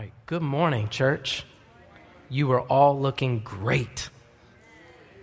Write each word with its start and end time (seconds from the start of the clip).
right. 0.00 0.12
Good 0.24 0.40
morning, 0.40 0.88
church. 0.88 1.44
You 2.30 2.50
are 2.52 2.62
all 2.62 2.98
looking 2.98 3.40
great. 3.40 4.08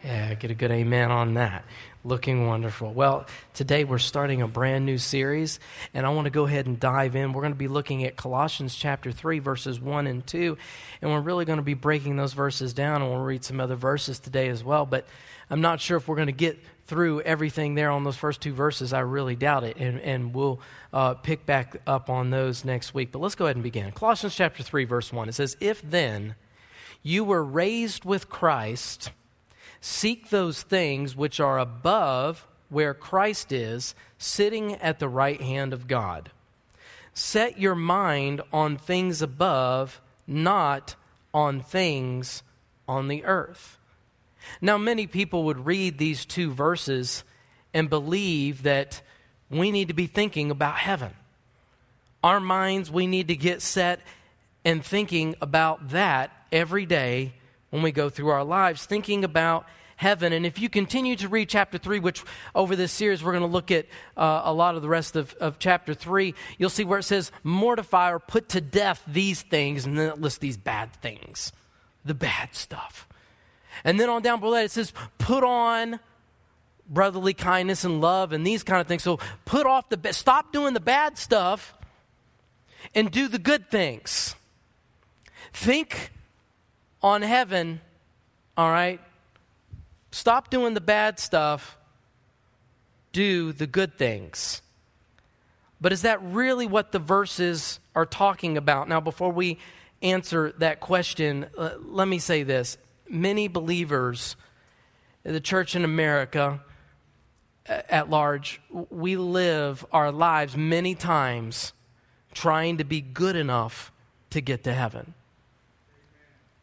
Yeah, 0.04 0.36
get 0.36 0.52
a 0.52 0.54
good 0.54 0.70
amen 0.70 1.10
on 1.10 1.34
that. 1.34 1.66
Looking 2.08 2.48
wonderful. 2.48 2.94
Well, 2.94 3.26
today 3.54 3.84
we're 3.84 3.98
starting 3.98 4.42
a 4.42 4.48
brand 4.48 4.86
new 4.86 4.98
series, 4.98 5.60
and 5.94 6.06
I 6.06 6.10
want 6.12 6.24
to 6.24 6.32
go 6.32 6.46
ahead 6.46 6.66
and 6.66 6.80
dive 6.80 7.18
in. 7.18 7.34
We're 7.34 7.42
going 7.42 7.52
to 7.52 7.60
be 7.60 7.68
looking 7.68 8.06
at 8.06 8.16
Colossians 8.16 8.74
chapter 8.74 9.12
3, 9.12 9.40
verses 9.40 9.78
1 9.82 10.08
and 10.08 10.26
2, 10.26 10.58
and 11.02 11.12
we're 11.12 11.20
really 11.20 11.44
going 11.44 11.58
to 11.58 11.64
be 11.64 11.74
breaking 11.74 12.16
those 12.16 12.32
verses 12.32 12.74
down, 12.74 13.02
and 13.02 13.12
we'll 13.12 13.20
read 13.20 13.44
some 13.44 13.60
other 13.60 13.76
verses 13.76 14.20
today 14.20 14.48
as 14.48 14.64
well. 14.64 14.86
But 14.86 15.06
I'm 15.50 15.60
not 15.60 15.82
sure 15.82 15.98
if 15.98 16.08
we're 16.08 16.16
going 16.16 16.28
to 16.28 16.32
get 16.32 16.64
through 16.86 17.24
everything 17.24 17.76
there 17.76 17.92
on 17.92 18.06
those 18.06 18.16
first 18.16 18.40
two 18.40 18.54
verses. 18.54 18.94
I 18.94 19.02
really 19.02 19.36
doubt 19.36 19.66
it, 19.66 19.76
and, 19.76 20.00
and 20.00 20.34
we'll 20.34 20.62
uh, 20.94 21.16
pick 21.16 21.46
back 21.46 21.76
up 21.86 22.10
on 22.10 22.30
those 22.30 22.64
next 22.64 22.94
week. 22.94 23.12
But 23.12 23.20
let's 23.20 23.36
go 23.36 23.48
ahead 23.48 23.58
and 23.58 23.64
begin. 23.64 23.92
Colossians 23.92 24.34
chapter 24.34 24.64
3, 24.64 24.86
verse 24.86 25.12
1. 25.12 25.28
It 25.28 25.36
says, 25.36 25.58
If 25.60 25.82
then 25.82 26.36
you 27.04 27.26
were 27.26 27.44
raised 27.44 28.06
with 28.06 28.30
Christ, 28.30 29.12
seek 29.82 30.30
those 30.30 30.64
things 30.64 31.16
which 31.16 31.40
are 31.40 31.60
above 31.60 32.48
where 32.70 32.94
Christ 32.94 33.52
is, 33.52 33.96
sitting 34.18 34.76
at 34.76 35.00
the 35.00 35.08
right 35.08 35.42
hand 35.42 35.74
of 35.74 35.88
God. 35.88 36.32
Set 37.14 37.60
your 37.60 37.76
mind 37.76 38.42
on 38.52 38.78
things 38.78 39.22
above, 39.22 40.02
not 40.28 40.96
on 41.34 41.62
things 41.62 42.44
on 42.88 43.08
the 43.08 43.24
earth. 43.26 43.78
Now, 44.62 44.78
many 44.78 45.08
people 45.08 45.44
would 45.44 45.66
read 45.66 45.98
these 45.98 46.26
two 46.26 46.52
verses 46.52 47.24
and 47.74 47.90
believe 47.90 48.64
that 48.64 49.02
we 49.50 49.72
need 49.72 49.88
to 49.88 49.94
be 49.94 50.08
thinking 50.08 50.52
about 50.52 50.78
heaven. 50.78 51.14
Our 52.24 52.40
minds, 52.40 52.92
we 52.92 53.08
need 53.08 53.28
to 53.30 53.36
get 53.36 53.62
set 53.62 54.02
and 54.66 54.84
thinking 54.84 55.36
about 55.42 55.90
that 55.90 56.32
every 56.52 56.86
day 56.86 57.34
when 57.78 57.84
we 57.84 57.92
go 57.92 58.10
through 58.10 58.30
our 58.30 58.44
lives, 58.44 58.88
thinking 58.88 59.24
about 59.24 59.68
heaven. 59.98 60.34
And 60.34 60.48
if 60.48 60.60
you 60.60 60.68
continue 60.68 61.16
to 61.18 61.28
read 61.28 61.48
chapter 61.48 61.78
3, 61.78 62.00
which 62.00 62.24
over 62.56 62.76
this 62.76 62.92
series 62.92 63.24
we're 63.24 63.34
going 63.34 63.44
to 63.44 63.48
look 63.48 63.70
at 63.70 63.86
uh, 64.18 64.42
a 64.46 64.54
lot 64.54 64.76
of 64.76 64.82
the 64.82 64.90
rest 64.90 65.16
of, 65.16 65.36
of 65.36 65.60
chapter 65.60 65.94
3, 65.94 66.34
you'll 66.58 66.72
see 66.72 66.84
where 66.84 66.98
it 66.98 67.04
says, 67.04 67.32
mortify 67.44 68.12
or 68.12 68.18
put 68.18 68.50
to 68.50 68.62
death 68.62 69.04
these 69.06 69.44
things, 69.44 69.86
and 69.86 69.96
then 69.96 70.10
it 70.10 70.20
lists 70.20 70.40
these 70.40 70.58
bad 70.58 70.92
things, 70.94 71.52
the 72.04 72.16
bad 72.16 72.56
stuff. 72.56 73.08
And 73.84 74.00
then 74.00 74.10
on 74.10 74.24
down 74.24 74.40
below 74.40 74.54
that, 74.54 74.66
it 74.66 74.72
says, 74.72 74.92
put 75.20 75.44
on 75.44 76.00
brotherly 76.90 77.36
kindness 77.36 77.84
and 77.84 78.02
love 78.02 78.34
and 78.34 78.46
these 78.46 78.64
kind 78.64 78.82
of 78.82 78.88
things. 78.88 79.04
So 79.04 79.20
put 79.46 79.68
off 79.68 79.88
the, 79.90 80.14
stop 80.14 80.52
doing 80.52 80.74
the 80.74 80.80
bad 80.80 81.16
stuff 81.16 81.76
and 82.96 83.12
do 83.12 83.28
the 83.28 83.38
good 83.38 83.70
things. 83.70 84.36
Think 85.54 86.12
on 87.02 87.22
heaven, 87.22 87.82
all 88.56 88.70
right? 88.70 89.00
Stop 90.12 90.50
doing 90.50 90.74
the 90.74 90.82
bad 90.82 91.20
stuff, 91.20 91.78
do 93.12 93.52
the 93.52 93.68
good 93.68 93.98
things. 93.98 94.62
But 95.80 95.94
is 95.94 96.02
that 96.02 96.22
really 96.24 96.66
what 96.66 96.92
the 96.92 97.00
verses 97.00 97.80
are 97.96 98.06
talking 98.06 98.58
about? 98.58 98.90
Now, 98.90 99.00
before 99.00 99.32
we 99.32 99.60
answer 100.02 100.54
that 100.58 100.80
question, 100.80 101.48
uh, 101.58 101.72
let 101.82 102.08
me 102.08 102.20
say 102.20 102.44
this 102.44 102.78
many 103.10 103.48
believers, 103.48 104.36
in 105.24 105.34
the 105.34 105.40
church 105.40 105.76
in 105.76 105.84
America 105.84 106.62
at 107.68 108.10
large, 108.10 108.62
we 108.90 109.18
live 109.18 109.86
our 109.92 110.12
lives 110.12 110.56
many 110.56 110.96
times 110.96 111.74
trying 112.34 112.78
to 112.78 112.84
be 112.84 113.02
good 113.02 113.36
enough 113.36 113.92
to 114.30 114.42
get 114.42 114.64
to 114.64 114.74
heaven. 114.74 115.14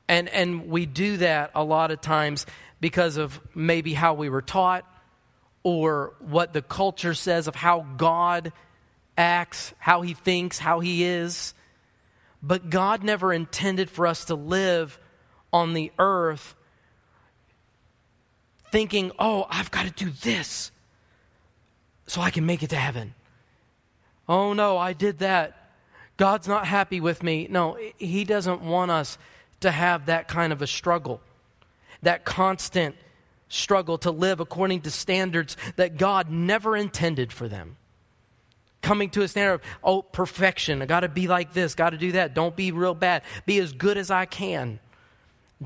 And, 0.08 0.28
and 0.28 0.68
we 0.68 0.86
do 0.86 1.18
that 1.18 1.50
a 1.54 1.64
lot 1.64 1.90
of 1.90 2.00
times 2.00 2.46
because 2.80 3.16
of 3.16 3.40
maybe 3.54 3.94
how 3.94 4.14
we 4.14 4.28
were 4.28 4.42
taught 4.42 4.84
or 5.62 6.14
what 6.20 6.52
the 6.52 6.62
culture 6.62 7.14
says 7.14 7.48
of 7.48 7.54
how 7.54 7.86
God 7.96 8.52
acts, 9.16 9.72
how 9.78 10.02
he 10.02 10.14
thinks, 10.14 10.58
how 10.58 10.80
he 10.80 11.04
is. 11.04 11.54
But 12.42 12.68
God 12.68 13.02
never 13.02 13.32
intended 13.32 13.88
for 13.88 14.06
us 14.06 14.26
to 14.26 14.34
live 14.34 14.98
on 15.52 15.72
the 15.72 15.90
earth 15.98 16.54
thinking, 18.70 19.12
oh, 19.18 19.46
I've 19.48 19.70
got 19.70 19.86
to 19.86 20.04
do 20.04 20.10
this 20.10 20.70
so 22.06 22.20
I 22.20 22.30
can 22.30 22.44
make 22.44 22.62
it 22.62 22.70
to 22.70 22.76
heaven. 22.76 23.14
Oh, 24.28 24.52
no, 24.52 24.76
I 24.76 24.92
did 24.92 25.20
that. 25.20 25.70
God's 26.16 26.48
not 26.48 26.66
happy 26.66 27.00
with 27.00 27.22
me. 27.22 27.46
No, 27.48 27.78
He 27.96 28.24
doesn't 28.24 28.60
want 28.60 28.90
us 28.90 29.16
to 29.64 29.70
have 29.70 30.06
that 30.06 30.28
kind 30.28 30.52
of 30.52 30.62
a 30.62 30.66
struggle, 30.66 31.20
that 32.02 32.24
constant 32.24 32.94
struggle 33.48 33.96
to 33.98 34.10
live 34.10 34.40
according 34.40 34.82
to 34.82 34.90
standards 34.90 35.56
that 35.76 35.96
God 35.96 36.30
never 36.30 36.76
intended 36.76 37.32
for 37.32 37.48
them. 37.48 37.76
Coming 38.82 39.08
to 39.10 39.22
a 39.22 39.28
standard 39.28 39.54
of, 39.54 39.60
oh, 39.82 40.02
perfection. 40.02 40.82
I 40.82 40.86
got 40.86 41.00
to 41.00 41.08
be 41.08 41.28
like 41.28 41.54
this, 41.54 41.74
got 41.74 41.90
to 41.90 41.96
do 41.96 42.12
that. 42.12 42.34
Don't 42.34 42.54
be 42.54 42.72
real 42.72 42.94
bad. 42.94 43.22
Be 43.46 43.58
as 43.58 43.72
good 43.72 43.96
as 43.96 44.10
I 44.10 44.26
can 44.26 44.80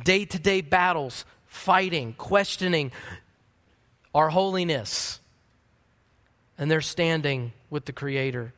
day 0.04 0.25
to 0.25 0.38
day 0.38 0.60
battles, 0.60 1.25
fighting, 1.47 2.14
questioning 2.16 2.92
our 4.14 4.28
holiness. 4.28 5.19
And 6.56 6.70
they're 6.70 6.81
standing 6.81 7.53
with 7.69 7.84
the 7.87 7.92
Creator. 7.92 8.53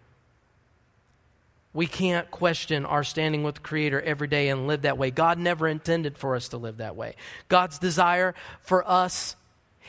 We 1.72 1.86
can't 1.86 2.30
question 2.30 2.84
our 2.84 3.04
standing 3.04 3.44
with 3.44 3.56
the 3.56 3.60
Creator 3.60 4.00
every 4.00 4.26
day 4.26 4.48
and 4.48 4.66
live 4.66 4.82
that 4.82 4.98
way. 4.98 5.10
God 5.10 5.38
never 5.38 5.68
intended 5.68 6.18
for 6.18 6.34
us 6.34 6.48
to 6.48 6.56
live 6.56 6.78
that 6.78 6.96
way. 6.96 7.14
God's 7.48 7.78
desire 7.78 8.34
for 8.60 8.88
us 8.88 9.36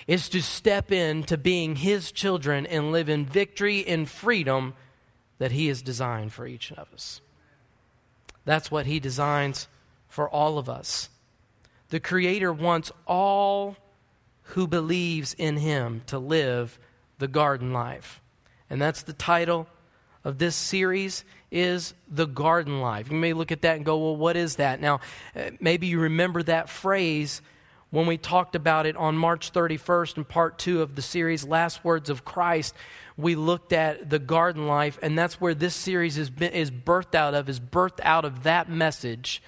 is 0.06 0.30
to 0.30 0.42
step 0.42 0.92
into 0.92 1.38
being 1.38 1.76
His 1.76 2.12
children 2.12 2.68
and 2.68 2.92
live 2.92 3.10
in 3.10 3.26
victory 3.26 3.86
and 3.88 4.08
freedom 4.08 4.76
that 5.40 5.52
He 5.52 5.68
has 5.68 5.82
designed 5.82 6.34
for 6.34 6.46
each 6.46 6.72
of 6.72 6.88
us. 6.94 7.22
That's 8.46 8.70
what 8.70 8.86
He 8.86 9.00
designs 9.00 9.68
for 10.08 10.30
all 10.30 10.60
of 10.60 10.70
us. 10.70 11.10
The 11.90 12.00
Creator 12.00 12.54
wants 12.54 12.92
all 13.08 13.76
who 14.44 14.68
believes 14.68 15.34
in 15.34 15.58
Him 15.58 16.04
to 16.08 16.20
live 16.20 16.78
the 17.18 17.28
garden 17.28 17.74
life. 17.74 18.22
And 18.70 18.82
that's 18.82 19.02
the 19.02 19.14
title 19.14 19.68
of 20.24 20.38
this 20.38 20.56
series 20.56 21.24
is 21.52 21.94
the 22.10 22.26
garden 22.26 22.82
life. 22.82 23.12
You 23.12 23.18
may 23.18 23.34
look 23.34 23.52
at 23.52 23.62
that 23.64 23.76
and 23.76 23.86
go, 23.86 23.98
well, 23.98 24.16
what 24.16 24.38
is 24.38 24.56
that? 24.56 24.80
Now, 24.80 25.02
uh, 25.36 25.52
maybe 25.60 25.88
you 25.88 26.00
remember 26.00 26.42
that 26.44 26.70
phrase 26.70 27.42
when 27.90 28.08
we 28.08 28.18
talked 28.18 28.56
about 28.56 28.86
it 28.86 28.96
on 28.96 29.18
March 29.18 29.52
31st 29.52 30.18
in 30.18 30.24
part 30.24 30.58
two 30.58 30.82
of 30.82 30.96
the 30.96 31.02
series, 31.02 31.46
Last 31.46 31.84
Words 31.84 32.10
of 32.10 32.24
Christ. 32.24 32.74
We 33.18 33.36
looked 33.36 33.74
at 33.74 34.10
the 34.10 34.20
garden 34.20 34.66
life, 34.68 34.98
and 35.02 35.20
that's 35.20 35.42
where 35.42 35.54
this 35.54 35.76
series 35.76 36.18
is, 36.18 36.32
is 36.40 36.72
birthed 36.72 37.16
out 37.16 37.34
of, 37.34 37.50
is 37.50 37.60
birthed 37.60 38.00
out 38.02 38.24
of 38.24 38.44
that 38.44 38.70
message 38.70 39.44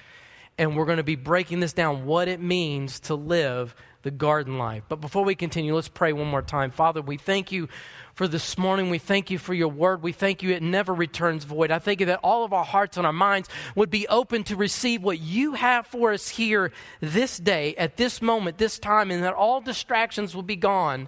and 0.57 0.75
we're 0.75 0.85
going 0.85 0.97
to 0.97 1.03
be 1.03 1.15
breaking 1.15 1.59
this 1.59 1.73
down 1.73 2.05
what 2.05 2.27
it 2.27 2.41
means 2.41 2.99
to 3.01 3.15
live 3.15 3.75
the 4.03 4.11
garden 4.11 4.57
life. 4.57 4.83
But 4.87 5.01
before 5.01 5.23
we 5.23 5.33
continue, 5.33 5.73
let's 5.73 5.87
pray 5.87 6.13
one 6.13 6.27
more 6.27 6.41
time. 6.41 6.71
Father, 6.71 7.01
we 7.01 7.17
thank 7.17 7.51
you 7.51 7.69
for 8.13 8.27
this 8.27 8.57
morning. 8.57 8.89
We 8.89 8.99
thank 8.99 9.31
you 9.31 9.39
for 9.39 9.53
your 9.53 9.69
word. 9.69 10.03
We 10.03 10.11
thank 10.11 10.43
you 10.43 10.51
it 10.51 10.61
never 10.61 10.93
returns 10.93 11.45
void. 11.45 11.71
I 11.71 11.79
thank 11.79 12.01
you 12.01 12.05
that 12.07 12.19
all 12.21 12.43
of 12.43 12.53
our 12.53 12.65
hearts 12.65 12.97
and 12.97 13.07
our 13.07 13.13
minds 13.13 13.49
would 13.75 13.89
be 13.89 14.07
open 14.09 14.43
to 14.45 14.55
receive 14.55 15.01
what 15.01 15.19
you 15.19 15.53
have 15.53 15.87
for 15.87 16.11
us 16.11 16.29
here 16.29 16.71
this 16.99 17.37
day, 17.37 17.75
at 17.75 17.97
this 17.97 18.21
moment, 18.21 18.57
this 18.57 18.77
time, 18.77 19.09
and 19.09 19.23
that 19.23 19.33
all 19.33 19.61
distractions 19.61 20.35
will 20.35 20.43
be 20.43 20.57
gone. 20.57 21.07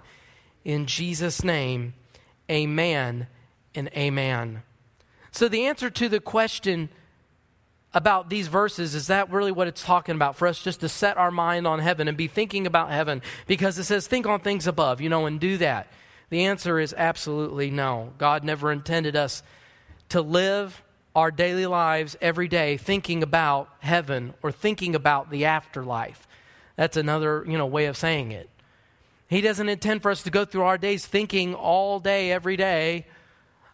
In 0.64 0.88
Jesus' 0.88 1.44
name, 1.44 1.94
amen 2.50 3.28
and 3.76 3.90
amen. 3.90 4.64
So, 5.32 5.50
the 5.50 5.66
answer 5.66 5.90
to 5.90 6.08
the 6.08 6.22
question, 6.22 6.90
about 7.96 8.30
these 8.30 8.48
verses 8.50 8.94
is 8.94 9.08
that 9.08 9.32
really 9.32 9.54
what 9.54 9.70
it's 9.70 9.82
talking 9.82 10.16
about 10.16 10.36
for 10.36 10.48
us 10.48 10.62
just 10.62 10.82
to 10.82 10.90
set 10.90 11.18
our 11.18 11.32
mind 11.32 11.66
on 11.66 11.80
heaven 11.80 12.10
and 12.10 12.18
be 12.18 12.28
thinking 12.28 12.68
about 12.68 12.92
heaven 12.92 13.22
because 13.48 13.80
it 13.80 13.86
says 13.86 14.06
think 14.06 14.28
on 14.28 14.42
things 14.42 14.68
above, 14.68 15.00
you 15.00 15.10
know, 15.10 15.26
and 15.26 15.40
do 15.40 15.58
that? 15.58 15.88
The 16.30 16.44
answer 16.44 16.78
is 16.78 16.94
absolutely 16.96 17.72
no. 17.72 18.12
God 18.18 18.44
never 18.44 18.70
intended 18.70 19.16
us 19.16 19.42
to 20.10 20.22
live 20.22 20.84
our 21.16 21.32
daily 21.32 21.66
lives 21.66 22.18
every 22.20 22.50
day 22.50 22.76
thinking 22.76 23.24
about 23.24 23.70
heaven 23.80 24.34
or 24.44 24.52
thinking 24.52 24.94
about 24.94 25.32
the 25.32 25.46
afterlife. 25.46 26.28
That's 26.76 26.98
another, 26.98 27.46
you 27.48 27.58
know, 27.58 27.66
way 27.66 27.86
of 27.86 27.96
saying 27.96 28.34
it. 28.34 28.50
He 29.30 29.40
doesn't 29.40 29.70
intend 29.70 30.02
for 30.02 30.12
us 30.12 30.24
to 30.24 30.30
go 30.30 30.44
through 30.44 30.64
our 30.64 30.78
days 30.78 31.06
thinking 31.06 31.56
all 31.56 32.02
day 32.02 32.30
every 32.30 32.58
day 32.58 33.06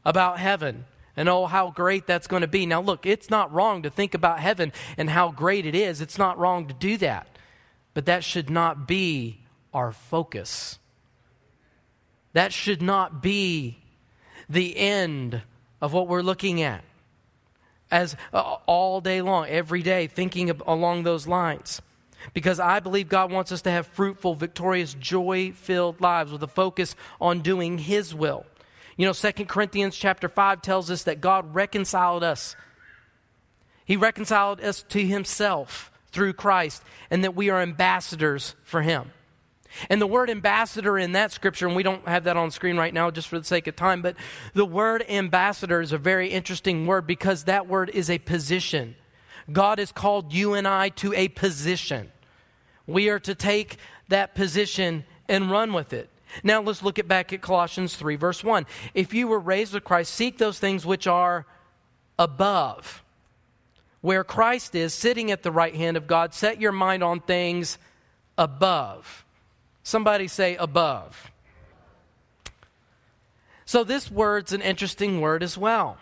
about 0.06 0.38
heaven 0.38 0.86
and 1.22 1.30
oh, 1.30 1.46
how 1.46 1.70
great 1.70 2.08
that's 2.08 2.26
going 2.26 2.42
to 2.42 2.48
be. 2.48 2.66
Now, 2.66 2.82
look, 2.82 3.06
it's 3.06 3.30
not 3.30 3.54
wrong 3.54 3.84
to 3.84 3.92
think 3.92 4.16
about 4.16 4.40
heaven 4.40 4.74
and 4.98 5.08
how 5.08 5.30
great 5.30 5.68
it 5.68 5.76
is. 5.76 6.02
It's 6.02 6.18
not 6.18 6.40
wrong 6.40 6.68
to 6.68 6.74
do 6.74 6.98
that. 6.98 7.28
But 7.94 8.08
that 8.08 8.24
should 8.24 8.50
not 8.50 8.88
be 8.88 9.42
our 9.72 9.92
focus. 9.92 10.80
That 12.34 12.52
should 12.52 12.82
not 12.82 13.22
be 13.22 13.78
the 14.50 14.76
end 14.76 15.44
of 15.80 15.94
what 15.94 16.08
we're 16.08 16.24
looking 16.24 16.64
at. 16.64 16.84
as 17.92 18.16
uh, 18.34 18.58
all 18.66 19.02
day 19.02 19.22
long, 19.22 19.48
every 19.48 19.84
day, 19.84 20.08
thinking 20.08 20.50
of, 20.50 20.64
along 20.66 21.04
those 21.04 21.28
lines. 21.28 21.82
Because 22.34 22.60
I 22.60 22.80
believe 22.80 23.10
God 23.10 23.32
wants 23.32 23.52
us 23.52 23.62
to 23.64 23.72
have 23.72 23.86
fruitful, 23.88 24.36
victorious, 24.36 24.94
joy 24.94 25.52
filled 25.52 26.02
lives 26.02 26.32
with 26.32 26.42
a 26.42 26.48
focus 26.48 26.96
on 27.20 27.42
doing 27.42 27.78
His 27.78 28.16
will. 28.16 28.46
You 29.02 29.08
know, 29.08 29.14
2 29.14 29.32
Corinthians 29.46 29.98
chapter 29.98 30.30
5 30.30 30.62
tells 30.62 30.92
us 30.92 31.06
that 31.06 31.22
God 31.22 31.56
reconciled 31.56 32.24
us. 32.24 32.56
He 33.84 33.98
reconciled 33.98 34.62
us 34.62 34.84
to 34.90 35.04
Himself 35.04 35.92
through 36.12 36.34
Christ, 36.34 36.84
and 37.10 37.24
that 37.24 37.34
we 37.34 37.50
are 37.50 37.60
ambassadors 37.60 38.54
for 38.64 38.84
Him. 38.84 39.10
And 39.90 40.00
the 40.00 40.06
word 40.06 40.30
ambassador 40.30 41.00
in 41.00 41.14
that 41.14 41.32
scripture, 41.32 41.66
and 41.66 41.76
we 41.76 41.82
don't 41.82 42.08
have 42.08 42.26
that 42.26 42.38
on 42.38 42.52
screen 42.52 42.78
right 42.78 42.94
now 42.94 43.10
just 43.10 43.28
for 43.28 43.40
the 43.40 43.44
sake 43.44 43.66
of 43.66 43.76
time, 43.76 44.04
but 44.04 44.16
the 44.54 44.66
word 44.66 45.04
ambassador 45.10 45.82
is 45.82 45.92
a 45.92 45.98
very 45.98 46.30
interesting 46.30 46.86
word 46.86 47.08
because 47.08 47.46
that 47.46 47.68
word 47.68 47.90
is 47.90 48.08
a 48.08 48.20
position. 48.20 48.96
God 49.52 49.80
has 49.80 49.92
called 49.92 50.32
you 50.32 50.54
and 50.54 50.68
I 50.68 50.90
to 50.90 51.12
a 51.16 51.28
position. 51.30 52.12
We 52.86 53.10
are 53.10 53.20
to 53.22 53.34
take 53.34 53.78
that 54.10 54.36
position 54.36 55.06
and 55.28 55.50
run 55.50 55.74
with 55.74 55.92
it. 55.92 56.12
Now 56.44 56.62
let's 56.62 56.84
look 56.84 57.00
at 57.00 57.08
back 57.08 57.34
at 57.34 57.42
Colossians 57.42 57.96
3, 57.96 58.16
verse 58.16 58.44
1. 58.44 58.66
If 58.94 59.14
you 59.14 59.28
were 59.28 59.40
raised 59.40 59.74
with 59.74 59.84
Christ, 59.84 60.14
seek 60.14 60.38
those 60.38 60.60
things 60.60 60.86
which 60.86 61.08
are 61.08 61.46
above, 62.18 63.04
where 64.02 64.24
Christ 64.24 64.76
is 64.76 64.94
sitting 64.94 65.32
at 65.32 65.44
the 65.44 65.52
right 65.52 65.76
hand 65.76 65.98
of 65.98 66.08
God. 66.08 66.34
Set 66.34 66.62
your 66.62 66.72
mind 66.72 67.04
on 67.04 67.20
things 67.20 67.78
above 68.38 69.26
Somebody 69.84 70.28
say 70.28 70.56
above. 70.56 71.32
So, 73.66 73.84
this 73.84 74.12
word's 74.12 74.54
an 74.54 74.62
interesting 74.62 75.22
word 75.22 75.44
as 75.44 75.58
well. 75.58 75.98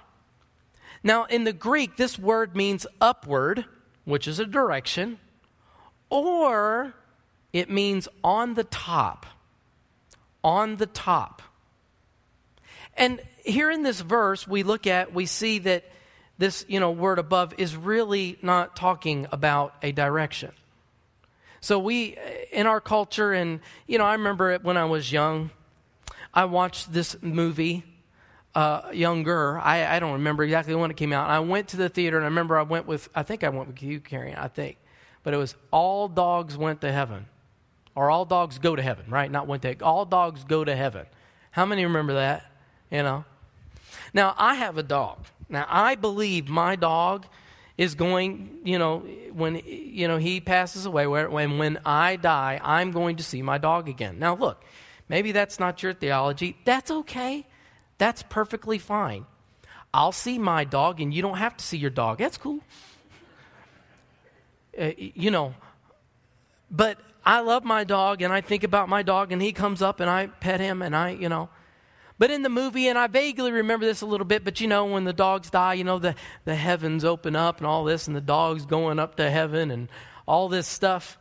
Now, 1.04 1.26
in 1.26 1.44
the 1.44 1.54
Greek, 1.54 1.96
this 1.96 2.20
word 2.20 2.56
means 2.56 2.86
upward, 3.00 3.66
which 4.06 4.28
is 4.28 4.40
a 4.40 4.46
direction, 4.46 5.20
or 6.10 6.94
it 7.54 7.70
means 7.70 8.08
on 8.24 8.56
the 8.56 8.64
top. 8.66 9.26
On 10.44 10.78
the 10.78 10.86
top. 10.86 11.42
And 12.96 13.22
here 13.44 13.72
in 13.72 13.84
this 13.84 14.02
verse, 14.02 14.48
we 14.48 14.64
look 14.64 14.88
at, 14.88 15.14
we 15.14 15.26
see 15.26 15.60
that 15.60 15.86
this, 16.38 16.66
you 16.68 16.80
know, 16.80 16.92
word 16.92 17.20
above 17.20 17.54
is 17.58 17.76
really 17.76 18.38
not 18.42 18.76
talking 18.76 19.28
about 19.32 19.76
a 19.82 19.92
direction. 19.92 20.52
So 21.62 21.80
we, 21.80 22.18
in 22.52 22.68
our 22.68 22.80
culture, 22.80 23.34
and 23.34 23.60
you 23.88 23.98
know, 23.98 24.06
I 24.06 24.14
remember 24.14 24.52
it 24.52 24.64
when 24.64 24.78
I 24.78 24.86
was 24.86 25.12
young. 25.12 25.52
I 26.34 26.46
watched 26.46 26.94
this 26.94 27.22
movie, 27.22 27.84
uh, 28.56 28.84
younger. 28.94 29.60
I, 29.60 29.96
I 29.96 30.00
don't 30.00 30.14
remember 30.14 30.44
exactly 30.44 30.76
when 30.76 30.92
it 30.92 30.98
came 30.98 31.12
out. 31.12 31.30
I 31.30 31.40
went 31.40 31.70
to 31.70 31.78
the 31.78 31.90
theater, 31.90 32.18
and 32.18 32.26
I 32.26 32.30
remember 32.30 32.58
I 32.58 32.62
went 32.62 32.88
with. 32.88 33.10
I 33.14 33.24
think 33.24 33.44
I 33.44 33.50
went 33.50 33.68
with 33.68 33.84
you, 33.84 34.00
Carrie. 34.00 34.36
I 34.36 34.48
think, 34.48 34.78
but 35.24 35.34
it 35.34 35.38
was 35.38 35.56
all 35.72 36.08
dogs 36.08 36.58
went 36.58 36.80
to 36.82 36.92
heaven, 36.92 37.26
or 38.00 38.10
all 38.10 38.24
dogs 38.24 38.60
go 38.60 38.78
to 38.78 38.82
heaven, 38.82 39.04
right? 39.10 39.30
Not 39.30 39.46
went 39.46 39.64
to. 39.64 39.76
All 39.84 40.06
dogs 40.06 40.46
go 40.46 40.64
to 40.64 40.74
heaven. 40.74 41.06
How 41.52 41.66
many 41.66 41.84
remember 41.84 42.14
that? 42.14 42.50
You 42.90 43.04
know. 43.04 43.26
Now 44.14 44.36
I 44.38 44.54
have 44.54 44.78
a 44.78 44.84
dog. 44.84 45.26
Now 45.50 45.66
I 45.68 45.96
believe 45.96 46.48
my 46.48 46.78
dog 46.78 47.26
is 47.78 47.96
going, 47.96 48.62
you 48.64 48.80
know, 48.80 49.00
when 49.34 49.62
you 49.66 50.08
know 50.08 50.16
he 50.16 50.40
passes 50.40 50.86
away, 50.86 51.08
when 51.08 51.58
when 51.58 51.78
I 51.86 52.16
die, 52.16 52.62
I'm 52.64 52.92
going 52.92 53.18
to 53.18 53.24
see 53.24 53.42
my 53.42 53.58
dog 53.58 53.90
again. 53.90 54.18
Now 54.18 54.34
look, 54.34 54.64
maybe 55.10 55.34
that's 55.34 55.60
not 55.60 55.84
your 55.84 55.94
theology. 55.94 56.56
That's 56.64 56.90
okay. 56.90 57.46
That's 57.98 58.24
perfectly 58.24 58.78
fine. 58.78 59.26
I'll 59.94 60.14
see 60.14 60.40
my 60.40 60.64
dog 60.64 61.02
and 61.02 61.14
you 61.14 61.22
don't 61.22 61.38
have 61.38 61.58
to 61.58 61.66
see 61.66 61.78
your 61.78 61.90
dog. 61.90 62.20
That's 62.20 62.38
cool. 62.38 62.62
Uh, 64.80 64.92
you 64.98 65.32
know, 65.32 65.54
but 66.72 66.98
I 67.30 67.42
love 67.42 67.64
my 67.64 67.84
dog 67.84 68.24
and 68.24 68.34
I 68.34 68.42
think 68.42 68.64
about 68.64 68.90
my 68.90 69.04
dog 69.04 69.32
and 69.32 69.40
he 69.40 69.52
comes 69.52 69.84
up 69.84 70.00
and 70.00 70.10
I 70.10 70.26
pet 70.26 70.60
him 70.60 70.82
and 70.82 70.96
I, 70.96 71.12
you 71.12 71.30
know, 71.30 71.50
but 72.18 72.32
in 72.32 72.42
the 72.42 72.50
movie, 72.50 72.88
and 72.88 72.98
I 72.98 73.06
vaguely 73.06 73.52
remember 73.52 73.86
this 73.86 74.02
a 74.02 74.08
little 74.08 74.26
bit, 74.26 74.44
but 74.44 74.60
you 74.60 74.68
know, 74.68 74.86
when 74.86 75.04
the 75.04 75.14
dogs 75.14 75.52
die, 75.52 75.76
you 75.76 75.84
know, 75.84 76.00
the, 76.00 76.16
the 76.46 76.56
heavens 76.56 77.06
open 77.06 77.36
up 77.36 77.60
and 77.60 77.68
all 77.68 77.84
this, 77.84 78.08
and 78.08 78.16
the 78.16 78.22
dog's 78.22 78.66
going 78.66 78.98
up 78.98 79.16
to 79.18 79.30
heaven 79.30 79.70
and 79.70 79.90
all 80.28 80.50
this 80.50 80.66
stuff. 80.66 81.20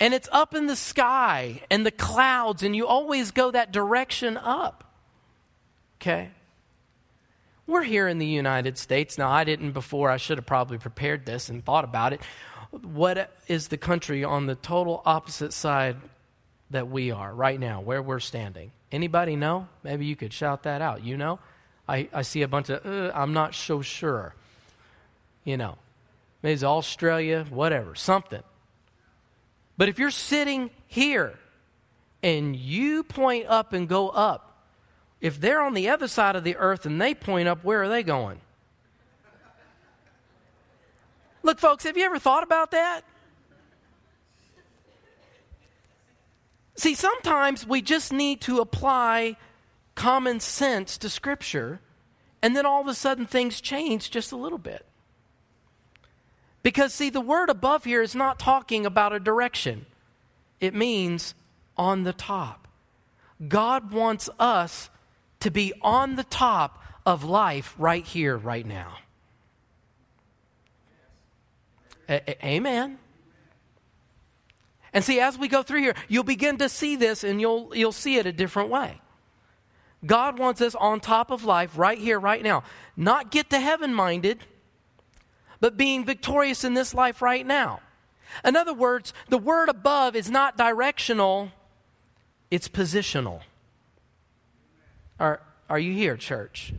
And 0.00 0.14
it's 0.14 0.30
up 0.32 0.54
in 0.54 0.66
the 0.66 0.76
sky 0.76 1.60
and 1.70 1.84
the 1.84 1.90
clouds, 1.90 2.62
and 2.62 2.74
you 2.74 2.86
always 2.86 3.32
go 3.32 3.50
that 3.50 3.72
direction 3.72 4.38
up. 4.38 4.94
Okay? 6.00 6.30
We're 7.66 7.82
here 7.82 8.08
in 8.08 8.16
the 8.16 8.26
United 8.26 8.78
States. 8.78 9.18
Now, 9.18 9.30
I 9.30 9.44
didn't 9.44 9.72
before. 9.72 10.08
I 10.10 10.16
should 10.16 10.38
have 10.38 10.46
probably 10.46 10.78
prepared 10.78 11.26
this 11.26 11.50
and 11.50 11.62
thought 11.62 11.84
about 11.84 12.14
it. 12.14 12.22
What 12.84 13.30
is 13.48 13.68
the 13.68 13.76
country 13.76 14.24
on 14.24 14.46
the 14.46 14.54
total 14.54 15.02
opposite 15.04 15.52
side 15.52 15.96
that 16.70 16.88
we 16.88 17.10
are 17.10 17.32
right 17.32 17.58
now, 17.58 17.80
where 17.80 18.02
we're 18.02 18.20
standing? 18.20 18.72
Anybody 18.92 19.36
know? 19.36 19.68
Maybe 19.82 20.06
you 20.06 20.16
could 20.16 20.32
shout 20.32 20.64
that 20.64 20.82
out. 20.82 21.04
You 21.04 21.16
know? 21.16 21.38
I, 21.88 22.08
I 22.12 22.22
see 22.22 22.42
a 22.42 22.48
bunch 22.48 22.68
of, 22.68 22.84
uh, 22.84 23.12
I'm 23.14 23.32
not 23.32 23.54
so 23.54 23.82
sure. 23.82 24.34
You 25.44 25.56
know, 25.56 25.76
maybe 26.42 26.54
it's 26.54 26.64
Australia, 26.64 27.46
whatever, 27.48 27.94
something. 27.94 28.42
But 29.78 29.88
if 29.88 29.98
you're 29.98 30.10
sitting 30.10 30.70
here 30.86 31.38
and 32.22 32.56
you 32.56 33.04
point 33.04 33.46
up 33.46 33.72
and 33.72 33.88
go 33.88 34.08
up, 34.08 34.64
if 35.20 35.40
they're 35.40 35.62
on 35.62 35.74
the 35.74 35.90
other 35.90 36.08
side 36.08 36.36
of 36.36 36.44
the 36.44 36.56
earth 36.56 36.86
and 36.86 37.00
they 37.00 37.14
point 37.14 37.48
up, 37.48 37.64
where 37.64 37.82
are 37.82 37.88
they 37.88 38.02
going? 38.02 38.40
Look, 41.46 41.60
folks, 41.60 41.84
have 41.84 41.96
you 41.96 42.04
ever 42.04 42.18
thought 42.18 42.42
about 42.42 42.72
that? 42.72 43.02
See, 46.74 46.96
sometimes 46.96 47.64
we 47.64 47.82
just 47.82 48.12
need 48.12 48.40
to 48.42 48.58
apply 48.58 49.36
common 49.94 50.40
sense 50.40 50.98
to 50.98 51.08
Scripture, 51.08 51.78
and 52.42 52.56
then 52.56 52.66
all 52.66 52.80
of 52.80 52.88
a 52.88 52.94
sudden 52.94 53.26
things 53.26 53.60
change 53.60 54.10
just 54.10 54.32
a 54.32 54.36
little 54.36 54.58
bit. 54.58 54.84
Because, 56.64 56.92
see, 56.92 57.10
the 57.10 57.20
word 57.20 57.48
above 57.48 57.84
here 57.84 58.02
is 58.02 58.16
not 58.16 58.40
talking 58.40 58.84
about 58.84 59.12
a 59.12 59.20
direction, 59.20 59.86
it 60.58 60.74
means 60.74 61.36
on 61.76 62.02
the 62.02 62.12
top. 62.12 62.66
God 63.46 63.92
wants 63.92 64.28
us 64.40 64.90
to 65.38 65.52
be 65.52 65.72
on 65.80 66.16
the 66.16 66.24
top 66.24 66.82
of 67.06 67.22
life 67.22 67.72
right 67.78 68.04
here, 68.04 68.36
right 68.36 68.66
now. 68.66 68.96
A- 71.94 71.95
amen. 72.08 72.98
And 74.92 75.04
see, 75.04 75.20
as 75.20 75.38
we 75.38 75.48
go 75.48 75.62
through 75.62 75.80
here, 75.80 75.94
you'll 76.08 76.24
begin 76.24 76.56
to 76.58 76.68
see 76.68 76.96
this 76.96 77.24
and 77.24 77.40
you'll, 77.40 77.74
you'll 77.76 77.92
see 77.92 78.16
it 78.16 78.26
a 78.26 78.32
different 78.32 78.70
way. 78.70 79.00
God 80.04 80.38
wants 80.38 80.60
us 80.60 80.74
on 80.74 81.00
top 81.00 81.30
of 81.30 81.44
life 81.44 81.76
right 81.76 81.98
here, 81.98 82.18
right 82.18 82.42
now. 82.42 82.62
Not 82.96 83.30
get 83.30 83.50
to 83.50 83.60
heaven 83.60 83.92
minded, 83.92 84.38
but 85.60 85.76
being 85.76 86.04
victorious 86.04 86.64
in 86.64 86.74
this 86.74 86.94
life 86.94 87.20
right 87.20 87.46
now. 87.46 87.80
In 88.44 88.56
other 88.56 88.74
words, 88.74 89.12
the 89.28 89.38
word 89.38 89.68
above 89.68 90.14
is 90.14 90.30
not 90.30 90.56
directional, 90.56 91.50
it's 92.50 92.68
positional. 92.68 93.40
Are, 95.18 95.40
are 95.68 95.78
you 95.78 95.92
here, 95.92 96.16
church? 96.16 96.72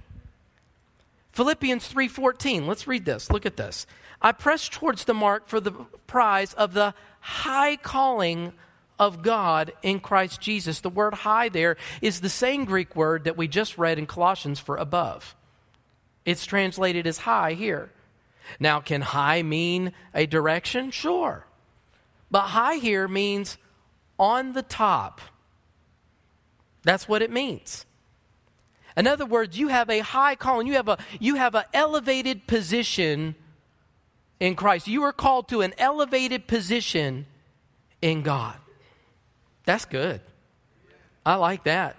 Philippians 1.37 1.87
3:14. 1.87 2.65
Let's 2.65 2.87
read 2.87 3.05
this. 3.05 3.29
Look 3.29 3.45
at 3.45 3.57
this. 3.57 3.85
I 4.19 4.31
press 4.31 4.67
towards 4.67 5.03
the 5.03 5.13
mark 5.13 5.47
for 5.47 5.59
the 5.59 5.71
prize 6.07 6.55
of 6.55 6.73
the 6.73 6.95
high 7.19 7.75
calling 7.75 8.53
of 8.97 9.21
God 9.21 9.71
in 9.83 9.99
Christ 9.99 10.41
Jesus. 10.41 10.79
The 10.79 10.89
word 10.89 11.13
high 11.13 11.49
there 11.49 11.77
is 12.01 12.21
the 12.21 12.27
same 12.29 12.65
Greek 12.65 12.95
word 12.95 13.25
that 13.25 13.37
we 13.37 13.47
just 13.47 13.77
read 13.77 13.99
in 13.99 14.07
Colossians 14.07 14.59
for 14.59 14.77
above. 14.77 15.35
It's 16.25 16.43
translated 16.43 17.05
as 17.05 17.19
high 17.19 17.53
here. 17.53 17.91
Now, 18.59 18.79
can 18.79 19.01
high 19.03 19.43
mean 19.43 19.93
a 20.15 20.25
direction? 20.25 20.89
Sure. 20.89 21.45
But 22.31 22.47
high 22.47 22.77
here 22.77 23.07
means 23.07 23.59
on 24.17 24.53
the 24.53 24.63
top. 24.63 25.21
That's 26.81 27.07
what 27.07 27.21
it 27.21 27.29
means. 27.29 27.85
In 28.97 29.05
other 29.05 29.27
words, 29.27 29.57
you 29.57 29.67
have 29.67 29.89
a 29.91 29.99
high 29.99 30.35
calling, 30.35 30.65
you 30.65 30.73
have 30.73 30.87
a 30.87 30.97
you 31.19 31.35
have 31.35 31.53
an 31.53 31.65
elevated 31.71 32.47
position 32.47 33.35
in 34.39 34.55
Christ. 34.55 34.87
You 34.87 35.03
are 35.03 35.13
called 35.13 35.47
to 35.49 35.61
an 35.61 35.73
elevated 35.77 36.47
position 36.47 37.27
in 38.01 38.23
God. 38.23 38.55
That's 39.65 39.85
good. 39.85 40.21
I 41.23 41.35
like 41.35 41.65
that. 41.65 41.95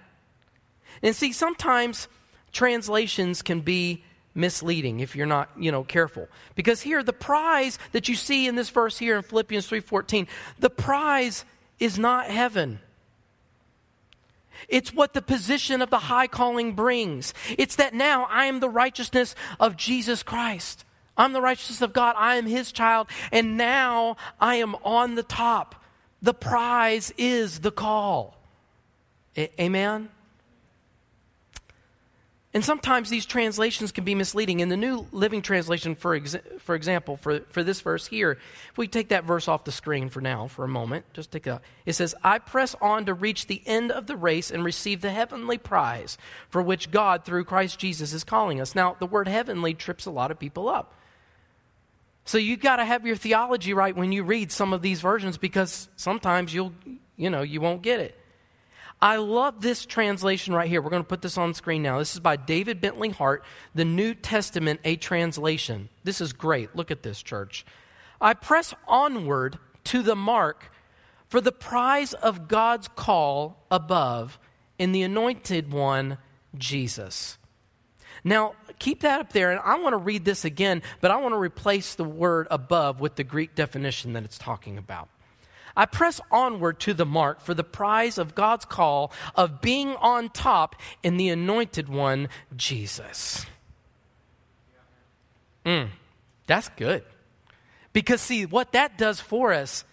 And 1.01 1.15
see, 1.15 1.31
sometimes 1.31 2.09
translations 2.51 3.41
can 3.41 3.61
be 3.61 4.03
misleading 4.35 4.99
if 4.99 5.15
you're 5.15 5.25
not, 5.25 5.49
you 5.57 5.71
know, 5.71 5.83
careful. 5.83 6.27
Because 6.55 6.81
here 6.81 7.01
the 7.01 7.13
prize 7.13 7.79
that 7.93 8.09
you 8.09 8.15
see 8.15 8.47
in 8.47 8.55
this 8.55 8.69
verse 8.69 8.97
here 8.97 9.15
in 9.15 9.23
Philippians 9.23 9.67
3:14, 9.67 10.27
the 10.59 10.69
prize 10.69 11.45
is 11.79 11.97
not 11.97 12.25
heaven. 12.25 12.81
It's 14.67 14.93
what 14.93 15.13
the 15.13 15.21
position 15.21 15.81
of 15.81 15.89
the 15.89 15.99
high 15.99 16.27
calling 16.27 16.73
brings. 16.73 17.33
It's 17.57 17.75
that 17.77 17.93
now 17.93 18.27
I 18.29 18.45
am 18.45 18.59
the 18.59 18.69
righteousness 18.69 19.35
of 19.59 19.77
Jesus 19.77 20.23
Christ. 20.23 20.85
I'm 21.17 21.33
the 21.33 21.41
righteousness 21.41 21.81
of 21.81 21.93
God. 21.93 22.15
I 22.17 22.35
am 22.35 22.45
his 22.45 22.71
child. 22.71 23.07
And 23.31 23.57
now 23.57 24.17
I 24.39 24.55
am 24.55 24.75
on 24.83 25.15
the 25.15 25.23
top. 25.23 25.75
The 26.21 26.33
prize 26.33 27.13
is 27.17 27.59
the 27.59 27.71
call. 27.71 28.37
A- 29.37 29.61
Amen? 29.61 30.09
And 32.51 32.65
sometimes 32.65 33.11
these 33.11 33.27
translations 33.27 33.91
can 33.91 34.03
be 34.03 34.15
misleading. 34.15 34.59
In 34.59 34.69
the 34.69 34.77
New 34.77 35.05
Living 35.11 35.43
Translation, 35.43 35.93
for, 35.93 36.19
for 36.57 36.73
example, 36.73 37.15
for, 37.15 37.41
for 37.51 37.63
this 37.63 37.79
verse 37.81 38.07
here, 38.07 38.39
if 38.71 38.77
we 38.77 38.87
take 38.87 39.09
that 39.09 39.23
verse 39.23 39.47
off 39.47 39.65
the 39.65 39.71
screen 39.71 40.09
for 40.09 40.19
now, 40.19 40.47
for 40.47 40.65
a 40.65 40.67
moment, 40.67 41.05
just 41.13 41.31
take 41.31 41.45
a, 41.45 41.61
it 41.85 41.93
says, 41.93 42.15
I 42.23 42.39
press 42.39 42.75
on 42.81 43.05
to 43.05 43.13
reach 43.13 43.45
the 43.45 43.61
end 43.67 43.91
of 43.91 44.07
the 44.07 44.17
race 44.17 44.49
and 44.49 44.63
receive 44.63 45.01
the 45.01 45.11
heavenly 45.11 45.59
prize 45.59 46.17
for 46.49 46.63
which 46.63 46.89
God, 46.89 47.23
through 47.23 47.43
Christ 47.43 47.77
Jesus, 47.77 48.13
is 48.13 48.23
calling 48.23 48.59
us. 48.59 48.73
Now, 48.73 48.95
the 48.97 49.05
word 49.05 49.27
heavenly 49.27 49.75
trips 49.75 50.07
a 50.07 50.11
lot 50.11 50.31
of 50.31 50.39
people 50.39 50.67
up. 50.67 50.95
So 52.25 52.39
you've 52.39 52.61
got 52.61 52.77
to 52.77 52.85
have 52.85 53.05
your 53.05 53.15
theology 53.15 53.73
right 53.75 53.95
when 53.95 54.11
you 54.11 54.23
read 54.23 54.51
some 54.51 54.73
of 54.73 54.81
these 54.81 55.01
versions 55.01 55.37
because 55.37 55.87
sometimes 55.97 56.51
you'll, 56.51 56.73
you 57.15 57.29
know, 57.29 57.43
you 57.43 57.61
won't 57.61 57.83
get 57.83 57.99
it. 57.99 58.19
I 59.01 59.15
love 59.15 59.61
this 59.61 59.85
translation 59.85 60.53
right 60.53 60.67
here. 60.67 60.81
We're 60.81 60.89
going 60.89 61.03
to 61.03 61.07
put 61.07 61.21
this 61.21 61.37
on 61.37 61.53
screen 61.53 61.81
now. 61.81 61.99
This 61.99 62.15
is 62.15 62.19
by 62.19 62.35
David 62.35 62.81
Bentley 62.81 63.09
Hart, 63.09 63.43
the 63.73 63.85
New 63.85 64.13
Testament, 64.13 64.81
a 64.83 64.97
translation. 64.97 65.87
This 66.03 66.19
is 66.19 66.33
great. 66.33 66.75
Look 66.75 66.91
at 66.91 67.03
this, 67.03 67.23
church. 67.23 67.65
I 68.19 68.33
press 68.33 68.73
onward 68.87 69.57
to 69.85 70.01
the 70.01 70.15
mark 70.15 70.71
for 71.29 71.39
the 71.39 71.53
prize 71.53 72.13
of 72.13 72.49
God's 72.49 72.89
call 72.89 73.63
above 73.71 74.37
in 74.77 74.91
the 74.91 75.03
anointed 75.03 75.71
one, 75.71 76.17
Jesus. 76.57 77.37
Now, 78.23 78.55
keep 78.79 79.01
that 79.01 79.21
up 79.21 79.31
there, 79.31 79.51
and 79.51 79.61
I 79.63 79.79
want 79.79 79.93
to 79.93 79.97
read 79.97 80.25
this 80.25 80.43
again, 80.43 80.81
but 80.99 81.11
I 81.11 81.17
want 81.17 81.33
to 81.33 81.39
replace 81.39 81.95
the 81.95 82.03
word 82.03 82.47
above 82.51 82.99
with 82.99 83.15
the 83.15 83.23
Greek 83.23 83.55
definition 83.55 84.13
that 84.13 84.23
it's 84.23 84.37
talking 84.37 84.77
about. 84.77 85.07
I 85.75 85.85
press 85.85 86.19
onward 86.31 86.79
to 86.81 86.93
the 86.93 87.05
mark 87.05 87.41
for 87.41 87.53
the 87.53 87.63
prize 87.63 88.17
of 88.17 88.35
God's 88.35 88.65
call 88.65 89.11
of 89.35 89.61
being 89.61 89.95
on 89.95 90.29
top 90.29 90.75
in 91.03 91.17
the 91.17 91.29
anointed 91.29 91.89
one, 91.89 92.29
Jesus. 92.55 93.45
Mm, 95.65 95.89
that's 96.47 96.69
good. 96.69 97.03
Because, 97.93 98.21
see, 98.21 98.45
what 98.45 98.71
that 98.71 98.97
does 98.97 99.19
for 99.19 99.53
us 99.53 99.83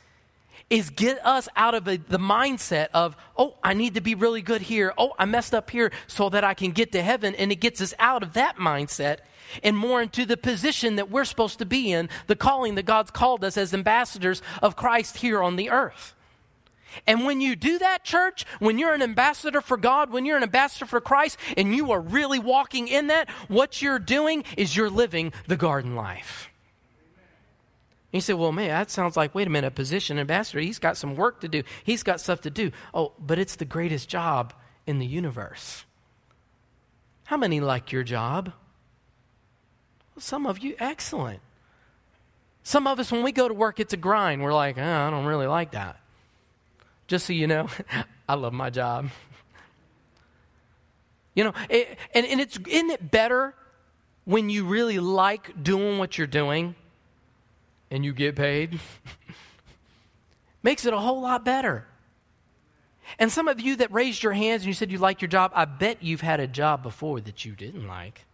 is 0.68 0.90
get 0.90 1.24
us 1.24 1.48
out 1.54 1.74
of 1.74 1.86
a, 1.86 1.96
the 1.96 2.18
mindset 2.18 2.88
of, 2.92 3.16
oh, 3.36 3.56
I 3.62 3.74
need 3.74 3.94
to 3.94 4.00
be 4.00 4.14
really 4.14 4.42
good 4.42 4.62
here. 4.62 4.92
Oh, 4.98 5.12
I 5.18 5.24
messed 5.24 5.54
up 5.54 5.70
here 5.70 5.92
so 6.06 6.28
that 6.30 6.42
I 6.42 6.54
can 6.54 6.72
get 6.72 6.92
to 6.92 7.02
heaven. 7.02 7.34
And 7.36 7.52
it 7.52 7.56
gets 7.56 7.80
us 7.80 7.94
out 7.98 8.22
of 8.22 8.32
that 8.32 8.56
mindset 8.56 9.18
and 9.62 9.76
more 9.76 10.02
into 10.02 10.26
the 10.26 10.36
position 10.36 10.96
that 10.96 11.10
we're 11.10 11.24
supposed 11.24 11.60
to 11.60 11.66
be 11.66 11.92
in, 11.92 12.08
the 12.26 12.34
calling 12.34 12.74
that 12.74 12.84
God's 12.84 13.12
called 13.12 13.44
us 13.44 13.56
as 13.56 13.72
ambassadors 13.72 14.42
of 14.60 14.74
Christ 14.74 15.18
here 15.18 15.42
on 15.42 15.54
the 15.56 15.70
earth. 15.70 16.14
And 17.06 17.26
when 17.26 17.40
you 17.40 17.56
do 17.56 17.78
that, 17.78 18.04
church, 18.04 18.44
when 18.58 18.78
you're 18.78 18.94
an 18.94 19.02
ambassador 19.02 19.60
for 19.60 19.76
God, 19.76 20.10
when 20.10 20.24
you're 20.24 20.36
an 20.36 20.42
ambassador 20.42 20.86
for 20.86 21.00
Christ, 21.00 21.36
and 21.56 21.76
you 21.76 21.92
are 21.92 22.00
really 22.00 22.38
walking 22.38 22.88
in 22.88 23.08
that, 23.08 23.28
what 23.48 23.82
you're 23.82 23.98
doing 23.98 24.44
is 24.56 24.76
you're 24.76 24.90
living 24.90 25.32
the 25.46 25.56
garden 25.56 25.94
life. 25.94 26.50
You 28.12 28.20
say, 28.20 28.34
well, 28.34 28.52
man, 28.52 28.68
that 28.68 28.90
sounds 28.90 29.16
like, 29.16 29.34
wait 29.34 29.46
a 29.46 29.50
minute, 29.50 29.68
a 29.68 29.70
position 29.70 30.18
ambassador, 30.18 30.60
he's 30.60 30.78
got 30.78 30.96
some 30.96 31.16
work 31.16 31.40
to 31.40 31.48
do. 31.48 31.62
He's 31.84 32.02
got 32.02 32.20
stuff 32.20 32.40
to 32.42 32.50
do. 32.50 32.70
Oh, 32.94 33.12
but 33.18 33.38
it's 33.38 33.56
the 33.56 33.64
greatest 33.64 34.08
job 34.08 34.54
in 34.86 34.98
the 34.98 35.06
universe. 35.06 35.84
How 37.24 37.36
many 37.36 37.60
like 37.60 37.92
your 37.92 38.04
job? 38.04 38.52
Some 40.18 40.46
of 40.46 40.60
you, 40.60 40.76
excellent. 40.78 41.40
Some 42.62 42.86
of 42.86 42.98
us, 42.98 43.12
when 43.12 43.22
we 43.22 43.32
go 43.32 43.48
to 43.48 43.54
work, 43.54 43.80
it's 43.80 43.92
a 43.92 43.96
grind. 43.96 44.42
We're 44.42 44.54
like, 44.54 44.78
oh, 44.78 44.82
I 44.82 45.10
don't 45.10 45.26
really 45.26 45.46
like 45.46 45.72
that. 45.72 46.00
Just 47.06 47.26
so 47.26 47.32
you 47.32 47.46
know, 47.46 47.68
I 48.28 48.34
love 48.34 48.52
my 48.52 48.70
job. 48.70 49.10
You 51.34 51.44
know, 51.44 51.52
it, 51.68 51.98
and, 52.14 52.24
and 52.26 52.40
it's, 52.40 52.58
isn't 52.66 52.90
it 52.90 53.10
better 53.10 53.54
when 54.24 54.48
you 54.48 54.64
really 54.64 54.98
like 54.98 55.62
doing 55.62 55.98
what 55.98 56.16
you're 56.16 56.26
doing 56.26 56.74
and 57.90 58.04
you 58.04 58.12
get 58.12 58.36
paid? 58.36 58.80
Makes 60.62 60.84
it 60.84 60.92
a 60.92 60.98
whole 60.98 61.20
lot 61.20 61.44
better. 61.44 61.86
And 63.18 63.30
some 63.30 63.46
of 63.48 63.60
you 63.60 63.76
that 63.76 63.92
raised 63.92 64.22
your 64.22 64.32
hands 64.32 64.62
and 64.62 64.68
you 64.68 64.74
said 64.74 64.90
you 64.90 64.98
like 64.98 65.22
your 65.22 65.28
job, 65.28 65.52
I 65.54 65.64
bet 65.64 66.02
you've 66.02 66.20
had 66.20 66.40
a 66.40 66.46
job 66.46 66.82
before 66.82 67.20
that 67.20 67.44
you 67.44 67.52
didn't 67.52 67.86
like 67.86 68.26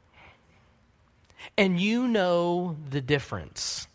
and 1.57 1.81
you 1.81 2.09
know 2.09 2.77
the 2.91 3.01
difference. 3.01 3.87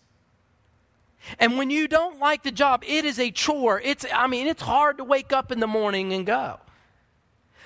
And 1.40 1.58
when 1.58 1.70
you 1.70 1.88
don't 1.88 2.20
like 2.20 2.44
the 2.44 2.52
job, 2.52 2.84
it 2.88 3.04
is 3.04 3.20
a 3.20 3.32
chore. 3.32 3.82
It's, 3.82 4.06
I 4.14 4.28
mean, 4.28 4.48
it's 4.48 4.62
hard 4.62 4.98
to 4.98 5.04
wake 5.04 5.34
up 5.34 5.52
in 5.52 5.60
the 5.60 5.68
morning 5.68 6.14
and 6.14 6.26
go. 6.26 6.60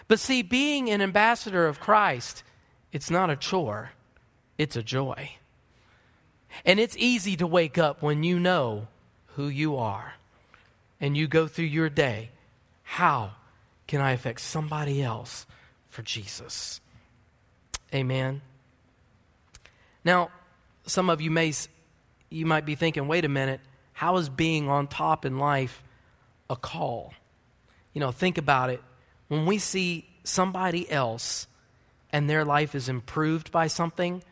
But 0.08 0.20
see, 0.20 0.42
being 0.42 0.90
an 0.90 1.02
ambassador 1.02 1.68
of 1.68 1.80
Christ, 1.80 2.44
it's 2.92 3.12
not 3.12 3.30
a 3.30 3.36
chore, 3.36 3.92
it's 4.58 4.76
a 4.76 4.84
joy. 4.84 5.36
And 6.66 6.80
it's 6.80 6.96
easy 6.98 7.36
to 7.38 7.48
wake 7.48 7.78
up 7.78 8.02
when 8.02 8.24
you 8.24 8.40
know 8.40 8.88
who 9.36 9.48
you 9.48 9.78
are 9.78 10.16
and 11.00 11.18
you 11.18 11.28
go 11.28 11.48
through 11.48 11.66
your 11.66 11.90
day. 11.90 12.30
How 12.84 13.32
can 13.88 14.02
I 14.02 14.12
affect 14.12 14.42
somebody 14.42 15.02
else 15.02 15.46
for 15.90 16.02
Jesus? 16.02 16.82
Amen. 17.94 18.42
Now, 20.04 20.30
some 20.86 21.10
of 21.10 21.22
you 21.22 21.32
may 21.32 21.54
you 22.30 22.46
might 22.46 22.66
be 22.66 22.76
thinking, 22.76 23.08
"Wait 23.08 23.26
a 23.26 23.30
minute, 23.30 23.60
how 23.94 24.18
is 24.18 24.30
being 24.30 24.70
on 24.70 24.88
top 24.88 25.26
in 25.26 25.38
life 25.38 25.84
a 26.50 26.56
call?" 26.56 27.14
You 27.94 28.00
know, 28.00 28.12
think 28.12 28.38
about 28.38 28.70
it. 28.70 28.82
When 29.28 29.46
we 29.46 29.58
see 29.58 30.08
somebody 30.24 30.90
else 30.90 31.48
and 32.12 32.30
their 32.30 32.46
life 32.46 32.74
is 32.76 32.88
improved 32.88 33.52
by 33.52 33.68
something, 33.68 34.24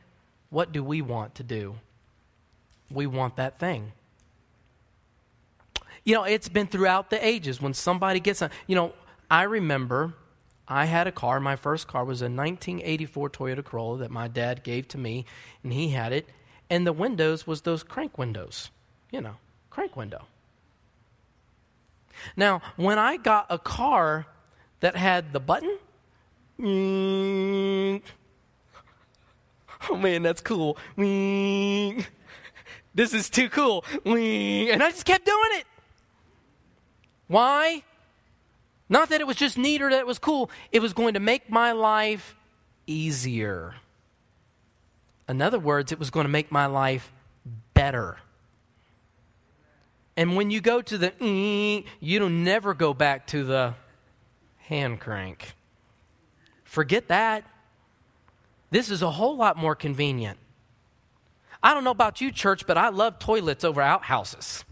what 0.49 0.71
do 0.71 0.83
we 0.83 1.01
want 1.01 1.35
to 1.35 1.43
do? 1.43 1.79
We 2.91 3.07
want 3.07 3.35
that 3.35 3.59
thing. 3.59 3.93
You 6.03 6.15
know, 6.15 6.23
it's 6.23 6.49
been 6.49 6.67
throughout 6.67 7.09
the 7.09 7.23
ages 7.25 7.61
when 7.61 7.73
somebody 7.73 8.19
gets, 8.19 8.41
a, 8.41 8.49
you 8.67 8.75
know, 8.75 8.93
I 9.29 9.43
remember 9.43 10.13
I 10.67 10.85
had 10.85 11.07
a 11.07 11.11
car. 11.11 11.39
My 11.39 11.55
first 11.55 11.87
car 11.87 12.05
was 12.05 12.21
a 12.21 12.25
1984 12.25 13.29
Toyota 13.31 13.63
Corolla 13.63 13.97
that 13.99 14.11
my 14.11 14.27
dad 14.27 14.63
gave 14.63 14.87
to 14.89 14.97
me, 14.97 15.25
and 15.63 15.73
he 15.73 15.89
had 15.89 16.13
it. 16.13 16.27
And 16.69 16.85
the 16.85 16.93
windows 16.93 17.47
was 17.47 17.61
those 17.61 17.81
crank 17.81 18.17
windows, 18.17 18.69
you 19.11 19.21
know, 19.21 19.37
crank 19.71 19.95
window. 19.95 20.25
Now, 22.35 22.61
when 22.75 22.99
I 22.99 23.17
got 23.17 23.47
a 23.49 23.57
car 23.57 24.27
that 24.81 24.95
had 24.95 25.33
the 25.33 25.39
button, 25.39 25.79
oh 26.61 28.01
man, 29.97 30.21
that's 30.21 30.41
cool. 30.41 30.77
This 32.99 33.13
is 33.13 33.29
too 33.29 33.47
cool. 33.47 33.85
And 34.03 34.83
I 34.83 34.91
just 34.91 35.05
kept 35.05 35.23
doing 35.23 35.51
it. 35.53 35.65
Why? 37.27 37.83
Not 38.89 39.07
that 39.11 39.21
it 39.21 39.25
was 39.25 39.37
just 39.37 39.57
neat 39.57 39.81
or 39.81 39.89
that 39.89 39.99
it 39.99 40.05
was 40.05 40.19
cool, 40.19 40.51
it 40.73 40.81
was 40.81 40.91
going 40.91 41.13
to 41.13 41.21
make 41.21 41.49
my 41.49 41.71
life 41.71 42.35
easier. 42.87 43.75
In 45.29 45.41
other 45.41 45.59
words, 45.59 45.93
it 45.93 45.97
was 45.97 46.09
going 46.09 46.25
to 46.25 46.29
make 46.29 46.51
my 46.51 46.65
life 46.65 47.13
better. 47.73 48.17
And 50.17 50.35
when 50.35 50.51
you 50.51 50.59
go 50.59 50.81
to 50.81 50.97
the 50.97 51.13
you 52.01 52.19
don't 52.19 52.43
never 52.43 52.73
go 52.73 52.93
back 52.93 53.27
to 53.27 53.45
the 53.45 53.75
hand 54.57 54.99
crank. 54.99 55.53
Forget 56.65 57.07
that. 57.07 57.45
This 58.71 58.91
is 58.91 59.01
a 59.01 59.09
whole 59.09 59.37
lot 59.37 59.55
more 59.55 59.73
convenient. 59.73 60.37
I 61.61 61.73
don't 61.73 61.83
know 61.83 61.91
about 61.91 62.21
you, 62.21 62.31
church, 62.31 62.65
but 62.65 62.77
I 62.77 62.89
love 62.89 63.19
toilets 63.19 63.63
over 63.63 63.81
outhouses. 63.81 64.63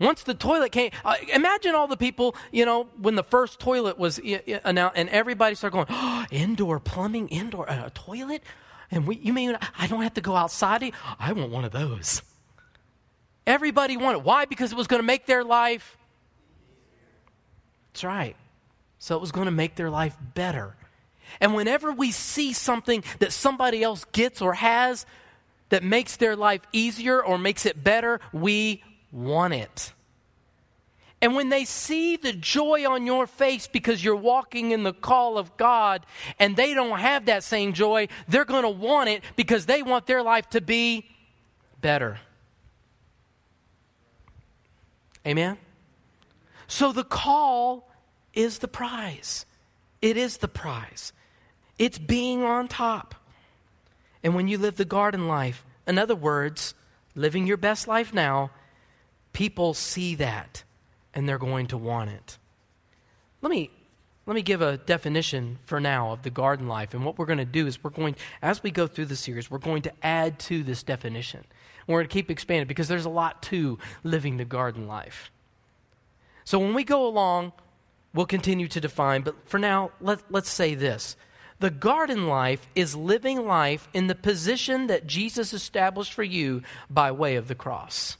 Once 0.00 0.24
the 0.24 0.34
toilet 0.34 0.72
came, 0.72 0.90
uh, 1.04 1.14
imagine 1.32 1.74
all 1.74 1.86
the 1.86 1.96
people, 1.96 2.34
you 2.50 2.64
know, 2.66 2.88
when 3.00 3.14
the 3.14 3.22
first 3.22 3.60
toilet 3.60 3.98
was 3.98 4.20
announced 4.64 4.96
and 4.96 5.08
everybody 5.08 5.54
started 5.54 5.72
going, 5.72 5.86
oh, 5.88 6.24
indoor 6.30 6.80
plumbing, 6.80 7.28
indoor 7.28 7.70
uh, 7.70 7.90
toilet? 7.94 8.42
And 8.90 9.06
we, 9.06 9.16
you 9.16 9.32
mean 9.32 9.56
I 9.78 9.86
don't 9.86 10.02
have 10.02 10.14
to 10.14 10.20
go 10.20 10.36
outside? 10.36 10.92
I 11.18 11.32
want 11.32 11.50
one 11.50 11.64
of 11.64 11.72
those. 11.72 12.22
Everybody 13.46 13.96
wanted. 13.96 14.24
Why? 14.24 14.46
Because 14.46 14.72
it 14.72 14.76
was 14.76 14.86
going 14.86 15.00
to 15.00 15.06
make 15.06 15.26
their 15.26 15.44
life. 15.44 15.96
That's 17.92 18.04
right. 18.04 18.36
So 18.98 19.14
it 19.14 19.20
was 19.20 19.32
going 19.32 19.46
to 19.46 19.52
make 19.52 19.76
their 19.76 19.90
life 19.90 20.16
better. 20.34 20.74
And 21.40 21.54
whenever 21.54 21.92
we 21.92 22.10
see 22.10 22.52
something 22.52 23.04
that 23.18 23.32
somebody 23.32 23.82
else 23.82 24.04
gets 24.12 24.40
or 24.40 24.54
has 24.54 25.06
that 25.68 25.82
makes 25.82 26.16
their 26.16 26.36
life 26.36 26.62
easier 26.72 27.22
or 27.22 27.38
makes 27.38 27.66
it 27.66 27.82
better, 27.82 28.20
we 28.32 28.82
want 29.10 29.54
it. 29.54 29.92
And 31.24 31.34
when 31.34 31.48
they 31.48 31.64
see 31.64 32.16
the 32.16 32.34
joy 32.34 32.86
on 32.86 33.06
your 33.06 33.26
face 33.26 33.66
because 33.66 34.04
you're 34.04 34.14
walking 34.14 34.72
in 34.72 34.82
the 34.82 34.92
call 34.92 35.38
of 35.38 35.56
God 35.56 36.04
and 36.38 36.54
they 36.54 36.74
don't 36.74 36.98
have 36.98 37.26
that 37.26 37.42
same 37.42 37.72
joy, 37.72 38.08
they're 38.28 38.44
going 38.44 38.64
to 38.64 38.68
want 38.68 39.08
it 39.08 39.22
because 39.34 39.64
they 39.64 39.82
want 39.82 40.06
their 40.06 40.22
life 40.22 40.50
to 40.50 40.60
be 40.60 41.08
better. 41.80 42.18
Amen? 45.26 45.56
So 46.66 46.92
the 46.92 47.04
call 47.04 47.90
is 48.34 48.58
the 48.58 48.68
prize. 48.68 49.46
It 50.04 50.18
is 50.18 50.36
the 50.36 50.48
prize. 50.48 51.14
It's 51.78 51.96
being 51.96 52.42
on 52.42 52.68
top. 52.68 53.14
And 54.22 54.34
when 54.34 54.48
you 54.48 54.58
live 54.58 54.76
the 54.76 54.84
garden 54.84 55.28
life, 55.28 55.64
in 55.86 55.96
other 55.96 56.14
words, 56.14 56.74
living 57.14 57.46
your 57.46 57.56
best 57.56 57.88
life 57.88 58.12
now, 58.12 58.50
people 59.32 59.72
see 59.72 60.14
that 60.16 60.62
and 61.14 61.26
they're 61.26 61.38
going 61.38 61.68
to 61.68 61.78
want 61.78 62.10
it. 62.10 62.36
Let 63.40 63.48
me 63.48 63.70
let 64.26 64.34
me 64.34 64.42
give 64.42 64.60
a 64.60 64.76
definition 64.76 65.58
for 65.64 65.80
now 65.80 66.12
of 66.12 66.22
the 66.22 66.28
garden 66.28 66.68
life. 66.68 66.92
And 66.92 67.02
what 67.02 67.16
we're 67.18 67.24
going 67.24 67.38
to 67.38 67.46
do 67.46 67.66
is 67.66 67.82
we're 67.82 67.88
going, 67.88 68.14
as 68.42 68.62
we 68.62 68.70
go 68.70 68.86
through 68.86 69.06
the 69.06 69.16
series, 69.16 69.50
we're 69.50 69.56
going 69.56 69.82
to 69.82 69.92
add 70.02 70.38
to 70.40 70.62
this 70.62 70.82
definition. 70.82 71.44
We're 71.86 72.00
going 72.00 72.08
to 72.08 72.12
keep 72.12 72.30
expanding 72.30 72.66
because 72.66 72.88
there's 72.88 73.06
a 73.06 73.10
lot 73.10 73.42
to 73.44 73.78
living 74.02 74.36
the 74.36 74.44
garden 74.44 74.86
life. 74.86 75.30
So 76.44 76.58
when 76.58 76.74
we 76.74 76.84
go 76.84 77.06
along, 77.06 77.52
we'll 78.14 78.26
continue 78.26 78.68
to 78.68 78.80
define. 78.80 79.22
But 79.22 79.36
for 79.48 79.58
now, 79.58 79.90
let, 80.00 80.20
let's 80.30 80.50
say 80.50 80.74
this 80.74 81.16
the 81.60 81.70
garden 81.70 82.26
life 82.26 82.66
is 82.74 82.96
living 82.96 83.46
life 83.46 83.88
in 83.92 84.06
the 84.06 84.14
position 84.14 84.86
that 84.86 85.06
Jesus 85.06 85.52
established 85.52 86.12
for 86.12 86.24
you 86.24 86.62
by 86.88 87.12
way 87.12 87.36
of 87.36 87.48
the 87.48 87.54
cross 87.54 88.16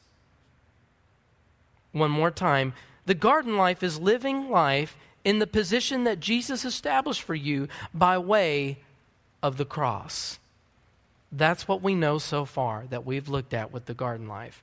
one 1.95 2.11
more 2.11 2.31
time. 2.31 2.75
The 3.07 3.15
garden 3.15 3.57
life 3.57 3.83
is 3.83 3.99
living 3.99 4.51
life 4.51 4.97
in 5.25 5.39
the 5.39 5.47
position 5.47 6.05
that 6.05 6.21
Jesus 6.21 6.65
established 6.65 7.23
for 7.23 7.35
you 7.35 7.69
by 7.95 8.19
way 8.19 8.81
of 9.43 9.57
the 9.57 9.65
cross. 9.65 10.39
That's 11.33 11.67
what 11.67 11.83
we 11.83 11.95
know 11.95 12.19
so 12.19 12.45
far 12.45 12.85
that 12.91 13.07
we've 13.07 13.29
looked 13.29 13.55
at 13.55 13.73
with 13.73 13.87
the 13.87 13.95
garden 13.95 14.29
life. 14.29 14.63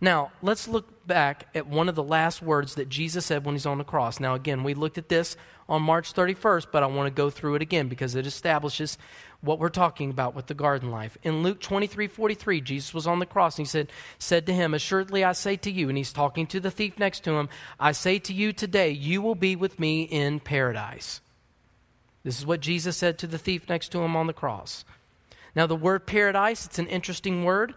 Now, 0.00 0.30
let's 0.42 0.68
look 0.68 1.06
back 1.06 1.48
at 1.54 1.66
one 1.66 1.88
of 1.88 1.96
the 1.96 2.02
last 2.02 2.40
words 2.40 2.76
that 2.76 2.88
Jesus 2.88 3.26
said 3.26 3.44
when 3.44 3.54
he's 3.54 3.66
on 3.66 3.78
the 3.78 3.84
cross. 3.84 4.20
Now, 4.20 4.34
again, 4.34 4.62
we 4.62 4.74
looked 4.74 4.98
at 4.98 5.08
this 5.08 5.36
on 5.68 5.82
March 5.82 6.14
31st, 6.14 6.66
but 6.70 6.82
I 6.82 6.86
want 6.86 7.08
to 7.08 7.14
go 7.14 7.30
through 7.30 7.56
it 7.56 7.62
again 7.62 7.88
because 7.88 8.14
it 8.14 8.26
establishes 8.26 8.96
what 9.40 9.58
we're 9.58 9.68
talking 9.68 10.10
about 10.10 10.34
with 10.34 10.46
the 10.46 10.54
garden 10.54 10.90
life. 10.90 11.18
In 11.22 11.42
Luke 11.42 11.60
23 11.60 12.06
43, 12.06 12.60
Jesus 12.60 12.94
was 12.94 13.06
on 13.06 13.18
the 13.18 13.26
cross 13.26 13.58
and 13.58 13.66
he 13.66 13.70
said, 13.70 13.90
said 14.18 14.46
to 14.46 14.54
him, 14.54 14.72
Assuredly 14.72 15.24
I 15.24 15.32
say 15.32 15.56
to 15.56 15.70
you, 15.70 15.88
and 15.88 15.98
he's 15.98 16.12
talking 16.12 16.46
to 16.48 16.60
the 16.60 16.70
thief 16.70 16.98
next 16.98 17.24
to 17.24 17.32
him, 17.32 17.48
I 17.78 17.92
say 17.92 18.18
to 18.20 18.32
you 18.32 18.52
today, 18.52 18.90
you 18.90 19.20
will 19.20 19.34
be 19.34 19.56
with 19.56 19.78
me 19.78 20.02
in 20.02 20.40
paradise. 20.40 21.20
This 22.24 22.38
is 22.38 22.46
what 22.46 22.60
Jesus 22.60 22.96
said 22.96 23.18
to 23.18 23.26
the 23.26 23.38
thief 23.38 23.68
next 23.68 23.90
to 23.92 24.00
him 24.00 24.16
on 24.16 24.26
the 24.26 24.32
cross. 24.32 24.84
Now, 25.54 25.66
the 25.66 25.76
word 25.76 26.06
paradise, 26.06 26.66
it's 26.66 26.78
an 26.78 26.86
interesting 26.86 27.44
word. 27.44 27.74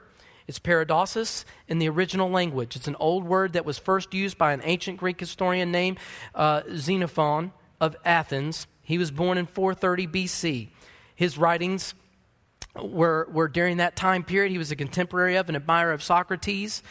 It's 0.51 0.59
paradoses 0.59 1.45
in 1.69 1.79
the 1.79 1.87
original 1.87 2.29
language. 2.29 2.75
It's 2.75 2.89
an 2.89 2.97
old 2.99 3.23
word 3.23 3.53
that 3.53 3.63
was 3.63 3.77
first 3.77 4.13
used 4.13 4.37
by 4.37 4.51
an 4.51 4.59
ancient 4.65 4.97
Greek 4.97 5.17
historian 5.17 5.71
named 5.71 5.97
uh, 6.35 6.63
Xenophon 6.75 7.53
of 7.79 7.95
Athens. 8.03 8.67
He 8.81 8.97
was 8.97 9.11
born 9.11 9.37
in 9.37 9.45
430 9.45 10.07
BC. 10.07 10.67
His 11.15 11.37
writings 11.37 11.93
were, 12.75 13.29
were 13.31 13.47
during 13.47 13.77
that 13.77 13.95
time 13.95 14.25
period. 14.25 14.51
He 14.51 14.57
was 14.57 14.71
a 14.71 14.75
contemporary 14.75 15.37
of 15.37 15.47
and 15.47 15.55
admirer 15.55 15.93
of 15.93 16.03
Socrates, 16.03 16.83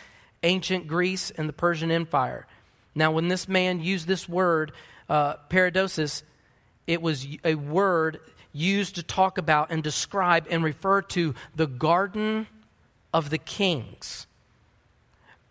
ancient 0.42 0.86
Greece, 0.88 1.30
and 1.30 1.46
the 1.46 1.52
Persian 1.52 1.90
Empire. 1.90 2.46
Now, 2.94 3.10
when 3.12 3.28
this 3.28 3.46
man 3.46 3.82
used 3.82 4.06
this 4.06 4.26
word, 4.26 4.72
uh, 5.10 5.34
paradosis, 5.50 6.22
it 6.86 7.02
was 7.02 7.26
a 7.44 7.56
word 7.56 8.20
used 8.54 8.94
to 8.94 9.02
talk 9.02 9.36
about 9.36 9.70
and 9.70 9.82
describe 9.82 10.46
and 10.48 10.64
refer 10.64 11.02
to 11.02 11.34
the 11.54 11.66
garden 11.66 12.46
of 13.12 13.30
the 13.30 13.38
kings. 13.38 14.26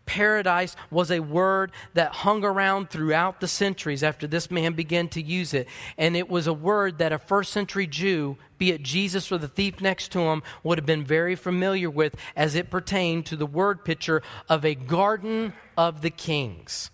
Paradise 0.05 0.75
was 0.89 1.11
a 1.11 1.19
word 1.19 1.71
that 1.93 2.11
hung 2.11 2.43
around 2.43 2.89
throughout 2.89 3.41
the 3.41 3.47
centuries 3.47 4.01
after 4.01 4.25
this 4.25 4.49
man 4.49 4.73
began 4.73 5.07
to 5.09 5.21
use 5.21 5.53
it. 5.53 5.67
And 5.99 6.17
it 6.17 6.27
was 6.27 6.47
a 6.47 6.53
word 6.53 6.97
that 6.97 7.11
a 7.11 7.19
first 7.19 7.53
century 7.53 7.85
Jew, 7.85 8.35
be 8.57 8.71
it 8.71 8.81
Jesus 8.81 9.31
or 9.31 9.37
the 9.37 9.47
thief 9.47 9.81
next 9.81 10.11
to 10.13 10.21
him, 10.21 10.41
would 10.63 10.79
have 10.79 10.85
been 10.87 11.03
very 11.03 11.35
familiar 11.35 11.91
with 11.91 12.15
as 12.35 12.55
it 12.55 12.71
pertained 12.71 13.27
to 13.27 13.35
the 13.35 13.45
word 13.45 13.85
picture 13.85 14.23
of 14.49 14.65
a 14.65 14.73
garden 14.73 15.53
of 15.77 16.01
the 16.01 16.09
kings. 16.09 16.89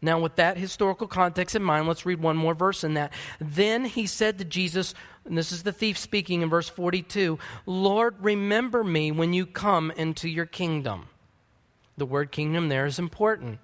Now, 0.00 0.20
with 0.20 0.36
that 0.36 0.56
historical 0.56 1.08
context 1.08 1.56
in 1.56 1.62
mind, 1.62 1.88
let's 1.88 2.06
read 2.06 2.20
one 2.20 2.36
more 2.36 2.54
verse 2.54 2.84
in 2.84 2.94
that. 2.94 3.12
Then 3.40 3.84
he 3.84 4.06
said 4.06 4.38
to 4.38 4.44
Jesus, 4.44 4.94
and 5.24 5.36
this 5.36 5.50
is 5.50 5.64
the 5.64 5.72
thief 5.72 5.98
speaking 5.98 6.42
in 6.42 6.48
verse 6.48 6.68
42 6.68 7.38
Lord, 7.66 8.14
remember 8.20 8.84
me 8.84 9.10
when 9.10 9.32
you 9.32 9.44
come 9.44 9.90
into 9.90 10.28
your 10.28 10.46
kingdom. 10.46 11.08
The 11.96 12.06
word 12.06 12.30
kingdom 12.30 12.68
there 12.68 12.86
is 12.86 12.98
important. 12.98 13.58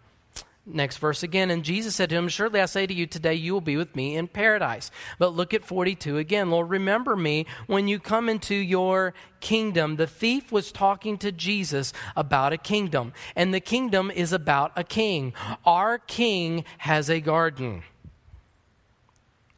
Next 0.67 0.97
verse 0.97 1.23
again. 1.23 1.51
And 1.51 1.63
Jesus 1.63 1.95
said 1.95 2.09
to 2.09 2.17
him, 2.17 2.29
Surely 2.29 2.59
I 2.59 2.65
say 2.65 2.87
to 2.87 2.95
you, 2.95 3.07
today 3.07 3.35
you 3.35 3.53
will 3.53 3.61
be 3.61 3.77
with 3.77 3.95
me 3.95 4.17
in 4.17 4.29
paradise. 4.29 4.91
But 5.19 5.35
look 5.35 5.53
at 5.53 5.63
42 5.63 6.17
again. 6.17 6.51
Lord, 6.51 6.71
remember 6.71 7.17
me 7.17 7.45
when 7.67 7.87
you 7.87 7.99
come 8.01 8.31
into 8.31 8.55
your 8.55 9.13
kingdom. 9.41 9.97
The 9.97 10.07
thief 10.07 10.51
was 10.51 10.73
talking 10.73 11.19
to 11.19 11.31
Jesus 11.31 11.93
about 12.17 12.55
a 12.55 12.59
kingdom, 12.59 13.13
and 13.37 13.53
the 13.53 13.61
kingdom 13.61 14.11
is 14.11 14.33
about 14.33 14.73
a 14.75 14.85
king. 14.85 15.35
Our 15.67 15.99
king 15.99 16.65
has 16.79 17.11
a 17.11 17.21
garden. 17.21 17.83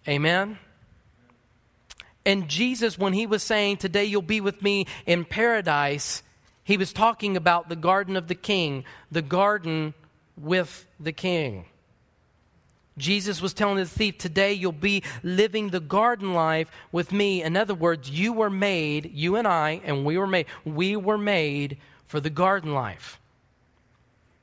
Amen? 0.08 0.58
And 2.24 2.48
Jesus, 2.48 2.98
when 2.98 3.12
he 3.12 3.26
was 3.26 3.44
saying, 3.44 3.76
Today 3.76 4.04
you'll 4.04 4.22
be 4.22 4.40
with 4.40 4.60
me 4.60 4.86
in 5.06 5.24
paradise, 5.24 6.24
he 6.64 6.76
was 6.76 6.92
talking 6.92 7.36
about 7.36 7.68
the 7.68 7.76
garden 7.76 8.16
of 8.16 8.26
the 8.26 8.34
king, 8.34 8.82
the 9.12 9.22
garden 9.22 9.94
with 10.36 10.86
the 10.98 11.12
king. 11.12 11.66
Jesus 12.98 13.42
was 13.42 13.52
telling 13.52 13.76
the 13.76 13.84
thief, 13.84 14.16
Today 14.18 14.52
you'll 14.52 14.72
be 14.72 15.02
living 15.22 15.68
the 15.68 15.80
garden 15.80 16.32
life 16.32 16.70
with 16.92 17.12
me. 17.12 17.42
In 17.42 17.56
other 17.56 17.74
words, 17.74 18.08
you 18.10 18.32
were 18.32 18.50
made, 18.50 19.10
you 19.12 19.36
and 19.36 19.46
I, 19.46 19.80
and 19.84 20.04
we 20.04 20.16
were 20.16 20.26
made, 20.26 20.46
we 20.64 20.96
were 20.96 21.18
made 21.18 21.76
for 22.06 22.20
the 22.20 22.30
garden 22.30 22.72
life. 22.72 23.20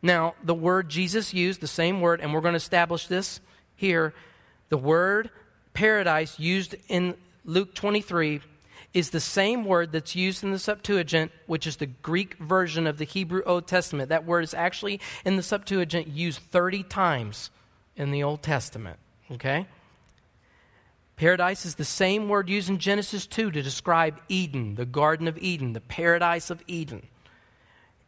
Now, 0.01 0.35
the 0.43 0.53
word 0.53 0.89
Jesus 0.89 1.33
used, 1.33 1.61
the 1.61 1.67
same 1.67 2.01
word, 2.01 2.19
and 2.19 2.33
we're 2.33 2.41
going 2.41 2.53
to 2.53 2.57
establish 2.57 3.07
this 3.07 3.39
here. 3.75 4.13
The 4.69 4.77
word 4.77 5.29
paradise 5.73 6.39
used 6.39 6.75
in 6.89 7.15
Luke 7.45 7.73
23 7.73 8.41
is 8.93 9.09
the 9.09 9.19
same 9.19 9.65
word 9.65 9.91
that's 9.91 10.15
used 10.15 10.43
in 10.43 10.51
the 10.51 10.59
Septuagint, 10.59 11.31
which 11.47 11.65
is 11.65 11.77
the 11.77 11.87
Greek 11.87 12.35
version 12.35 12.85
of 12.85 12.97
the 12.97 13.05
Hebrew 13.05 13.41
Old 13.43 13.67
Testament. 13.67 14.09
That 14.09 14.25
word 14.25 14.43
is 14.43 14.53
actually 14.53 14.99
in 15.25 15.35
the 15.35 15.43
Septuagint 15.43 16.07
used 16.07 16.39
30 16.39 16.83
times 16.83 17.49
in 17.95 18.11
the 18.11 18.23
Old 18.23 18.43
Testament. 18.43 18.97
Okay? 19.31 19.67
Paradise 21.15 21.65
is 21.65 21.75
the 21.75 21.85
same 21.85 22.27
word 22.27 22.49
used 22.49 22.69
in 22.69 22.77
Genesis 22.77 23.25
2 23.27 23.51
to 23.51 23.61
describe 23.61 24.19
Eden, 24.29 24.75
the 24.75 24.85
Garden 24.85 25.27
of 25.27 25.37
Eden, 25.37 25.73
the 25.73 25.81
paradise 25.81 26.49
of 26.49 26.61
Eden. 26.67 27.07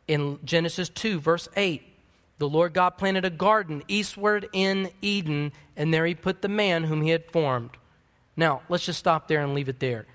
In 0.08 0.40
Genesis 0.44 0.90
2, 0.90 1.20
verse 1.20 1.48
8, 1.56 1.82
the 2.38 2.50
Lord 2.50 2.74
God 2.74 2.92
planted 2.92 3.26
a 3.26 3.30
garden 3.30 3.84
eastward 3.88 4.50
in 4.54 4.92
Eden, 5.02 5.52
and 5.76 5.94
there 5.94 6.06
he 6.06 6.14
put 6.14 6.42
the 6.42 6.50
man 6.50 6.84
whom 6.84 7.02
he 7.02 7.10
had 7.10 7.26
formed. 7.26 7.72
Now, 8.36 8.62
let's 8.70 8.86
just 8.86 9.00
stop 9.00 9.28
there 9.28 9.42
and 9.42 9.54
leave 9.54 9.70
it 9.70 9.80
there. 9.80 10.06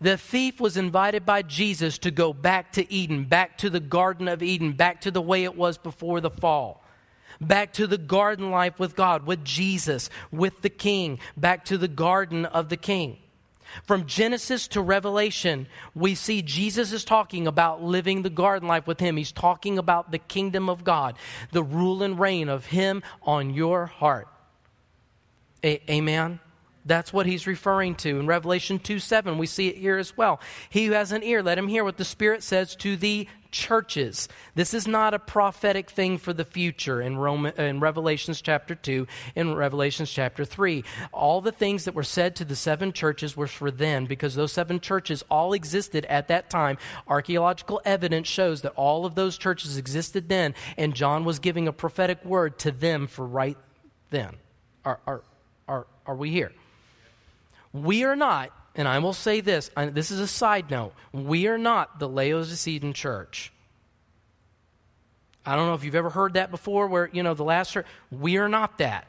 The 0.00 0.16
thief 0.16 0.60
was 0.60 0.76
invited 0.76 1.26
by 1.26 1.42
Jesus 1.42 1.98
to 1.98 2.10
go 2.10 2.32
back 2.32 2.72
to 2.72 2.90
Eden, 2.92 3.24
back 3.24 3.58
to 3.58 3.68
the 3.68 3.80
Garden 3.80 4.28
of 4.28 4.42
Eden, 4.42 4.72
back 4.72 5.02
to 5.02 5.10
the 5.10 5.20
way 5.20 5.44
it 5.44 5.56
was 5.56 5.76
before 5.76 6.20
the 6.20 6.30
fall, 6.30 6.82
back 7.40 7.74
to 7.74 7.86
the 7.86 7.98
garden 7.98 8.50
life 8.50 8.78
with 8.78 8.96
God, 8.96 9.26
with 9.26 9.44
Jesus, 9.44 10.08
with 10.32 10.62
the 10.62 10.70
King, 10.70 11.18
back 11.36 11.66
to 11.66 11.76
the 11.76 11.88
garden 11.88 12.46
of 12.46 12.70
the 12.70 12.78
King. 12.78 13.18
From 13.84 14.06
Genesis 14.06 14.66
to 14.68 14.80
Revelation, 14.80 15.66
we 15.94 16.14
see 16.14 16.42
Jesus 16.42 16.92
is 16.92 17.04
talking 17.04 17.46
about 17.46 17.82
living 17.82 18.22
the 18.22 18.30
garden 18.30 18.68
life 18.68 18.86
with 18.86 19.00
Him. 19.00 19.16
He's 19.16 19.32
talking 19.32 19.78
about 19.78 20.10
the 20.10 20.18
kingdom 20.18 20.68
of 20.68 20.82
God, 20.82 21.16
the 21.52 21.62
rule 21.62 22.02
and 22.02 22.18
reign 22.18 22.48
of 22.48 22.66
Him 22.66 23.02
on 23.22 23.50
your 23.50 23.86
heart. 23.86 24.28
A- 25.62 25.92
amen? 25.92 26.40
That's 26.84 27.12
what 27.12 27.26
he's 27.26 27.46
referring 27.46 27.94
to. 27.96 28.18
In 28.18 28.26
Revelation 28.26 28.78
2 28.78 28.98
7, 28.98 29.36
we 29.36 29.46
see 29.46 29.68
it 29.68 29.76
here 29.76 29.98
as 29.98 30.16
well. 30.16 30.40
He 30.70 30.86
who 30.86 30.92
has 30.92 31.12
an 31.12 31.22
ear, 31.22 31.42
let 31.42 31.58
him 31.58 31.68
hear 31.68 31.84
what 31.84 31.98
the 31.98 32.04
Spirit 32.04 32.42
says 32.42 32.74
to 32.76 32.96
the 32.96 33.28
churches. 33.50 34.28
This 34.54 34.72
is 34.74 34.86
not 34.86 35.12
a 35.14 35.18
prophetic 35.18 35.90
thing 35.90 36.18
for 36.18 36.32
the 36.32 36.44
future 36.44 37.00
in, 37.00 37.16
Roman, 37.16 37.52
in 37.60 37.80
Revelations 37.80 38.40
chapter 38.40 38.74
2, 38.74 39.06
in 39.34 39.54
Revelations 39.54 40.10
chapter 40.10 40.44
3. 40.44 40.84
All 41.12 41.40
the 41.40 41.52
things 41.52 41.84
that 41.84 41.94
were 41.94 42.02
said 42.02 42.36
to 42.36 42.44
the 42.44 42.56
seven 42.56 42.92
churches 42.92 43.36
were 43.36 43.46
for 43.46 43.70
then 43.70 44.06
because 44.06 44.34
those 44.34 44.52
seven 44.52 44.80
churches 44.80 45.24
all 45.30 45.52
existed 45.52 46.04
at 46.06 46.28
that 46.28 46.48
time. 46.48 46.78
Archaeological 47.06 47.80
evidence 47.84 48.28
shows 48.28 48.62
that 48.62 48.72
all 48.76 49.04
of 49.04 49.14
those 49.14 49.36
churches 49.36 49.76
existed 49.76 50.28
then, 50.28 50.54
and 50.76 50.94
John 50.94 51.24
was 51.24 51.38
giving 51.38 51.68
a 51.68 51.72
prophetic 51.72 52.24
word 52.24 52.58
to 52.60 52.70
them 52.70 53.06
for 53.06 53.26
right 53.26 53.58
then. 54.10 54.36
Are, 54.84 55.00
are, 55.06 55.22
are, 55.68 55.86
are 56.06 56.16
we 56.16 56.30
here? 56.30 56.52
We 57.72 58.04
are 58.04 58.16
not, 58.16 58.50
and 58.74 58.88
I 58.88 58.98
will 58.98 59.12
say 59.12 59.40
this, 59.40 59.70
this 59.76 60.10
is 60.10 60.20
a 60.20 60.26
side 60.26 60.70
note, 60.70 60.92
we 61.12 61.46
are 61.46 61.58
not 61.58 61.98
the 61.98 62.08
Laodicean 62.08 62.92
church. 62.92 63.52
I 65.46 65.56
don't 65.56 65.66
know 65.66 65.74
if 65.74 65.84
you've 65.84 65.94
ever 65.94 66.10
heard 66.10 66.34
that 66.34 66.50
before, 66.50 66.88
where, 66.88 67.08
you 67.12 67.22
know, 67.22 67.34
the 67.34 67.44
last 67.44 67.72
church, 67.72 67.86
we 68.10 68.36
are 68.36 68.48
not 68.48 68.78
that. 68.78 69.06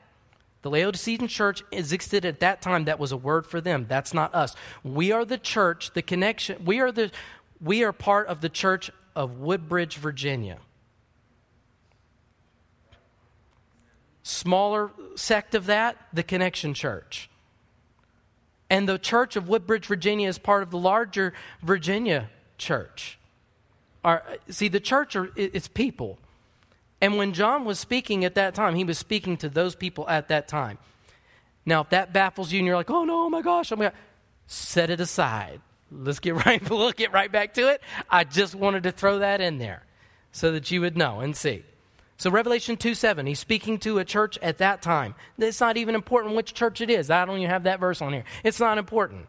The 0.62 0.70
Laodicean 0.70 1.28
church 1.28 1.64
existed 1.72 2.24
at 2.24 2.42
that 2.42 2.62
time. 2.62 2.86
That 2.86 3.00
was 3.00 3.12
a 3.12 3.18
word 3.18 3.48
for 3.48 3.60
them. 3.60 3.88
That's 3.90 4.14
not 4.14 4.36
us. 4.36 4.56
We 4.84 5.12
are 5.12 5.26
the 5.26 5.40
church, 5.40 5.92
the 5.94 6.04
connection. 6.04 6.64
We 6.64 6.80
are, 6.80 6.92
the, 6.92 7.12
we 7.60 7.84
are 7.84 7.92
part 7.92 8.28
of 8.28 8.42
the 8.42 8.50
church 8.50 8.92
of 9.16 9.40
Woodbridge, 9.40 9.98
Virginia. 9.98 10.60
Smaller 14.22 14.92
sect 15.16 15.56
of 15.56 15.66
that, 15.66 15.98
the 16.14 16.22
Connection 16.22 16.76
Church. 16.76 17.28
And 18.72 18.88
the 18.88 18.98
church 18.98 19.36
of 19.36 19.50
Woodbridge, 19.50 19.86
Virginia 19.86 20.30
is 20.30 20.38
part 20.38 20.64
of 20.64 20.72
the 20.72 20.78
larger 20.78 21.34
Virginia 21.62 22.30
church. 22.58 23.20
Our, 24.02 24.24
see, 24.50 24.70
the 24.70 24.80
church 24.80 25.14
are, 25.18 25.30
it's 25.36 25.68
people. 25.68 26.18
And 27.02 27.18
when 27.18 27.34
John 27.34 27.66
was 27.66 27.80
speaking 27.80 28.24
at 28.24 28.36
that 28.36 28.56
time, 28.56 28.76
he 28.76 28.86
was 28.86 28.98
speaking 28.98 29.36
to 29.38 29.50
those 29.50 29.76
people 29.76 30.08
at 30.08 30.30
that 30.30 30.48
time. 30.48 30.78
Now, 31.66 31.82
if 31.82 31.90
that 31.90 32.14
baffles 32.14 32.54
you 32.54 32.60
and 32.60 32.66
you're 32.66 32.78
like, 32.78 32.90
oh 32.90 33.04
no, 33.04 33.26
oh 33.26 33.30
my 33.30 33.42
gosh, 33.42 33.74
oh 33.74 33.76
my 33.76 33.86
God, 33.86 33.94
set 34.48 34.90
it 34.90 35.02
aside. 35.02 35.60
Let's 35.92 36.20
get 36.20 36.36
right, 36.46 36.68
we'll 36.70 36.94
get 36.94 37.12
right 37.12 37.30
back 37.30 37.56
to 37.56 37.68
it. 37.68 37.82
I 38.10 38.24
just 38.24 38.56
wanted 38.56 38.84
to 38.84 38.94
throw 38.94 39.20
that 39.20 39.42
in 39.42 39.58
there 39.58 39.84
so 40.32 40.54
that 40.54 40.72
you 40.72 40.80
would 40.80 40.96
know 40.96 41.20
and 41.20 41.36
see. 41.36 41.66
So, 42.22 42.30
Revelation 42.30 42.78
2 42.78 42.94
7, 42.94 43.26
he's 43.26 43.40
speaking 43.40 43.80
to 43.80 43.98
a 43.98 44.06
church 44.06 44.38
at 44.44 44.60
that 44.60 44.84
time. 44.84 45.16
It's 45.40 45.60
not 45.60 45.76
even 45.76 45.96
important 45.96 46.36
which 46.36 46.54
church 46.54 46.80
it 46.80 46.92
is. 46.92 47.10
I 47.10 47.26
don't 47.26 47.40
even 47.40 47.50
have 47.50 47.64
that 47.64 47.80
verse 47.80 48.00
on 48.00 48.14
here. 48.14 48.26
It's 48.44 48.60
not 48.60 48.78
important. 48.78 49.26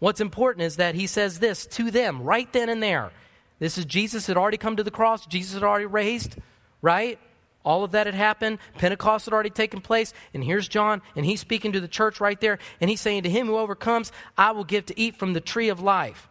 What's 0.00 0.20
important 0.20 0.64
is 0.64 0.74
that 0.74 0.96
he 0.96 1.06
says 1.06 1.38
this 1.38 1.64
to 1.66 1.92
them 1.92 2.24
right 2.24 2.52
then 2.52 2.70
and 2.70 2.82
there. 2.82 3.12
This 3.60 3.78
is 3.78 3.84
Jesus 3.84 4.26
had 4.26 4.36
already 4.36 4.56
come 4.56 4.74
to 4.74 4.82
the 4.82 4.90
cross, 4.90 5.26
Jesus 5.26 5.54
had 5.54 5.62
already 5.62 5.86
raised, 5.86 6.34
right? 6.82 7.20
All 7.64 7.84
of 7.84 7.92
that 7.92 8.06
had 8.06 8.16
happened. 8.16 8.58
Pentecost 8.78 9.26
had 9.26 9.32
already 9.32 9.50
taken 9.50 9.80
place. 9.80 10.12
And 10.34 10.42
here's 10.42 10.66
John, 10.66 11.02
and 11.14 11.24
he's 11.24 11.40
speaking 11.40 11.70
to 11.70 11.80
the 11.80 11.86
church 11.86 12.20
right 12.20 12.40
there. 12.40 12.58
And 12.80 12.90
he's 12.90 13.00
saying, 13.00 13.22
To 13.22 13.30
him 13.30 13.46
who 13.46 13.58
overcomes, 13.58 14.10
I 14.36 14.50
will 14.50 14.64
give 14.64 14.86
to 14.86 14.98
eat 14.98 15.14
from 15.14 15.34
the 15.34 15.40
tree 15.40 15.68
of 15.68 15.78
life. 15.78 16.28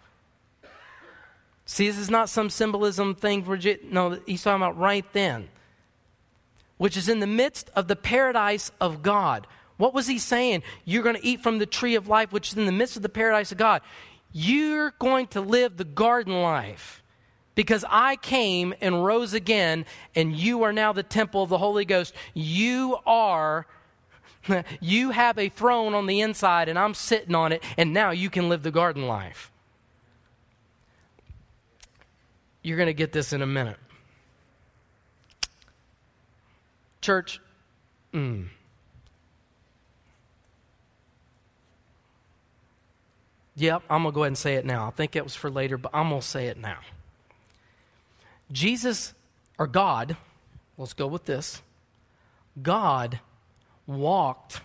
See, 1.65 1.87
this 1.87 1.97
is 1.97 2.09
not 2.09 2.27
some 2.27 2.49
symbolism 2.49 3.15
thing. 3.15 3.45
For, 3.45 3.57
no, 3.89 4.19
he's 4.25 4.43
talking 4.43 4.61
about 4.61 4.77
right 4.77 5.05
then 5.13 5.47
which 6.77 6.97
is 6.97 7.09
in 7.09 7.19
the 7.19 7.27
midst 7.27 7.69
of 7.75 7.87
the 7.87 7.95
paradise 7.95 8.71
of 8.81 9.01
God. 9.01 9.47
What 9.77 9.93
was 9.93 10.07
he 10.07 10.19
saying? 10.19 10.63
You're 10.85 11.03
going 11.03 11.15
to 11.15 11.25
eat 11.25 11.41
from 11.41 11.59
the 11.59 11.65
tree 11.65 11.95
of 11.95 12.07
life, 12.07 12.31
which 12.31 12.51
is 12.51 12.57
in 12.57 12.65
the 12.65 12.71
midst 12.71 12.95
of 12.95 13.01
the 13.01 13.09
paradise 13.09 13.51
of 13.51 13.57
God. 13.57 13.81
You're 14.31 14.91
going 14.99 15.27
to 15.27 15.41
live 15.41 15.77
the 15.77 15.83
garden 15.83 16.41
life 16.41 17.03
because 17.55 17.85
I 17.89 18.15
came 18.15 18.73
and 18.81 19.05
rose 19.05 19.33
again, 19.33 19.85
and 20.15 20.35
you 20.35 20.63
are 20.63 20.73
now 20.73 20.93
the 20.93 21.03
temple 21.03 21.43
of 21.43 21.49
the 21.49 21.57
Holy 21.57 21.85
Ghost. 21.85 22.13
You 22.33 22.97
are. 23.05 23.67
You 24.81 25.11
have 25.11 25.37
a 25.37 25.47
throne 25.47 25.93
on 25.93 26.05
the 26.05 26.19
inside, 26.19 26.67
and 26.67 26.77
I'm 26.77 26.93
sitting 26.93 27.33
on 27.33 27.53
it, 27.53 27.63
and 27.77 27.93
now 27.93 28.11
you 28.11 28.29
can 28.29 28.49
live 28.49 28.61
the 28.61 28.71
garden 28.71 29.07
life. 29.07 29.53
You're 32.61 32.75
going 32.75 32.87
to 32.87 32.93
get 32.93 33.13
this 33.13 33.31
in 33.31 33.41
a 33.41 33.45
minute. 33.45 33.77
Church, 37.03 37.41
mm. 38.13 38.47
Yep, 43.57 43.83
I'm 43.89 44.03
going 44.03 44.13
to 44.13 44.15
go 44.15 44.21
ahead 44.21 44.27
and 44.27 44.37
say 44.37 44.55
it 44.55 44.65
now. 44.65 44.87
I 44.87 44.91
think 44.91 45.17
it 45.17 45.23
was 45.23 45.35
for 45.35 45.51
later, 45.51 45.77
but 45.77 45.91
I'm 45.93 46.07
going 46.07 46.21
to 46.21 46.27
say 46.27 46.47
it 46.47 46.57
now. 46.57 46.77
Jesus, 48.53 49.13
or 49.59 49.67
God, 49.67 50.15
let's 50.77 50.93
go 50.93 51.05
with 51.05 51.25
this. 51.25 51.61
God 52.61 53.19
walked 53.85 54.61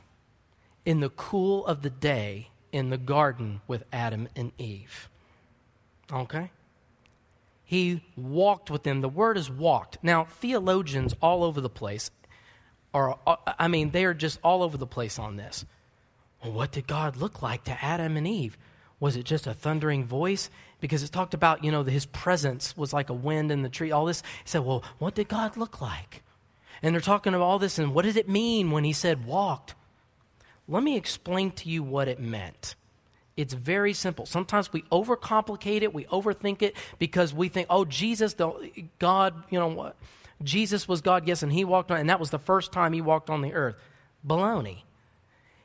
in 0.87 1.01
the 1.01 1.11
cool 1.11 1.66
of 1.66 1.83
the 1.83 1.90
day 1.90 2.51
in 2.70 2.90
the 2.90 2.98
garden 2.98 3.62
with 3.66 3.83
Adam 3.92 4.29
and 4.37 4.53
Eve. 4.59 5.09
Okay? 6.12 6.53
He 7.64 8.03
walked 8.16 8.70
with 8.70 8.85
them. 8.85 9.01
The 9.01 9.09
word 9.09 9.37
is 9.37 9.51
walked. 9.51 9.98
Now, 10.05 10.24
theologians 10.24 11.16
all 11.20 11.42
over 11.42 11.61
the 11.61 11.68
place 11.68 12.12
are, 12.94 13.18
uh, 13.27 13.37
I 13.59 13.68
mean, 13.68 13.90
they 13.90 14.05
are 14.05 14.14
just 14.14 14.38
all 14.42 14.62
over 14.62 14.77
the 14.77 14.87
place 14.87 15.18
on 15.18 15.37
this. 15.37 15.64
Well, 16.42 16.53
what 16.53 16.72
did 16.72 16.87
God 16.87 17.16
look 17.16 17.42
like 17.42 17.64
to 17.64 17.85
Adam 17.85 18.16
and 18.16 18.27
Eve? 18.27 18.57
Was 19.01 19.16
it 19.16 19.24
just 19.24 19.46
a 19.46 19.55
thundering 19.55 20.05
voice? 20.05 20.51
Because 20.81 21.03
it 21.03 21.12
talked 21.12 21.35
about, 21.35 21.64
you 21.64 21.70
know, 21.70 21.83
his 21.85 22.07
presence 22.07 22.77
was 22.77 22.92
like 22.92 23.11
a 23.11 23.14
wind 23.14 23.51
in 23.51 23.62
the 23.62 23.68
tree, 23.68 23.90
all 23.90 24.07
this. 24.07 24.22
He 24.22 24.48
said, 24.48 24.64
well, 24.64 24.85
what 24.98 25.14
did 25.14 25.29
God 25.29 25.57
look 25.57 25.81
like? 25.81 26.22
And 26.83 26.94
they're 26.94 27.01
talking 27.01 27.35
about 27.35 27.44
all 27.44 27.59
this, 27.59 27.79
and 27.79 27.92
what 27.92 28.05
did 28.05 28.16
it 28.16 28.29
mean 28.29 28.70
when 28.70 28.85
he 28.85 28.92
said 28.92 29.27
walked? 29.27 29.74
Let 30.68 30.83
me 30.83 30.96
explain 30.96 31.51
to 31.53 31.68
you 31.68 31.83
what 31.83 32.07
it 32.07 32.20
meant. 32.20 32.77
It's 33.37 33.55
very 33.55 33.94
simple. 33.94 34.27
Sometimes 34.27 34.72
we 34.72 34.83
overcomplicate 34.83 35.83
it, 35.83 35.94
we 35.94 36.05
overthink 36.05 36.62
it 36.62 36.77
because 36.98 37.33
we 37.33 37.48
think, 37.48 37.66
oh, 37.70 37.85
Jesus, 37.85 38.35
God, 38.98 39.44
you 39.51 39.59
know 39.59 39.68
what? 39.68 39.96
Jesus 40.42 40.87
was 40.87 41.01
God, 41.01 41.27
yes, 41.27 41.42
and 41.42 41.53
he 41.53 41.64
walked 41.64 41.90
on, 41.90 41.98
and 41.98 42.11
that 42.11 42.20
was 42.20 42.31
the 42.31 42.38
first 42.38 42.72
time 42.72 42.92
he 42.92 43.01
walked 43.01 43.29
on 43.29 43.42
the 43.42 43.53
earth. 43.53 43.77
Baloney. 44.27 44.83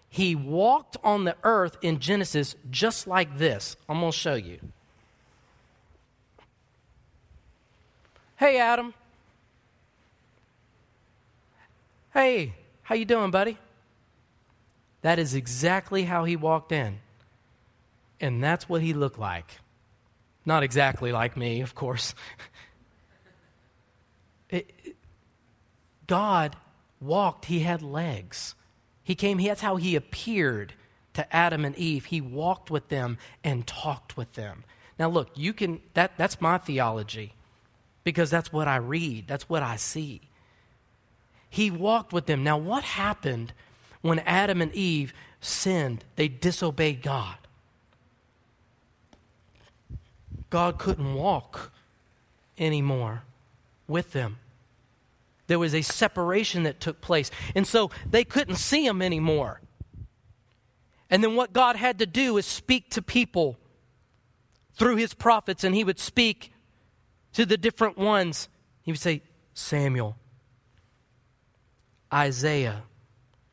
He 0.10 0.36
walked 0.36 0.98
on 1.04 1.24
the 1.24 1.36
earth 1.44 1.78
in 1.82 2.00
Genesis 2.00 2.56
just 2.70 3.08
like 3.08 3.38
this. 3.38 3.76
I'm 3.90 4.00
going 4.00 4.12
to 4.12 4.18
show 4.18 4.36
you. 4.36 4.60
Hey, 8.36 8.60
Adam. 8.60 8.94
Hey, 12.14 12.54
how 12.84 12.96
you 12.96 13.06
doing, 13.06 13.32
buddy? 13.32 13.58
That 15.02 15.20
is 15.20 15.34
exactly 15.34 16.04
how 16.04 16.26
he 16.26 16.36
walked 16.36 16.72
in. 16.72 17.00
And 18.20 18.44
that's 18.44 18.70
what 18.70 18.82
he 18.82 18.94
looked 18.94 19.20
like. 19.20 19.60
Not 20.46 20.64
exactly 20.64 21.12
like 21.12 21.36
me, 21.36 21.62
of 21.62 21.74
course. 21.74 22.14
It, 24.54 24.96
God 26.06 26.56
walked, 27.02 27.46
he 27.46 27.62
had 27.62 27.82
legs. 27.82 28.54
He 29.04 29.16
came, 29.16 29.44
that's 29.44 29.62
how 29.62 29.78
he 29.78 29.96
appeared 29.96 30.74
to 31.16 31.36
Adam 31.36 31.66
and 31.66 31.76
Eve. 31.76 32.06
He 32.06 32.22
walked 32.22 32.70
with 32.70 32.89
them 32.89 33.18
and 33.44 33.66
talked 33.66 34.16
with 34.16 34.34
them. 34.34 34.63
Now, 35.00 35.10
look, 35.10 35.30
you 35.36 35.54
can, 35.54 35.82
that, 35.96 36.13
that's 36.18 36.39
my 36.39 36.60
theology 36.60 37.34
because 38.04 38.30
that's 38.30 38.54
what 38.54 38.68
I 38.68 38.76
read, 38.76 39.28
that's 39.28 39.50
what 39.50 39.63
I 39.63 39.76
see. 39.76 40.22
He 41.50 41.72
walked 41.72 42.13
with 42.13 42.28
them. 42.28 42.44
Now, 42.44 42.58
what 42.58 42.84
happened 42.84 43.54
when 44.02 44.20
Adam 44.20 44.62
and 44.62 44.74
Eve 44.74 45.13
sinned? 45.42 46.04
They 46.16 46.28
disobeyed 46.28 47.02
God. 47.02 47.38
God 50.50 50.78
couldn't 50.78 51.16
walk 51.16 51.72
anymore 52.58 53.24
with 53.88 54.12
them. 54.12 54.38
There 55.48 55.60
was 55.60 55.76
a 55.76 55.82
separation 55.82 56.64
that 56.64 56.80
took 56.80 57.02
place. 57.02 57.30
And 57.56 57.68
so 57.68 57.92
they 58.10 58.24
couldn't 58.24 58.56
see 58.56 58.86
him 58.86 59.02
anymore. 59.02 59.62
And 61.10 61.24
then 61.24 61.36
what 61.36 61.54
God 61.54 61.76
had 61.76 62.00
to 62.00 62.06
do 62.06 62.38
is 62.38 62.46
speak 62.46 62.90
to 62.92 63.02
people 63.02 63.58
through 64.74 64.96
his 64.96 65.14
prophets, 65.14 65.64
and 65.64 65.76
he 65.76 65.84
would 65.84 66.00
speak 66.00 66.52
to 67.34 67.46
the 67.46 67.58
different 67.58 67.98
ones. 67.98 68.50
He 68.82 68.92
would 68.92 69.00
say, 69.00 69.22
Samuel, 69.54 70.18
Isaiah, 72.12 72.84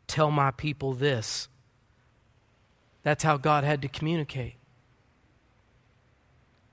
tell 0.07 0.31
my 0.31 0.50
people 0.50 0.94
this. 0.94 1.48
That's 3.03 3.22
how 3.22 3.37
God 3.37 3.64
had 3.64 3.83
to 3.83 3.88
communicate. 3.88 4.55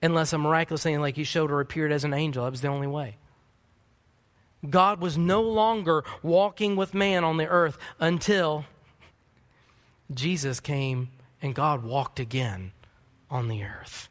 Unless 0.02 0.32
a 0.32 0.38
miraculous 0.38 0.84
thing 0.84 1.00
like 1.02 1.16
he 1.16 1.24
showed 1.24 1.52
or 1.52 1.60
appeared 1.60 1.92
as 1.92 2.04
an 2.04 2.14
angel, 2.14 2.44
that 2.44 2.52
was 2.52 2.62
the 2.62 2.68
only 2.68 2.88
way. 2.88 3.18
God 4.67 5.00
was 5.00 5.17
no 5.17 5.41
longer 5.41 6.04
walking 6.24 6.76
with 6.76 6.93
man 6.93 7.24
on 7.24 7.38
the 7.38 7.48
earth 7.48 7.78
until 8.00 8.65
Jesus 10.13 10.60
came 10.60 11.10
and 11.41 11.54
God 11.54 11.84
walked 11.84 12.20
again 12.20 12.72
on 13.30 13.48
the 13.48 13.63
earth. 13.63 14.10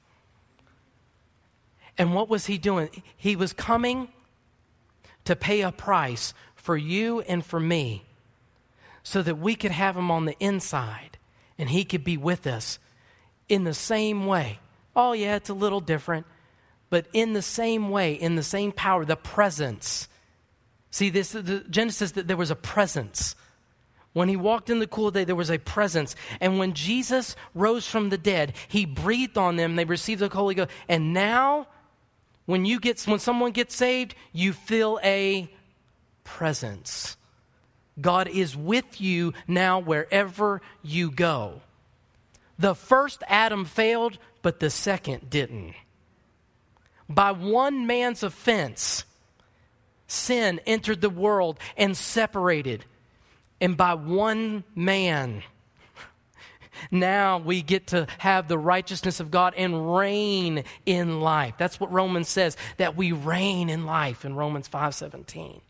And 1.98 2.14
what 2.14 2.28
was 2.28 2.46
he 2.46 2.59
doing? 2.59 3.02
He 3.16 3.37
was 3.37 3.52
coming 3.52 4.09
to 5.24 5.35
pay 5.35 5.62
a 5.62 5.72
price 5.72 6.35
for 6.54 6.76
you 6.76 7.20
and 7.22 7.44
for 7.44 7.59
me 7.59 8.04
so 9.02 9.22
that 9.22 9.38
we 9.38 9.54
could 9.54 9.70
have 9.70 9.96
him 9.96 10.11
on 10.11 10.24
the 10.24 10.37
inside 10.38 11.18
and 11.59 11.70
he 11.70 11.85
could 11.85 12.04
be 12.04 12.16
with 12.16 12.46
us 12.46 12.78
in 13.48 13.64
the 13.64 13.74
same 13.74 14.26
way. 14.26 14.59
Oh, 14.94 15.12
yeah, 15.12 15.37
it's 15.37 15.48
a 15.48 15.54
little 15.54 15.80
different, 15.80 16.26
but 16.90 17.06
in 17.12 17.32
the 17.32 17.42
same 17.42 17.90
way, 17.90 18.14
in 18.14 18.37
the 18.37 18.42
same 18.42 18.72
power, 18.72 19.04
the 19.04 19.16
presence. 19.16 20.09
See, 20.90 21.11
this 21.11 21.33
the 21.33 21.64
Genesis 21.68 22.12
that 22.12 22.27
there 22.29 22.37
was 22.37 22.51
a 22.51 22.57
presence. 22.57 23.35
When 24.12 24.31
he 24.31 24.37
walked 24.37 24.70
in 24.70 24.79
the 24.79 24.87
cool 24.87 25.11
day, 25.11 25.25
there 25.25 25.37
was 25.37 25.51
a 25.51 25.59
presence. 25.59 26.16
And 26.40 26.59
when 26.59 26.72
Jesus 26.72 27.37
rose 27.55 27.87
from 27.87 28.09
the 28.09 28.16
dead, 28.16 28.55
he 28.66 28.87
breathed 28.87 29.37
on 29.37 29.57
them, 29.57 29.77
they 29.77 29.85
received 29.85 30.20
the 30.20 30.29
Holy 30.29 30.55
Ghost. 30.55 30.70
And 30.88 31.12
now, 31.12 31.66
when 32.46 32.64
you 32.64 32.81
get 32.81 33.03
when 33.03 33.18
someone 33.18 33.53
gets 33.53 33.77
saved, 33.77 34.14
you 34.33 34.55
feel 34.55 34.99
a 35.05 35.51
presence. 36.25 37.18
God 38.01 38.29
is 38.29 38.57
with 38.57 39.01
you 39.01 39.35
now 39.46 39.79
wherever 39.79 40.62
you 40.83 41.11
go. 41.11 41.61
The 42.59 42.75
first 42.75 43.22
Adam 43.29 43.64
failed, 43.64 44.18
but 44.42 44.61
the 44.61 44.70
second 44.70 45.29
didn't. 45.29 45.75
By 47.09 47.33
one 47.33 47.87
man's 47.87 48.22
offense, 48.22 49.05
sin 50.07 50.61
entered 50.66 51.01
the 51.01 51.11
world 51.11 51.59
and 51.77 51.97
separated. 51.97 52.85
And 53.61 53.77
by 53.77 53.95
one 53.95 54.64
man, 54.75 55.42
now 56.90 57.38
we 57.38 57.62
get 57.62 57.88
to 57.88 58.07
have 58.19 58.49
the 58.49 58.59
righteousness 58.59 59.21
of 59.21 59.31
God 59.31 59.55
and 59.57 59.97
reign 59.97 60.64
in 60.85 61.21
life. 61.21 61.55
That's 61.59 61.81
what 61.81 61.92
Romans 61.92 62.29
says, 62.29 62.57
that 62.77 62.97
we 62.97 63.12
reign 63.12 63.71
in 63.71 63.87
life 63.87 64.25
in 64.25 64.35
Romans 64.35 64.69
5:17. 64.69 65.61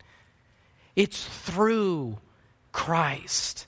It's 0.95 1.23
through 1.25 2.17
Christ 2.71 3.67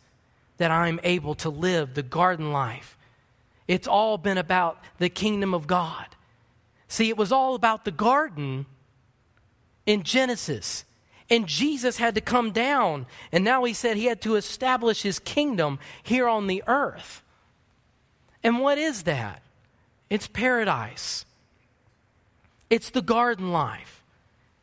that 0.58 0.72
I'm 0.72 1.00
able 1.04 1.36
to 1.36 1.50
live 1.50 1.94
the 1.94 2.04
garden 2.04 2.52
life. 2.52 2.98
It's 3.68 3.88
all 3.88 4.18
been 4.18 4.38
about 4.38 4.84
the 4.98 5.10
kingdom 5.10 5.54
of 5.54 5.68
God. 5.68 6.08
See, 6.88 7.08
it 7.08 7.18
was 7.18 7.32
all 7.32 7.56
about 7.56 7.86
the 7.86 7.92
garden 7.92 8.66
in 9.86 10.04
Genesis. 10.04 10.86
And 11.30 11.48
Jesus 11.48 11.98
had 11.98 12.16
to 12.16 12.22
come 12.22 12.52
down. 12.52 13.06
And 13.32 13.44
now 13.44 13.64
he 13.64 13.74
said 13.74 13.98
he 13.98 14.06
had 14.06 14.22
to 14.22 14.36
establish 14.36 15.04
his 15.04 15.20
kingdom 15.20 15.80
here 16.02 16.28
on 16.28 16.48
the 16.48 16.64
earth. 16.68 17.22
And 18.44 18.60
what 18.60 18.78
is 18.78 19.04
that? 19.04 19.42
It's 20.10 20.28
paradise, 20.28 21.26
it's 22.70 22.90
the 22.90 23.02
garden 23.02 23.52
life. 23.52 23.98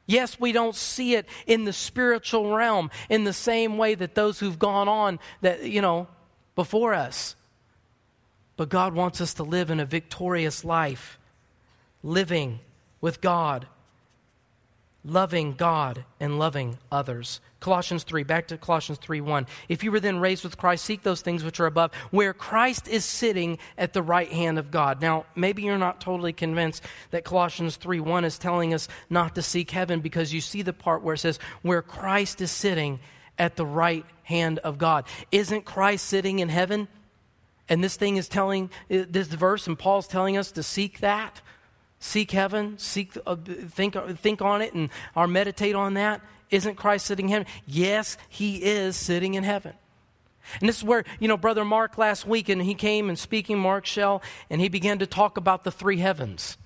Yes, 0.09 0.39
we 0.39 0.53
don't 0.53 0.77
see 0.77 1.17
it 1.17 1.29
in 1.49 1.65
the 1.65 1.73
spiritual 1.73 2.55
realm 2.55 2.93
in 3.09 3.25
the 3.25 3.33
same 3.33 3.77
way 3.77 3.97
that 3.97 4.15
those 4.15 4.39
who've 4.39 4.59
gone 4.59 4.89
on 4.89 5.19
that, 5.41 5.65
you 5.65 5.81
know, 5.83 6.07
before 6.55 6.95
us. 6.95 7.35
But 8.57 8.69
God 8.69 8.95
wants 8.95 9.21
us 9.21 9.35
to 9.35 9.43
live 9.43 9.69
in 9.69 9.81
a 9.81 9.85
victorious 9.85 10.65
life, 10.65 11.19
living 12.05 12.61
with 13.01 13.21
God 13.21 13.67
loving 15.07 15.55
God 15.55 16.05
and 16.21 16.39
loving 16.39 16.79
others. 16.91 17.41
Colossians 17.61 18.03
3, 18.03 18.25
back 18.25 18.49
to 18.49 18.59
Colossians 18.59 18.99
3 18.99 19.21
1. 19.21 19.47
If 19.69 19.83
you 19.83 19.91
were 19.91 20.01
then 20.01 20.19
raised 20.19 20.45
with 20.45 20.59
Christ, 20.59 20.85
seek 20.85 21.03
those 21.03 21.21
things 21.21 21.45
which 21.45 21.61
are 21.61 21.67
above, 21.67 21.95
where 22.11 22.35
Christ 22.35 22.89
is 22.89 23.05
sitting 23.05 23.59
at 23.79 23.93
the 23.93 24.03
right 24.03 24.31
hand 24.31 24.59
of 24.59 24.71
God. 24.71 25.01
Now, 25.01 25.27
maybe 25.35 25.63
you're 25.63 25.79
not 25.79 26.01
totally 26.01 26.33
convinced 26.33 26.83
that 27.11 27.25
Colossians 27.25 27.77
3 27.77 28.01
1 28.01 28.25
is 28.25 28.39
telling 28.39 28.75
us 28.75 28.89
not 29.09 29.35
to 29.37 29.43
seek 29.43 29.71
heaven 29.71 30.01
because 30.01 30.35
you 30.35 30.41
see 30.41 30.63
the 30.63 30.73
part 30.73 31.03
where 31.03 31.15
it 31.15 31.19
says, 31.19 31.39
where 31.63 31.83
Christ 31.83 32.41
is 32.41 32.51
sitting 32.51 33.01
at 33.39 33.57
the 33.57 33.67
right 33.67 34.05
hand 34.25 34.59
of 34.61 34.79
God. 34.79 35.07
Isn't 35.31 35.65
Christ 35.65 36.07
sitting 36.07 36.41
in 36.41 36.49
heaven? 36.49 36.89
And 37.69 37.83
this 37.83 37.97
thing 37.97 38.17
is 38.17 38.29
telling, 38.29 38.71
this 38.89 39.27
verse, 39.27 39.67
and 39.67 39.79
Paul's 39.79 40.07
telling 40.07 40.37
us 40.37 40.53
to 40.53 40.63
seek 40.63 41.01
that 41.01 41.41
seek 41.99 42.31
heaven, 42.31 42.79
seek, 42.79 43.17
uh, 43.27 43.37
think, 43.69 43.97
think 44.19 44.43
on 44.43 44.63
it, 44.63 44.75
and 44.75 44.91
or 45.15 45.27
meditate 45.27 45.75
on 45.75 45.95
that. 45.95 46.21
Isn't 46.51 46.77
Christ 46.77 47.07
sitting 47.07 47.27
in 47.27 47.33
heaven? 47.33 47.49
Yes, 47.67 48.17
he 48.29 48.63
is 48.63 48.97
sitting 48.97 49.35
in 49.35 49.45
heaven. 49.45 49.73
And 50.61 50.69
this 50.69 50.79
is 50.79 50.85
where, 50.85 51.05
you 51.19 51.27
know, 51.27 51.37
Brother 51.37 51.65
Mark 51.65 51.99
last 51.99 52.27
week, 52.27 52.49
and 52.49 52.63
he 52.63 52.75
came 52.75 53.09
and 53.09 53.19
speaking, 53.19 53.59
Mark 53.59 53.85
Shell, 53.85 54.23
and 54.49 54.61
he 54.61 54.69
began 54.69 54.99
to 55.01 55.07
talk 55.07 55.37
about 55.37 55.65
the 55.65 55.73
three 55.73 55.99
heavens. 55.99 56.57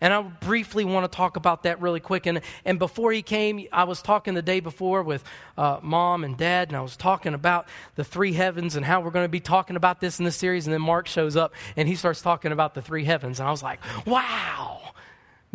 And 0.00 0.12
I 0.12 0.22
briefly 0.22 0.84
want 0.84 1.10
to 1.10 1.14
talk 1.14 1.36
about 1.36 1.64
that 1.64 1.80
really 1.80 2.00
quick. 2.00 2.26
And, 2.26 2.40
and 2.64 2.78
before 2.78 3.12
he 3.12 3.22
came, 3.22 3.66
I 3.72 3.84
was 3.84 4.02
talking 4.02 4.34
the 4.34 4.42
day 4.42 4.60
before 4.60 5.02
with 5.02 5.24
uh, 5.56 5.78
mom 5.82 6.24
and 6.24 6.36
dad, 6.36 6.68
and 6.68 6.76
I 6.76 6.80
was 6.80 6.96
talking 6.96 7.34
about 7.34 7.68
the 7.94 8.04
three 8.04 8.32
heavens 8.32 8.76
and 8.76 8.84
how 8.84 9.00
we're 9.00 9.10
going 9.10 9.24
to 9.24 9.28
be 9.28 9.40
talking 9.40 9.76
about 9.76 10.00
this 10.00 10.18
in 10.18 10.24
this 10.24 10.36
series. 10.36 10.66
And 10.66 10.74
then 10.74 10.82
Mark 10.82 11.06
shows 11.06 11.36
up 11.36 11.54
and 11.76 11.88
he 11.88 11.94
starts 11.94 12.22
talking 12.22 12.52
about 12.52 12.74
the 12.74 12.82
three 12.82 13.04
heavens. 13.04 13.40
And 13.40 13.48
I 13.48 13.50
was 13.50 13.62
like, 13.62 13.80
wow. 14.06 14.80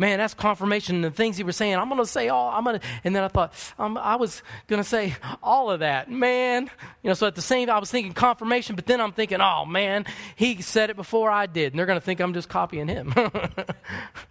Man, 0.00 0.18
that's 0.18 0.32
confirmation. 0.32 0.94
And 0.94 1.04
the 1.04 1.10
things 1.10 1.36
he 1.36 1.42
was 1.42 1.56
saying, 1.56 1.74
I'm 1.76 1.90
going 1.90 2.00
to 2.00 2.06
say 2.06 2.30
all. 2.30 2.48
I'm 2.48 2.64
going 2.64 2.80
to, 2.80 2.86
and 3.04 3.14
then 3.14 3.22
I 3.22 3.28
thought, 3.28 3.52
um, 3.78 3.98
I 3.98 4.16
was 4.16 4.42
going 4.66 4.82
to 4.82 4.88
say 4.88 5.14
all 5.42 5.70
of 5.70 5.80
that, 5.80 6.10
man. 6.10 6.70
You 7.02 7.08
know, 7.08 7.12
so 7.12 7.26
at 7.26 7.34
the 7.34 7.42
same, 7.42 7.66
time 7.66 7.76
I 7.76 7.78
was 7.78 7.90
thinking 7.90 8.14
confirmation, 8.14 8.76
but 8.76 8.86
then 8.86 8.98
I'm 8.98 9.12
thinking, 9.12 9.42
oh 9.42 9.66
man, 9.66 10.06
he 10.36 10.62
said 10.62 10.88
it 10.88 10.96
before 10.96 11.30
I 11.30 11.44
did, 11.44 11.74
and 11.74 11.78
they're 11.78 11.84
going 11.84 11.98
to 11.98 12.04
think 12.04 12.18
I'm 12.20 12.32
just 12.32 12.48
copying 12.48 12.88
him. 12.88 13.12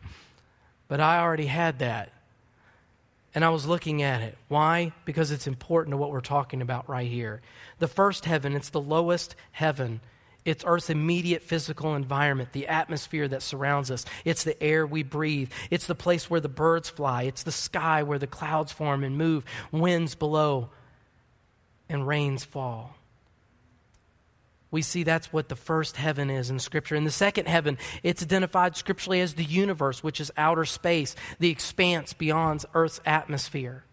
But 0.89 0.99
I 0.99 1.19
already 1.19 1.45
had 1.45 1.79
that. 1.79 2.11
And 3.33 3.45
I 3.45 3.49
was 3.49 3.65
looking 3.65 4.01
at 4.01 4.21
it. 4.21 4.37
Why? 4.49 4.91
Because 5.05 5.31
it's 5.31 5.47
important 5.47 5.93
to 5.93 5.97
what 5.97 6.11
we're 6.11 6.19
talking 6.19 6.61
about 6.61 6.89
right 6.89 7.09
here. 7.09 7.41
The 7.77 7.87
first 7.87 8.25
heaven, 8.25 8.53
it's 8.55 8.69
the 8.69 8.81
lowest 8.81 9.35
heaven. 9.51 10.01
It's 10.43 10.65
Earth's 10.65 10.89
immediate 10.89 11.43
physical 11.43 11.95
environment, 11.95 12.53
the 12.53 12.67
atmosphere 12.67 13.27
that 13.27 13.43
surrounds 13.43 13.91
us. 13.91 14.03
It's 14.25 14.43
the 14.43 14.61
air 14.61 14.85
we 14.85 15.03
breathe. 15.03 15.51
It's 15.69 15.85
the 15.85 15.95
place 15.95 16.29
where 16.29 16.41
the 16.41 16.49
birds 16.49 16.89
fly. 16.89 17.23
It's 17.23 17.43
the 17.43 17.51
sky 17.51 18.01
where 18.03 18.19
the 18.19 18.27
clouds 18.27 18.71
form 18.71 19.03
and 19.03 19.15
move, 19.15 19.45
winds 19.71 20.15
blow, 20.15 20.69
and 21.87 22.07
rains 22.07 22.43
fall 22.43 22.95
we 24.71 24.81
see 24.81 25.03
that's 25.03 25.33
what 25.33 25.49
the 25.49 25.55
first 25.55 25.97
heaven 25.97 26.29
is 26.29 26.49
in 26.49 26.59
Scripture. 26.59 26.95
In 26.95 27.03
the 27.03 27.11
second 27.11 27.47
heaven, 27.47 27.77
it's 28.03 28.21
identified 28.21 28.75
scripturally 28.75 29.21
as 29.21 29.33
the 29.33 29.43
universe, 29.43 30.03
which 30.03 30.21
is 30.21 30.31
outer 30.37 30.65
space, 30.65 31.15
the 31.39 31.49
expanse 31.49 32.13
beyond 32.13 32.65
Earth's 32.73 33.01
atmosphere. 33.05 33.83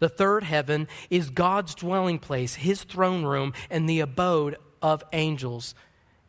The 0.00 0.08
third 0.08 0.44
heaven 0.44 0.88
is 1.08 1.30
God's 1.30 1.74
dwelling 1.74 2.18
place, 2.18 2.54
his 2.54 2.82
throne 2.82 3.24
room, 3.24 3.52
and 3.68 3.88
the 3.88 4.00
abode 4.00 4.56
of 4.82 5.04
angels. 5.12 5.74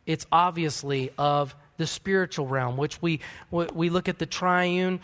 It's 0.06 0.26
obviously 0.30 1.10
of 1.18 1.56
the 1.78 1.86
spiritual 1.86 2.46
realm, 2.46 2.76
which 2.76 3.00
we, 3.02 3.20
we 3.50 3.88
look 3.90 4.08
at 4.08 4.18
the 4.18 4.26
triune 4.26 5.00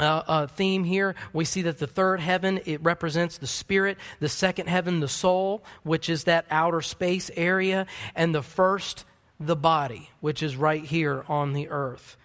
uh, 0.00 0.22
uh, 0.26 0.46
theme 0.46 0.84
here. 0.84 1.14
We 1.32 1.44
see 1.44 1.62
that 1.62 1.78
the 1.78 1.86
third 1.86 2.20
heaven 2.20 2.60
it 2.64 2.82
represents 2.82 3.38
the 3.38 3.46
spirit, 3.46 3.98
the 4.18 4.28
second 4.28 4.68
heaven 4.68 5.00
the 5.00 5.08
soul, 5.08 5.62
which 5.82 6.08
is 6.08 6.24
that 6.24 6.46
outer 6.50 6.80
space 6.80 7.30
area, 7.36 7.86
and 8.14 8.34
the 8.34 8.42
first 8.42 9.04
the 9.38 9.56
body, 9.56 10.10
which 10.20 10.42
is 10.42 10.56
right 10.56 10.84
here 10.84 11.24
on 11.28 11.52
the 11.52 11.68
earth. 11.68 12.16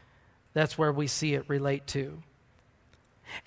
That's 0.54 0.78
where 0.78 0.92
we 0.92 1.08
see 1.08 1.34
it 1.34 1.46
relate 1.48 1.86
to. 1.88 2.24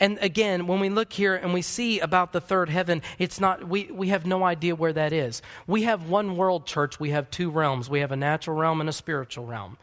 And 0.00 0.18
again, 0.20 0.66
when 0.66 0.80
we 0.80 0.88
look 0.88 1.12
here 1.12 1.34
and 1.34 1.54
we 1.54 1.62
see 1.62 2.00
about 2.00 2.32
the 2.32 2.40
third 2.40 2.68
heaven, 2.68 3.02
it's 3.18 3.40
not, 3.40 3.66
we, 3.66 3.84
we 3.84 4.08
have 4.08 4.26
no 4.26 4.44
idea 4.44 4.74
where 4.74 4.92
that 4.92 5.12
is. 5.12 5.40
We 5.66 5.84
have 5.84 6.08
one 6.08 6.36
world 6.36 6.66
church, 6.66 6.98
we 6.98 7.10
have 7.10 7.30
two 7.30 7.50
realms. 7.50 7.88
We 7.88 8.00
have 8.00 8.12
a 8.12 8.16
natural 8.16 8.56
realm 8.56 8.80
and 8.80 8.88
a 8.88 8.92
spiritual 8.92 9.46
realm. 9.46 9.78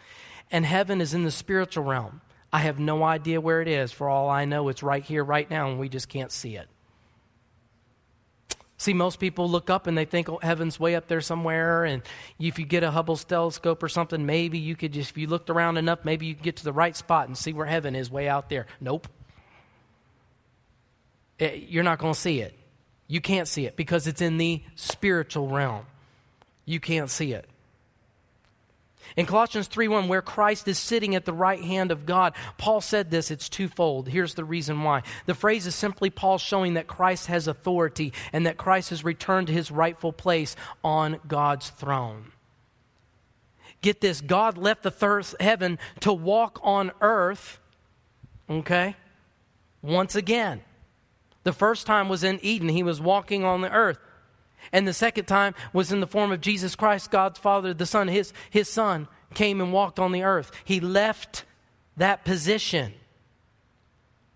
And 0.52 0.66
heaven 0.66 1.02
is 1.02 1.14
in 1.14 1.24
the 1.24 1.32
spiritual 1.32 1.86
realm. 1.86 2.22
I 2.56 2.60
have 2.60 2.80
no 2.80 3.04
idea 3.04 3.42
where 3.42 3.62
it 3.62 3.68
is. 3.68 3.92
For 3.92 4.08
all 4.08 4.30
I 4.30 4.46
know, 4.46 4.70
it's 4.70 4.82
right 4.82 5.04
here, 5.04 5.26
right 5.26 5.50
now, 5.50 5.70
and 5.70 5.78
we 5.78 5.90
just 5.90 6.08
can't 6.08 6.32
see 6.32 6.56
it. 6.56 6.70
See, 8.78 8.94
most 8.94 9.20
people 9.20 9.50
look 9.50 9.70
up 9.70 9.88
and 9.88 9.98
they 9.98 10.06
think 10.06 10.30
oh, 10.30 10.40
heaven's 10.42 10.80
way 10.80 10.96
up 10.96 11.10
there 11.10 11.20
somewhere. 11.20 11.84
And 11.84 12.02
if 12.40 12.58
you 12.58 12.66
get 12.66 12.82
a 12.82 12.92
Hubble 12.92 13.18
telescope 13.18 13.84
or 13.84 13.90
something, 13.90 14.26
maybe 14.26 14.58
you 14.58 14.78
could 14.78 14.94
just, 14.94 15.12
if 15.12 15.18
you 15.18 15.28
looked 15.28 15.50
around 15.50 15.76
enough, 15.76 16.06
maybe 16.06 16.28
you 16.28 16.34
could 16.34 16.44
get 16.46 16.56
to 16.56 16.64
the 16.64 16.72
right 16.72 16.96
spot 16.96 17.28
and 17.28 17.38
see 17.38 17.52
where 17.52 17.66
heaven 17.66 17.94
is 17.94 18.10
way 18.10 18.30
out 18.30 18.48
there. 18.48 18.68
Nope. 18.80 19.10
It, 21.38 21.44
eh, 21.44 21.66
you're 21.68 21.84
not 21.84 22.00
going 22.00 22.14
to 22.14 22.20
see 22.20 22.40
it. 22.40 22.58
You 23.10 23.20
can't 23.20 23.50
see 23.50 23.66
it 23.66 23.76
because 23.76 24.08
it's 24.08 24.22
in 24.22 24.38
the 24.38 24.64
spiritual 24.76 25.50
realm. 25.50 25.88
You 26.64 26.80
can't 26.80 27.10
see 27.10 27.34
it. 27.34 27.50
In 29.18 29.26
Colossians 29.26 29.70
3:1 29.70 30.08
where 30.08 30.22
Christ 30.22 30.68
is 30.68 30.78
sitting 30.78 31.16
at 31.16 31.26
the 31.26 31.34
right 31.34 31.64
hand 31.64 31.92
of 31.92 32.06
God, 32.06 32.34
Paul 32.58 32.82
said 32.82 33.12
this, 33.12 33.32
it's 33.32 33.48
twofold. 33.48 34.10
Here's 34.10 34.34
the 34.34 34.44
reason 34.44 34.84
why. 34.84 35.04
The 35.26 35.34
phrase 35.34 35.66
is 35.66 35.76
simply 35.76 36.10
Paul 36.10 36.38
showing 36.38 36.74
that 36.74 36.88
Christ 36.88 37.28
has 37.28 37.48
authority 37.48 38.12
and 38.34 38.46
that 38.46 38.58
Christ 38.58 38.90
has 38.90 39.06
returned 39.06 39.48
to 39.48 39.54
his 39.54 39.72
rightful 39.72 40.12
place 40.12 40.56
on 40.84 41.20
God's 41.28 41.70
throne. 41.70 42.34
Get 43.82 44.02
this, 44.02 44.20
God 44.20 44.58
left 44.58 44.84
the 44.84 44.92
third 44.92 45.26
heaven 45.40 45.80
to 46.02 46.12
walk 46.12 46.60
on 46.64 46.92
earth, 47.02 47.60
okay? 48.50 48.96
Once 49.82 50.16
again. 50.16 50.62
The 51.44 51.54
first 51.54 51.86
time 51.86 52.10
was 52.10 52.24
in 52.24 52.40
Eden, 52.42 52.70
he 52.70 52.82
was 52.82 53.00
walking 53.00 53.44
on 53.46 53.62
the 53.62 53.72
earth. 53.72 54.00
And 54.72 54.88
the 54.88 54.94
second 54.94 55.26
time 55.26 55.56
was 55.74 55.92
in 55.92 56.00
the 56.00 56.08
form 56.08 56.32
of 56.32 56.42
Jesus 56.42 56.76
Christ, 56.76 57.12
God's 57.12 57.40
Father, 57.40 57.74
the 57.74 57.86
Son, 57.86 58.08
his, 58.08 58.34
his 58.50 58.70
Son 58.70 59.08
came 59.34 59.62
and 59.62 59.74
walked 59.74 60.00
on 60.00 60.12
the 60.12 60.24
earth. 60.24 60.52
He 60.64 60.80
left 60.80 61.44
that 61.98 62.26
position. 62.26 62.94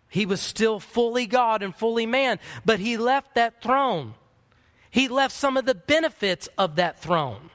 He 0.10 0.26
was 0.26 0.42
still 0.42 0.80
fully 0.80 1.28
God 1.28 1.62
and 1.62 1.76
fully 1.76 2.06
man, 2.06 2.40
but 2.66 2.80
he 2.80 2.98
left 2.98 3.36
that 3.36 3.62
throne. 3.62 4.16
He 4.90 5.08
left 5.08 5.36
some 5.36 5.56
of 5.56 5.66
the 5.66 5.76
benefits 5.76 6.50
of 6.58 6.78
that 6.78 7.00
throne. 7.00 7.52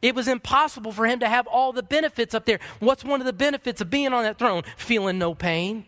It 0.00 0.14
was 0.16 0.26
impossible 0.26 0.92
for 0.92 1.06
him 1.06 1.20
to 1.20 1.28
have 1.28 1.46
all 1.46 1.72
the 1.72 1.82
benefits 1.82 2.34
up 2.34 2.44
there. 2.44 2.58
What's 2.80 3.04
one 3.04 3.20
of 3.20 3.26
the 3.26 3.32
benefits 3.32 3.80
of 3.80 3.90
being 3.90 4.12
on 4.12 4.24
that 4.24 4.38
throne? 4.38 4.62
Feeling 4.76 5.18
no 5.18 5.34
pain, 5.34 5.86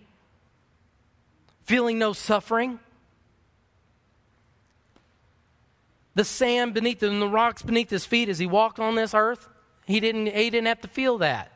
feeling 1.64 1.98
no 1.98 2.12
suffering, 2.12 2.78
the 6.14 6.24
sand 6.24 6.74
beneath 6.74 7.03
him, 7.03 7.20
the 7.20 7.29
rocks 7.29 7.62
beneath 7.62 7.90
his 7.90 8.07
feet 8.07 8.29
as 8.29 8.38
he 8.38 8.46
walked 8.46 8.79
on 8.79 8.94
this 8.94 9.14
earth. 9.14 9.48
He 9.87 10.00
didn't, 10.00 10.27
he 10.27 10.50
didn't 10.50 10.66
have 10.66 10.81
to 10.83 10.88
feel 10.88 11.18
that. 11.18 11.53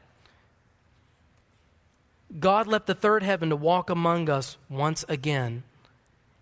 God 2.38 2.66
left 2.66 2.87
the 2.87 2.94
third 2.94 3.23
heaven 3.23 3.49
to 3.51 3.57
walk 3.57 3.88
among 3.88 4.29
us 4.29 4.59
once 4.68 5.05
again. 5.09 5.62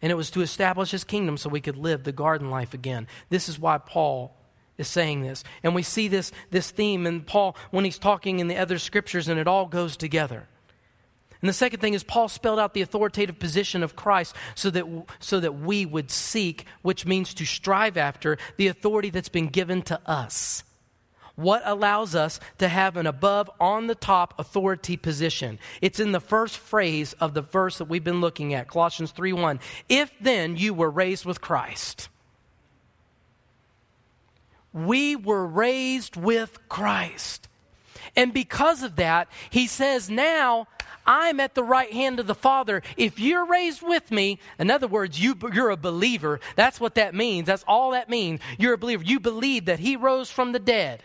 And 0.02 0.10
it 0.10 0.16
was 0.16 0.30
to 0.32 0.40
establish 0.40 0.90
his 0.90 1.04
kingdom 1.04 1.36
so 1.36 1.48
we 1.48 1.60
could 1.60 1.76
live 1.76 2.04
the 2.04 2.12
garden 2.12 2.50
life 2.50 2.74
again. 2.74 3.06
This 3.30 3.48
is 3.48 3.58
why 3.58 3.78
Paul 3.78 4.34
is 4.78 4.88
saying 4.88 5.22
this. 5.22 5.42
And 5.62 5.74
we 5.74 5.82
see 5.82 6.08
this, 6.08 6.32
this 6.50 6.70
theme 6.70 7.06
in 7.06 7.22
Paul 7.22 7.56
when 7.70 7.84
he's 7.84 7.98
talking 7.98 8.40
in 8.40 8.48
the 8.48 8.56
other 8.56 8.78
scriptures, 8.78 9.28
and 9.28 9.38
it 9.38 9.48
all 9.48 9.66
goes 9.66 9.96
together. 9.96 10.48
And 11.42 11.48
the 11.48 11.54
second 11.54 11.80
thing 11.80 11.94
is, 11.94 12.02
Paul 12.02 12.28
spelled 12.28 12.58
out 12.58 12.74
the 12.74 12.82
authoritative 12.82 13.38
position 13.38 13.82
of 13.82 13.96
Christ 13.96 14.34
so 14.54 14.70
that, 14.70 14.86
so 15.18 15.40
that 15.40 15.60
we 15.60 15.84
would 15.84 16.10
seek, 16.10 16.64
which 16.82 17.06
means 17.06 17.34
to 17.34 17.44
strive 17.44 17.96
after, 17.96 18.38
the 18.56 18.68
authority 18.68 19.10
that's 19.10 19.28
been 19.28 19.48
given 19.48 19.82
to 19.82 20.00
us. 20.06 20.64
What 21.36 21.60
allows 21.66 22.14
us 22.14 22.40
to 22.58 22.68
have 22.68 22.96
an 22.96 23.06
above, 23.06 23.50
on 23.60 23.86
the 23.86 23.94
top 23.94 24.38
authority 24.38 24.96
position? 24.96 25.58
It's 25.82 26.00
in 26.00 26.12
the 26.12 26.20
first 26.20 26.56
phrase 26.56 27.12
of 27.14 27.34
the 27.34 27.42
verse 27.42 27.76
that 27.78 27.84
we've 27.84 28.02
been 28.02 28.22
looking 28.22 28.54
at, 28.54 28.68
Colossians 28.68 29.12
3 29.12 29.34
1. 29.34 29.60
If 29.90 30.10
then 30.18 30.56
you 30.56 30.72
were 30.72 30.90
raised 30.90 31.26
with 31.26 31.42
Christ, 31.42 32.08
we 34.72 35.14
were 35.14 35.46
raised 35.46 36.16
with 36.16 36.58
Christ. 36.70 37.48
And 38.16 38.32
because 38.32 38.82
of 38.82 38.96
that, 38.96 39.28
he 39.50 39.66
says, 39.66 40.08
now 40.08 40.68
I'm 41.06 41.40
at 41.40 41.54
the 41.54 41.62
right 41.62 41.92
hand 41.92 42.20
of 42.20 42.26
the 42.26 42.34
Father. 42.34 42.82
If 42.96 43.18
you're 43.18 43.46
raised 43.46 43.82
with 43.82 44.10
me, 44.10 44.38
in 44.58 44.70
other 44.70 44.88
words, 44.88 45.20
you, 45.20 45.36
you're 45.52 45.70
a 45.70 45.76
believer. 45.76 46.40
That's 46.56 46.80
what 46.80 46.96
that 46.96 47.14
means. 47.14 47.46
That's 47.46 47.64
all 47.66 47.92
that 47.92 48.08
means. 48.08 48.40
You're 48.58 48.74
a 48.74 48.78
believer. 48.78 49.04
You 49.04 49.20
believe 49.20 49.66
that 49.66 49.78
He 49.78 49.96
rose 49.96 50.30
from 50.30 50.52
the 50.52 50.58
dead. 50.58 51.02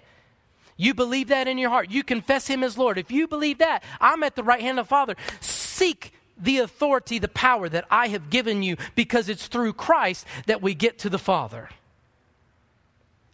You 0.77 0.93
believe 0.93 1.27
that 1.27 1.47
in 1.47 1.57
your 1.57 1.69
heart. 1.69 1.91
You 1.91 2.03
confess 2.03 2.47
Him 2.47 2.63
as 2.63 2.77
Lord. 2.77 2.97
If 2.97 3.11
you 3.11 3.27
believe 3.27 3.59
that, 3.59 3.83
I'm 3.99 4.23
at 4.23 4.35
the 4.35 4.43
right 4.43 4.61
hand 4.61 4.79
of 4.79 4.85
the 4.85 4.89
Father. 4.89 5.15
Seek 5.39 6.13
the 6.37 6.57
authority, 6.59 7.19
the 7.19 7.27
power 7.27 7.69
that 7.69 7.85
I 7.91 8.07
have 8.07 8.29
given 8.29 8.63
you 8.63 8.77
because 8.95 9.29
it's 9.29 9.47
through 9.47 9.73
Christ 9.73 10.25
that 10.47 10.61
we 10.61 10.73
get 10.73 10.97
to 10.99 11.09
the 11.09 11.19
Father. 11.19 11.69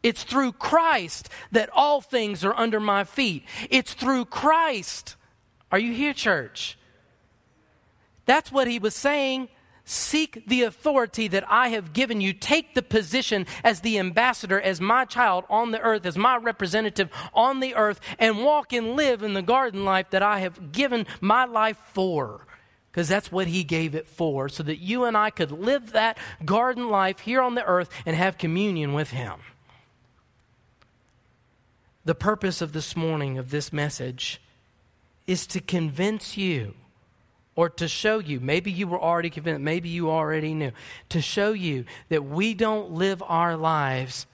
It's 0.04 0.24
through 0.24 0.54
Christ 0.54 1.30
that 1.52 1.70
all 1.74 2.02
things 2.02 2.46
are 2.46 2.54
under 2.54 2.80
my 2.80 3.04
feet. 3.04 3.44
It's 3.70 3.94
through 3.94 4.26
Christ 4.26 5.17
are 5.72 5.80
you 5.80 5.94
here, 5.94 6.14
church? 6.14 6.78
That's 8.26 8.52
what 8.52 8.68
he 8.68 8.80
was 8.80 8.96
saying. 8.96 9.50
Seek 9.90 10.44
the 10.46 10.64
authority 10.64 11.30
that 11.30 11.50
I 11.50 11.70
have 11.70 11.94
given 11.94 12.20
you. 12.20 12.34
Take 12.34 12.76
the 12.76 12.82
position 12.82 13.46
as 13.64 13.80
the 13.80 13.98
ambassador, 14.00 14.60
as 14.60 14.82
my 14.82 15.06
child 15.06 15.46
on 15.50 15.72
the 15.72 15.80
earth, 15.80 16.06
as 16.06 16.18
my 16.18 16.36
representative 16.36 17.10
on 17.34 17.62
the 17.62 17.74
earth, 17.74 18.02
and 18.20 18.44
walk 18.44 18.74
and 18.74 18.98
live 18.98 19.24
in 19.24 19.34
the 19.34 19.42
garden 19.42 19.86
life 19.86 20.10
that 20.10 20.22
I 20.22 20.40
have 20.40 20.74
given 20.74 21.08
my 21.22 21.46
life 21.46 21.78
for. 21.94 22.46
Because 22.92 23.08
that's 23.08 23.32
what 23.32 23.48
he 23.48 23.64
gave 23.64 23.96
it 23.96 24.08
for, 24.08 24.50
so 24.50 24.62
that 24.64 24.80
you 24.80 25.06
and 25.06 25.16
I 25.16 25.30
could 25.30 25.52
live 25.52 25.94
that 25.94 26.18
garden 26.44 26.90
life 26.90 27.20
here 27.20 27.42
on 27.42 27.56
the 27.56 27.64
earth 27.64 27.90
and 28.06 28.14
have 28.14 28.38
communion 28.38 28.92
with 28.92 29.12
him. 29.12 29.40
The 32.04 32.16
purpose 32.16 32.62
of 32.62 32.74
this 32.74 32.96
morning, 32.96 33.38
of 33.38 33.52
this 33.52 33.72
message, 33.72 34.42
is 35.28 35.46
to 35.48 35.60
convince 35.60 36.38
you 36.38 36.74
or 37.56 37.70
to 37.70 37.88
show 37.88 38.20
you, 38.20 38.40
maybe 38.40 38.72
you 38.72 38.88
were 38.88 39.00
already 39.00 39.30
convinced, 39.30 39.62
maybe 39.62 39.90
you 39.90 40.10
already 40.10 40.54
knew, 40.54 40.72
to 41.10 41.22
show 41.22 41.54
you 41.54 41.86
that 42.10 42.24
we 42.24 42.54
don't 42.54 42.92
live 42.92 43.22
our 43.26 43.58
lives 43.58 44.26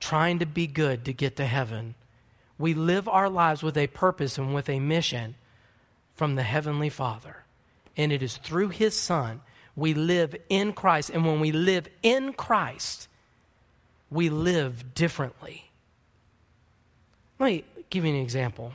trying 0.00 0.38
to 0.38 0.46
be 0.46 0.66
good 0.66 1.04
to 1.04 1.12
get 1.12 1.36
to 1.36 1.46
heaven. 1.46 1.94
We 2.58 2.74
live 2.74 3.08
our 3.08 3.28
lives 3.28 3.62
with 3.62 3.76
a 3.76 3.86
purpose 3.86 4.38
and 4.38 4.54
with 4.54 4.68
a 4.68 4.80
mission 4.80 5.34
from 6.16 6.34
the 6.34 6.42
Heavenly 6.42 6.88
Father. 6.88 7.44
And 7.96 8.10
it 8.10 8.22
is 8.22 8.38
through 8.38 8.70
His 8.70 8.98
Son 8.98 9.42
we 9.76 9.94
live 9.94 10.36
in 10.48 10.72
Christ. 10.72 11.10
And 11.10 11.24
when 11.24 11.40
we 11.40 11.52
live 11.52 11.88
in 12.02 12.32
Christ, 12.32 13.08
we 14.10 14.28
live 14.28 14.94
differently. 14.94 15.70
Let 17.38 17.46
me 17.46 17.64
give 17.88 18.04
you 18.04 18.10
an 18.14 18.20
example. 18.20 18.72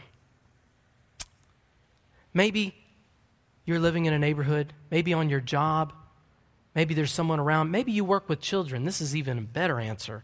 Maybe 2.36 2.76
you're 3.66 3.80
living 3.80 4.06
in 4.06 4.14
a 4.14 4.20
neighborhood, 4.20 4.74
maybe 4.92 5.14
on 5.14 5.30
your 5.30 5.40
job, 5.40 5.94
maybe 6.76 6.94
there's 6.94 7.12
someone 7.12 7.40
around, 7.40 7.72
maybe 7.72 7.94
you 7.94 8.04
work 8.04 8.28
with 8.30 8.42
children. 8.42 8.84
This 8.84 9.02
is 9.02 9.16
even 9.16 9.38
a 9.40 9.42
better 9.42 9.80
answer. 9.80 10.24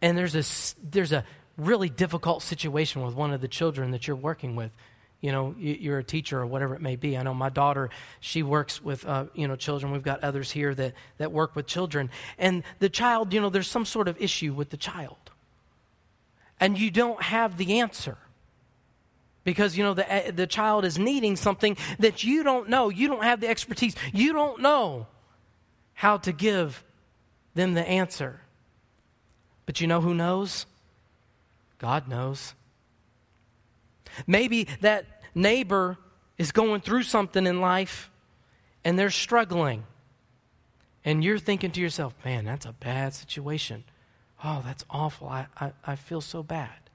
And 0.00 0.16
there's 0.16 0.36
a, 0.36 0.44
there's 0.82 1.12
a 1.12 1.24
really 1.58 1.88
difficult 1.88 2.42
situation 2.42 3.02
with 3.02 3.14
one 3.14 3.32
of 3.32 3.40
the 3.40 3.48
children 3.48 3.90
that 3.90 4.06
you're 4.06 4.16
working 4.16 4.54
with. 4.54 4.70
You 5.20 5.32
know, 5.32 5.54
you're 5.58 5.98
a 5.98 6.04
teacher 6.04 6.40
or 6.40 6.46
whatever 6.46 6.76
it 6.76 6.80
may 6.80 6.94
be. 6.94 7.18
I 7.18 7.24
know 7.24 7.34
my 7.34 7.48
daughter, 7.48 7.90
she 8.20 8.44
works 8.44 8.80
with, 8.80 9.04
uh, 9.04 9.24
you 9.34 9.48
know, 9.48 9.56
children. 9.56 9.90
We've 9.90 10.02
got 10.02 10.22
others 10.22 10.52
here 10.52 10.74
that, 10.76 10.92
that 11.18 11.32
work 11.32 11.56
with 11.56 11.66
children. 11.66 12.10
And 12.38 12.62
the 12.78 12.88
child, 12.88 13.32
you 13.32 13.40
know, 13.40 13.50
there's 13.50 13.66
some 13.68 13.84
sort 13.84 14.06
of 14.06 14.20
issue 14.20 14.52
with 14.52 14.70
the 14.70 14.76
child. 14.76 15.16
And 16.60 16.78
you 16.78 16.92
don't 16.92 17.20
have 17.20 17.56
the 17.56 17.80
answer 17.80 18.18
because 19.46 19.78
you 19.78 19.84
know 19.84 19.94
the, 19.94 20.12
eh, 20.12 20.32
the 20.32 20.46
child 20.46 20.84
is 20.84 20.98
needing 20.98 21.36
something 21.36 21.76
that 22.00 22.24
you 22.24 22.42
don't 22.42 22.68
know. 22.68 22.90
You 22.90 23.06
don't 23.06 23.22
have 23.22 23.40
the 23.40 23.48
expertise. 23.48 23.94
You 24.12 24.32
don't 24.32 24.60
know 24.60 25.06
how 25.94 26.18
to 26.18 26.32
give 26.32 26.84
them 27.54 27.74
the 27.74 27.88
answer. 27.88 28.40
But 29.64 29.80
you 29.80 29.86
know 29.86 30.00
who 30.00 30.14
knows? 30.14 30.66
God 31.78 32.08
knows. 32.08 32.54
Maybe 34.26 34.66
that 34.80 35.06
neighbor 35.34 35.96
is 36.38 36.50
going 36.50 36.80
through 36.80 37.04
something 37.04 37.46
in 37.46 37.60
life 37.60 38.10
and 38.84 38.98
they're 38.98 39.10
struggling. 39.10 39.84
And 41.04 41.22
you're 41.22 41.38
thinking 41.38 41.70
to 41.70 41.80
yourself 41.80 42.14
man 42.24 42.44
that's 42.44 42.66
a 42.66 42.72
bad 42.72 43.14
situation. 43.14 43.84
Oh 44.42 44.62
that's 44.64 44.84
awful. 44.90 45.28
I, 45.28 45.46
I, 45.60 45.72
I 45.84 45.94
feel 45.94 46.20
so 46.20 46.42
bad 46.42 46.85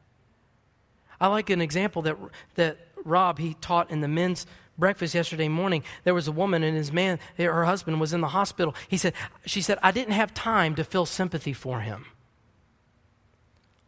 I 1.21 1.27
like 1.27 1.51
an 1.51 1.61
example 1.61 2.01
that, 2.01 2.17
that 2.55 2.77
Rob, 3.05 3.37
he 3.37 3.53
taught 3.61 3.91
in 3.91 4.01
the 4.01 4.07
men's 4.07 4.47
breakfast 4.77 5.13
yesterday 5.13 5.47
morning. 5.47 5.83
There 6.03 6.15
was 6.15 6.27
a 6.27 6.31
woman 6.31 6.63
and 6.63 6.75
his 6.75 6.91
man, 6.91 7.19
her 7.37 7.63
husband 7.65 8.01
was 8.01 8.11
in 8.11 8.21
the 8.21 8.27
hospital. 8.27 8.75
He 8.87 8.97
said, 8.97 9.13
she 9.45 9.61
said, 9.61 9.77
I 9.83 9.91
didn't 9.91 10.13
have 10.13 10.33
time 10.33 10.75
to 10.75 10.83
feel 10.83 11.05
sympathy 11.05 11.53
for 11.53 11.81
him. 11.81 12.07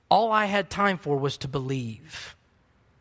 All 0.09 0.31
I 0.31 0.45
had 0.45 0.69
time 0.69 0.99
for 0.99 1.17
was 1.17 1.37
to 1.37 1.47
believe 1.47 2.35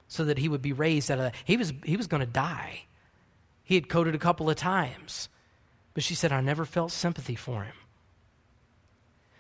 so 0.08 0.24
that 0.24 0.38
he 0.38 0.48
would 0.48 0.62
be 0.62 0.72
raised 0.72 1.10
out 1.10 1.18
of 1.18 1.24
that. 1.24 1.34
He 1.44 1.58
was, 1.58 1.74
he 1.84 1.98
was 1.98 2.06
going 2.06 2.20
to 2.20 2.26
die. 2.26 2.84
He 3.64 3.74
had 3.74 3.88
coded 3.88 4.14
a 4.14 4.18
couple 4.18 4.48
of 4.48 4.56
times. 4.56 5.28
But 5.92 6.02
she 6.02 6.14
said, 6.14 6.32
I 6.32 6.40
never 6.40 6.64
felt 6.64 6.90
sympathy 6.90 7.34
for 7.34 7.64
him. 7.64 7.74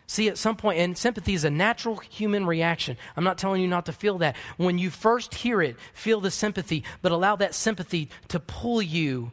See, 0.06 0.28
at 0.28 0.36
some 0.36 0.56
point, 0.56 0.78
and 0.78 0.98
sympathy 0.98 1.34
is 1.34 1.44
a 1.44 1.50
natural 1.50 1.96
human 1.96 2.44
reaction. 2.46 2.96
I'm 3.16 3.24
not 3.24 3.38
telling 3.38 3.62
you 3.62 3.68
not 3.68 3.86
to 3.86 3.92
feel 3.92 4.18
that. 4.18 4.36
When 4.56 4.78
you 4.78 4.90
first 4.90 5.34
hear 5.36 5.62
it, 5.62 5.76
feel 5.94 6.20
the 6.20 6.30
sympathy, 6.30 6.84
but 7.00 7.12
allow 7.12 7.36
that 7.36 7.54
sympathy 7.54 8.10
to 8.28 8.38
pull 8.40 8.82
you 8.82 9.32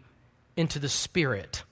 into 0.55 0.79
the 0.79 0.89
spirit. 0.89 1.63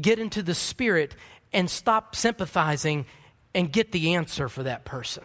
Get 0.00 0.18
into 0.18 0.42
the 0.42 0.54
spirit 0.54 1.14
and 1.52 1.70
stop 1.70 2.16
sympathizing 2.16 3.06
and 3.54 3.72
get 3.72 3.92
the 3.92 4.14
answer 4.14 4.48
for 4.48 4.62
that 4.64 4.84
person. 4.84 5.24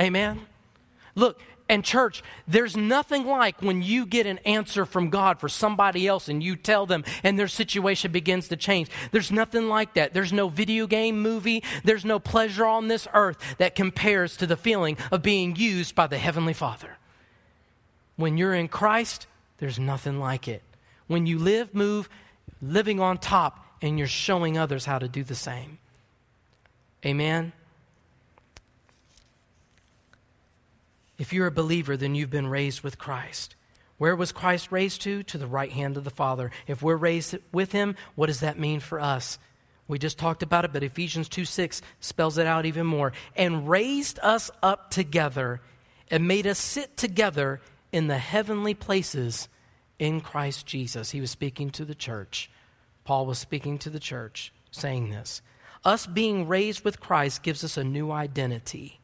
Amen? 0.00 0.40
Look, 1.14 1.40
and 1.68 1.84
church, 1.84 2.22
there's 2.46 2.76
nothing 2.76 3.26
like 3.26 3.60
when 3.60 3.82
you 3.82 4.06
get 4.06 4.26
an 4.26 4.38
answer 4.38 4.86
from 4.86 5.10
God 5.10 5.38
for 5.38 5.48
somebody 5.48 6.06
else 6.06 6.28
and 6.28 6.42
you 6.42 6.56
tell 6.56 6.86
them 6.86 7.04
and 7.22 7.38
their 7.38 7.48
situation 7.48 8.10
begins 8.12 8.48
to 8.48 8.56
change. 8.56 8.88
There's 9.10 9.30
nothing 9.30 9.68
like 9.68 9.94
that. 9.94 10.14
There's 10.14 10.32
no 10.32 10.48
video 10.48 10.86
game 10.86 11.20
movie, 11.20 11.62
there's 11.84 12.04
no 12.04 12.18
pleasure 12.18 12.66
on 12.66 12.88
this 12.88 13.06
earth 13.14 13.38
that 13.58 13.74
compares 13.74 14.36
to 14.38 14.46
the 14.46 14.56
feeling 14.56 14.96
of 15.10 15.22
being 15.22 15.56
used 15.56 15.94
by 15.94 16.06
the 16.06 16.18
Heavenly 16.18 16.54
Father. 16.54 16.96
When 18.16 18.36
you're 18.36 18.54
in 18.54 18.68
Christ, 18.68 19.26
there's 19.58 19.78
nothing 19.78 20.18
like 20.18 20.48
it. 20.48 20.62
When 21.06 21.26
you 21.26 21.38
live, 21.38 21.74
move, 21.74 22.08
living 22.60 23.00
on 23.00 23.18
top, 23.18 23.64
and 23.80 23.98
you're 23.98 24.08
showing 24.08 24.58
others 24.58 24.84
how 24.84 24.98
to 24.98 25.08
do 25.08 25.22
the 25.22 25.34
same. 25.34 25.78
Amen. 27.04 27.52
If 31.18 31.32
you're 31.32 31.48
a 31.48 31.52
believer, 31.52 31.96
then 31.96 32.14
you've 32.14 32.30
been 32.30 32.46
raised 32.46 32.82
with 32.82 32.98
Christ. 32.98 33.56
Where 33.98 34.14
was 34.14 34.30
Christ 34.30 34.70
raised 34.70 35.02
to? 35.02 35.24
To 35.24 35.38
the 35.38 35.46
right 35.46 35.72
hand 35.72 35.96
of 35.96 36.04
the 36.04 36.10
Father. 36.10 36.52
If 36.66 36.82
we're 36.82 36.96
raised 36.96 37.36
with 37.52 37.72
him, 37.72 37.96
what 38.14 38.26
does 38.26 38.40
that 38.40 38.58
mean 38.58 38.78
for 38.80 39.00
us? 39.00 39.38
We 39.88 39.98
just 39.98 40.18
talked 40.18 40.42
about 40.42 40.64
it, 40.64 40.72
but 40.72 40.84
Ephesians 40.84 41.28
2 41.28 41.44
6 41.44 41.82
spells 42.00 42.38
it 42.38 42.46
out 42.46 42.66
even 42.66 42.86
more. 42.86 43.12
And 43.34 43.68
raised 43.68 44.18
us 44.22 44.50
up 44.62 44.90
together 44.90 45.60
and 46.10 46.28
made 46.28 46.46
us 46.46 46.58
sit 46.58 46.96
together 46.96 47.60
in 47.90 48.06
the 48.06 48.18
heavenly 48.18 48.74
places 48.74 49.48
in 49.98 50.20
Christ 50.20 50.66
Jesus. 50.66 51.10
He 51.10 51.20
was 51.20 51.30
speaking 51.30 51.70
to 51.70 51.84
the 51.84 51.94
church. 51.94 52.50
Paul 53.04 53.26
was 53.26 53.38
speaking 53.38 53.78
to 53.78 53.90
the 53.90 53.98
church, 53.98 54.52
saying 54.70 55.10
this. 55.10 55.42
Us 55.84 56.06
being 56.06 56.46
raised 56.46 56.84
with 56.84 57.00
Christ 57.00 57.42
gives 57.42 57.64
us 57.64 57.76
a 57.76 57.84
new 57.84 58.12
identity. 58.12 59.00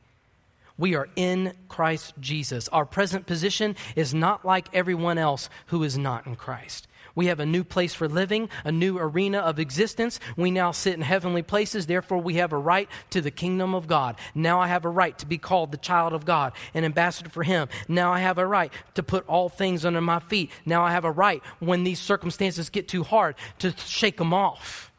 We 0.76 0.94
are 0.94 1.08
in 1.14 1.54
Christ 1.68 2.14
Jesus. 2.20 2.68
Our 2.68 2.84
present 2.84 3.26
position 3.26 3.76
is 3.94 4.12
not 4.12 4.44
like 4.44 4.68
everyone 4.72 5.18
else 5.18 5.48
who 5.66 5.82
is 5.84 5.96
not 5.96 6.26
in 6.26 6.36
Christ. 6.36 6.88
We 7.14 7.26
have 7.26 7.38
a 7.38 7.46
new 7.46 7.62
place 7.62 7.94
for 7.94 8.08
living, 8.08 8.48
a 8.64 8.72
new 8.72 8.98
arena 8.98 9.38
of 9.38 9.60
existence. 9.60 10.18
We 10.36 10.50
now 10.50 10.72
sit 10.72 10.94
in 10.94 11.02
heavenly 11.02 11.42
places. 11.42 11.86
Therefore, 11.86 12.18
we 12.18 12.34
have 12.34 12.52
a 12.52 12.58
right 12.58 12.88
to 13.10 13.20
the 13.20 13.30
kingdom 13.30 13.74
of 13.74 13.86
God. 13.86 14.16
Now 14.34 14.60
I 14.60 14.66
have 14.66 14.84
a 14.84 14.90
right 14.90 15.16
to 15.18 15.26
be 15.26 15.38
called 15.38 15.70
the 15.70 15.78
child 15.78 16.12
of 16.12 16.24
God, 16.24 16.52
an 16.74 16.84
ambassador 16.84 17.30
for 17.30 17.44
Him. 17.44 17.68
Now 17.86 18.12
I 18.12 18.18
have 18.18 18.38
a 18.38 18.46
right 18.46 18.72
to 18.94 19.02
put 19.02 19.26
all 19.28 19.48
things 19.48 19.84
under 19.84 20.00
my 20.00 20.18
feet. 20.18 20.50
Now 20.66 20.82
I 20.82 20.90
have 20.90 21.04
a 21.04 21.10
right, 21.10 21.42
when 21.60 21.84
these 21.84 22.00
circumstances 22.00 22.68
get 22.68 22.88
too 22.88 23.04
hard, 23.04 23.36
to 23.60 23.72
shake 23.76 24.16
them 24.16 24.34
off. 24.34 24.90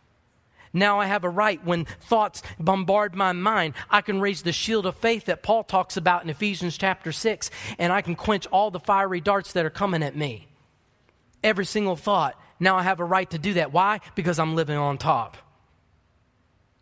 Now 0.76 0.99
I 0.99 1.05
have 1.05 1.23
a 1.23 1.30
right 1.30 1.63
when 1.63 1.86
thoughts 1.86 2.43
bombard 2.59 3.15
my 3.15 3.32
mind. 3.32 3.76
I 3.89 4.01
can 4.01 4.19
raise 4.19 4.41
the 4.41 4.51
shield 4.51 4.86
of 4.86 4.97
faith 4.97 5.26
that 5.26 5.41
Paul 5.41 5.63
talks 5.63 5.95
about 5.95 6.21
in 6.21 6.30
Ephesians 6.30 6.78
chapter 6.78 7.13
6, 7.13 7.49
and 7.80 7.93
I 7.93 8.01
can 8.01 8.15
quench 8.15 8.45
all 8.47 8.71
the 8.71 8.80
fiery 8.80 9.21
darts 9.21 9.53
that 9.53 9.65
are 9.65 9.69
coming 9.69 10.03
at 10.03 10.17
me. 10.17 10.47
Every 11.41 11.65
single 11.65 11.95
thought. 11.95 12.38
Now 12.59 12.76
I 12.76 12.84
have 12.84 12.99
a 12.99 13.05
right 13.05 13.30
to 13.30 13.39
do 13.39 13.53
that. 13.53 13.71
Why? 13.71 14.01
Because 14.15 14.38
I'm 14.38 14.53
living 14.53 14.76
on 14.76 14.97
top. 14.97 15.38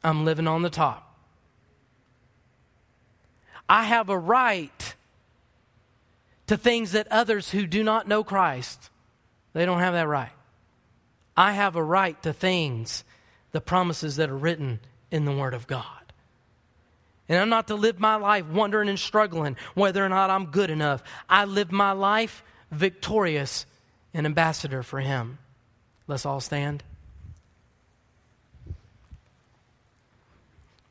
I'm 0.04 0.26
living 0.26 0.48
on 0.48 0.64
the 0.64 0.72
top. 0.72 1.16
I 3.70 3.84
have 3.84 4.10
a 4.10 4.18
right 4.18 4.96
to 6.48 6.58
things 6.58 6.94
that 6.94 7.08
others 7.12 7.52
who 7.52 7.68
do 7.68 7.84
not 7.84 8.08
know 8.08 8.24
Christ, 8.24 8.90
they 9.54 9.68
don't 9.68 9.80
have 9.80 9.94
that 9.94 10.08
right. 10.08 10.32
I 11.38 11.52
have 11.52 11.76
a 11.76 11.84
right 11.84 12.22
to 12.24 12.34
things 12.34 13.04
the 13.54 13.62
promises 13.62 14.18
that 14.18 14.30
are 14.30 14.38
written 14.38 14.82
in 15.10 15.24
the 15.24 15.32
Word 15.32 15.54
of 15.54 15.66
God. 15.66 15.86
And 17.30 17.40
I'm 17.40 17.50
not 17.50 17.68
to 17.68 17.76
live 17.76 18.00
my 18.00 18.16
life 18.16 18.46
wondering 18.48 18.90
and 18.90 19.00
struggling 19.00 19.56
whether 19.76 20.04
or 20.06 20.10
not 20.10 20.30
I'm 20.30 20.48
good 20.48 20.70
enough. 20.70 21.02
I 21.30 21.46
live 21.46 21.72
my 21.72 21.94
life 21.94 22.44
victorious, 22.70 23.66
an 24.14 24.26
ambassador 24.26 24.84
for 24.84 25.00
Him. 25.00 25.38
Let's 26.08 26.26
all 26.26 26.42
stand. 26.42 26.84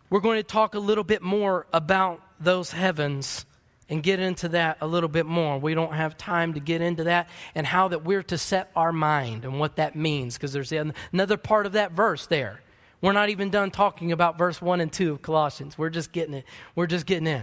We're 0.09 0.21
going 0.21 0.39
to 0.39 0.43
talk 0.43 0.75
a 0.75 0.79
little 0.79 1.05
bit 1.05 1.23
more 1.23 1.67
about 1.73 2.23
those 2.41 2.71
heavens 2.71 3.45
and 3.93 4.03
get 4.03 4.21
into 4.21 4.49
that 4.49 4.79
a 4.81 4.87
little 4.87 5.09
bit 5.09 5.27
more. 5.27 5.59
We 5.59 5.75
don't 5.75 5.93
have 5.93 6.17
time 6.17 6.55
to 6.55 6.61
get 6.61 6.81
into 6.81 7.05
that 7.05 7.29
and 7.55 7.67
how 7.67 7.89
that 7.89 8.03
we're 8.03 8.23
to 8.23 8.39
set 8.39 8.71
our 8.75 8.91
mind 8.91 9.45
and 9.45 9.61
what 9.61 9.77
that 9.77 9.95
means 9.95 10.35
because 10.35 10.55
there's 10.55 10.73
another 10.73 11.37
part 11.37 11.67
of 11.67 11.73
that 11.73 11.93
verse 11.93 12.27
there. 12.27 12.63
We're 13.03 13.13
not 13.13 13.29
even 13.29 13.51
done 13.51 13.71
talking 13.71 14.11
about 14.11 14.39
verse 14.39 14.63
1 14.63 14.81
and 14.81 14.91
2 14.91 15.13
of 15.13 15.21
Colossians. 15.21 15.77
We're 15.77 15.91
just 15.91 16.11
getting 16.11 16.33
it. 16.33 16.47
We're 16.75 16.87
just 16.87 17.05
getting 17.05 17.27
in. 17.27 17.43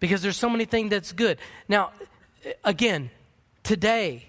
Because 0.00 0.22
there's 0.22 0.36
so 0.36 0.50
many 0.50 0.64
things 0.64 0.90
that's 0.90 1.12
good. 1.12 1.38
Now, 1.68 1.92
again, 2.64 3.10
today 3.62 4.26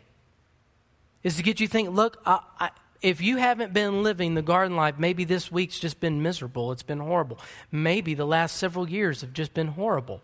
is 1.23 1.37
to 1.37 1.43
get 1.43 1.59
you 1.59 1.67
think, 1.67 1.89
look, 1.89 2.21
I, 2.23 2.39
I, 2.59 2.69
if 3.01 3.19
you 3.19 3.37
haven't 3.37 3.73
been 3.73 4.03
living 4.03 4.35
the 4.35 4.43
garden 4.43 4.77
life, 4.77 4.99
maybe 4.99 5.23
this 5.23 5.51
week's 5.51 5.79
just 5.79 5.99
been 5.99 6.21
miserable. 6.21 6.71
It's 6.71 6.83
been 6.83 6.99
horrible. 6.99 7.39
Maybe 7.71 8.13
the 8.13 8.27
last 8.27 8.57
several 8.57 8.87
years 8.87 9.21
have 9.21 9.33
just 9.33 9.55
been 9.55 9.69
horrible. 9.69 10.21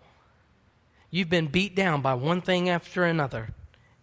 You've 1.09 1.29
been 1.29 1.47
beat 1.47 1.75
down 1.75 2.01
by 2.01 2.13
one 2.13 2.41
thing 2.41 2.69
after 2.69 3.03
another. 3.03 3.49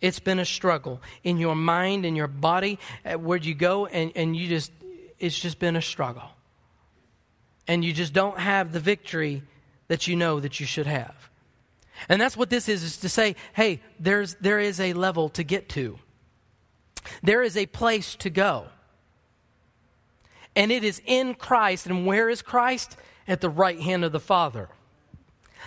It's 0.00 0.20
been 0.20 0.38
a 0.38 0.44
struggle 0.44 1.00
in 1.22 1.38
your 1.38 1.55
mind, 1.55 2.05
in 2.05 2.16
your 2.16 2.26
body, 2.26 2.78
where'd 3.05 3.44
you 3.44 3.55
go, 3.55 3.86
and, 3.86 4.12
and 4.14 4.36
you 4.36 4.48
just, 4.48 4.70
it's 5.18 5.38
just 5.38 5.59
been 5.59 5.76
a 5.76 5.82
struggle. 5.82 6.30
And 7.66 7.84
you 7.84 7.92
just 7.92 8.12
don't 8.12 8.38
have 8.38 8.72
the 8.72 8.80
victory 8.80 9.42
that 9.88 10.07
you 10.07 10.16
know 10.16 10.40
that 10.40 10.61
you 10.61 10.66
should 10.66 10.86
have. 10.86 11.14
And 12.09 12.20
that's 12.20 12.36
what 12.36 12.50
this 12.50 12.68
is, 12.68 12.82
is 12.82 12.96
to 12.98 13.09
say, 13.09 13.36
hey, 13.55 13.80
there's, 13.98 14.34
there 14.40 14.59
is 14.59 14.80
a 14.80 14.92
level 14.92 15.28
to 15.30 15.42
get 15.42 15.68
to. 15.70 15.98
There 17.22 17.42
is 17.42 17.57
a 17.57 17.66
place 17.66 18.14
to 18.16 18.30
go. 18.30 18.66
And 20.57 20.70
it 20.70 20.84
is 20.84 21.00
in 21.07 21.34
Christ. 21.34 21.86
And 21.86 22.07
where 22.07 22.28
is 22.28 22.42
Christ? 22.42 22.96
At 23.26 23.40
the 23.40 23.48
right 23.48 23.80
hand 23.80 24.05
of 24.05 24.12
the 24.12 24.20
Father. 24.20 24.68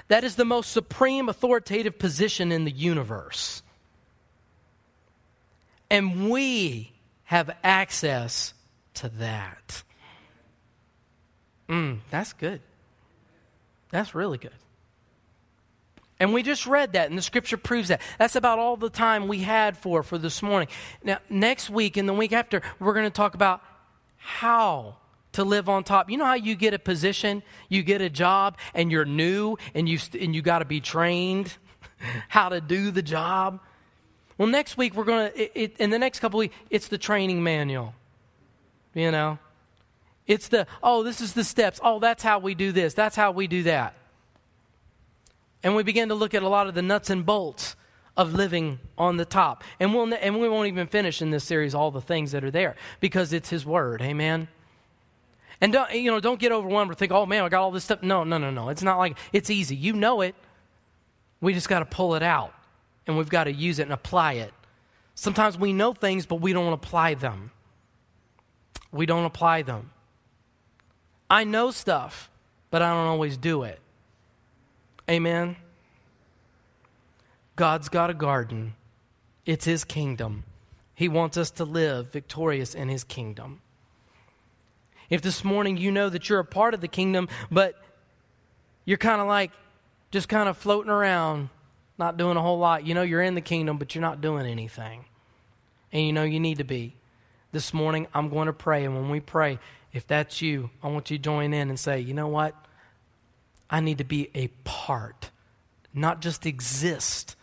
That 0.08 0.24
is 0.24 0.36
the 0.36 0.46
most 0.46 0.72
supreme 0.72 1.30
authoritative 1.30 2.00
position 2.00 2.52
in 2.52 2.66
the 2.66 2.72
universe. 2.72 3.62
And 5.90 6.30
we 6.30 6.94
have 7.26 7.56
access 7.64 8.54
to 8.96 9.10
that. 9.10 9.84
Mm, 11.70 12.00
that's 12.10 12.34
good. 12.34 12.62
That's 13.92 14.16
really 14.16 14.38
good. 14.38 14.52
And 16.20 16.34
we 16.34 16.42
just 16.42 16.66
read 16.66 16.94
that, 16.94 17.10
and 17.10 17.18
the 17.18 17.22
scripture 17.22 17.58
proves 17.58 17.90
that. 17.90 18.02
That's 18.18 18.36
about 18.36 18.58
all 18.58 18.76
the 18.76 18.90
time 18.90 19.28
we 19.28 19.40
had 19.40 19.78
for 19.78 20.02
for 20.02 20.18
this 20.18 20.42
morning. 20.42 20.68
Now, 21.04 21.20
next 21.30 21.70
week 21.70 21.96
and 21.96 22.10
the 22.10 22.14
week 22.14 22.34
after, 22.34 22.62
we're 22.80 22.94
going 22.94 23.06
to 23.06 23.12
talk 23.12 23.36
about 23.36 23.62
how 24.16 24.98
to 25.34 25.44
live 25.44 25.70
on 25.70 25.84
top. 25.84 26.10
You 26.10 26.18
know 26.18 26.26
how 26.26 26.36
you 26.36 26.56
get 26.56 26.74
a 26.74 26.80
position, 26.80 27.44
you 27.70 27.84
get 27.84 28.02
a 28.02 28.10
job, 28.10 28.58
and 28.74 28.92
you're 28.92 29.06
new, 29.06 29.58
and 29.74 29.88
you 29.88 30.00
and 30.20 30.36
you 30.36 30.42
got 30.42 30.60
to 30.60 30.66
be 30.66 30.82
trained 30.82 31.56
how 32.30 32.50
to 32.50 32.62
do 32.62 32.92
the 32.92 33.02
job. 33.02 33.60
Well, 34.38 34.48
next 34.48 34.78
week 34.78 34.96
we're 34.96 35.04
going 35.04 35.32
to 35.32 35.84
in 35.84 35.90
the 35.90 36.00
next 36.00 36.20
couple 36.20 36.40
weeks 36.40 36.56
it's 36.70 36.88
the 36.88 36.98
training 36.98 37.44
manual. 37.44 37.94
You 38.94 39.12
know, 39.12 39.40
it's 40.26 40.48
the 40.48 40.68
oh 40.82 41.04
this 41.04 41.22
is 41.22 41.34
the 41.34 41.44
steps. 41.44 41.80
Oh, 41.84 42.00
that's 42.00 42.24
how 42.24 42.40
we 42.40 42.56
do 42.56 42.72
this. 42.72 42.94
That's 42.94 43.16
how 43.16 43.32
we 43.32 43.48
do 43.48 43.64
that. 43.64 43.96
And 45.64 45.76
we 45.76 45.84
begin 45.84 46.10
to 46.10 46.16
look 46.16 46.34
at 46.34 46.44
a 46.44 46.48
lot 46.48 46.68
of 46.68 46.76
the 46.76 46.82
nuts 46.82 47.10
and 47.10 47.26
bolts 47.26 47.76
of 48.16 48.34
living 48.34 48.80
on 48.98 49.18
the 49.18 49.26
top. 49.26 49.64
And 49.80 49.94
we'll 49.94 50.12
and 50.14 50.40
we 50.40 50.50
won't 50.50 50.68
even 50.68 50.88
finish 50.88 51.22
in 51.22 51.32
this 51.32 51.44
series 51.44 51.76
all 51.76 51.92
the 51.92 52.02
things 52.02 52.32
that 52.32 52.44
are 52.44 52.52
there 52.52 52.76
because 53.00 53.34
it's 53.34 53.50
His 53.50 53.66
Word. 53.66 54.02
Amen. 54.02 54.48
And 55.60 55.74
don't, 55.74 55.92
you 55.94 56.12
know, 56.12 56.20
don't 56.20 56.40
get 56.40 56.52
overwhelmed 56.52 56.92
or 56.92 56.94
think, 56.94 57.12
oh 57.12 57.26
man, 57.26 57.44
I 57.44 57.50
got 57.50 57.62
all 57.62 57.72
this 57.72 57.86
stuff. 57.86 58.04
No, 58.04 58.24
no, 58.24 58.38
no, 58.38 58.52
no. 58.52 58.70
It's 58.70 58.84
not 58.84 58.98
like 58.98 59.18
it's 59.34 59.50
easy. 59.50 59.76
You 59.76 59.94
know 59.94 60.22
it. 60.22 60.36
We 61.42 61.54
just 61.54 61.70
got 61.70 61.80
to 61.80 61.86
pull 61.86 62.16
it 62.16 62.24
out 62.24 62.54
and 63.08 63.18
we've 63.18 63.30
got 63.30 63.46
to 63.46 63.52
use 63.52 63.80
it 63.80 63.84
and 63.84 63.94
apply 63.94 64.34
it. 64.34 64.54
Sometimes 65.16 65.58
we 65.58 65.74
know 65.74 65.94
things, 65.94 66.26
but 66.26 66.36
we 66.36 66.54
don't 66.54 66.74
apply 66.74 67.16
them. 67.16 67.52
We 68.92 69.06
don't 69.06 69.26
apply 69.26 69.64
them. 69.64 69.92
I 71.30 71.44
know 71.44 71.72
stuff, 71.72 72.30
but 72.70 72.82
I 72.82 72.90
don't 72.90 73.08
always 73.08 73.38
do 73.38 73.64
it. 73.64 73.80
Amen. 75.10 75.56
God's 77.56 77.90
got 77.90 78.10
a 78.10 78.14
garden, 78.14 78.76
it's 79.46 79.66
His 79.66 79.84
kingdom. 79.84 80.44
He 80.94 81.08
wants 81.08 81.38
us 81.38 81.52
to 81.52 81.66
live 81.66 82.12
victorious 82.12 82.76
in 82.76 82.90
His 82.90 83.04
kingdom. 83.04 83.62
If 85.10 85.22
this 85.22 85.44
morning 85.44 85.78
you 85.78 85.92
know 85.92 86.10
that 86.10 86.30
you're 86.30 86.40
a 86.40 86.46
part 86.46 86.74
of 86.74 86.82
the 86.82 86.88
kingdom, 86.88 87.30
but 87.50 87.82
you're 88.86 88.98
kind 88.98 89.22
of 89.22 89.28
like 89.28 89.52
just 90.12 90.30
kind 90.30 90.50
of 90.50 90.58
floating 90.58 90.92
around, 90.92 91.50
not 91.98 92.18
doing 92.18 92.38
a 92.38 92.42
whole 92.42 92.60
lot, 92.60 92.86
you 92.86 92.94
know 92.94 93.02
you're 93.02 93.22
in 93.22 93.36
the 93.36 93.42
kingdom, 93.42 93.78
but 93.78 93.96
you're 93.96 94.02
not 94.02 94.22
doing 94.22 94.46
anything. 94.46 95.06
And 95.92 96.06
you 96.06 96.14
know 96.14 96.24
you 96.24 96.40
need 96.40 96.58
to 96.58 96.64
be. 96.64 96.96
This 97.54 97.74
morning, 97.74 98.08
I'm 98.14 98.30
going 98.30 98.48
to 98.48 98.54
pray. 98.54 98.84
And 98.84 98.94
when 98.96 99.10
we 99.10 99.20
pray, 99.20 99.60
if 99.94 100.06
that's 100.06 100.42
you, 100.42 100.70
I 100.84 100.88
want 100.88 101.10
you 101.10 101.18
to 101.18 101.24
join 101.24 101.54
in 101.54 101.70
and 101.70 101.80
say, 101.80 102.00
you 102.00 102.14
know 102.14 102.28
what? 102.28 102.54
I 103.70 103.80
need 103.80 103.98
to 103.98 104.04
be 104.04 104.30
a 104.36 104.48
part, 104.64 105.32
not 105.94 106.22
just 106.22 106.46
exist 106.46 107.36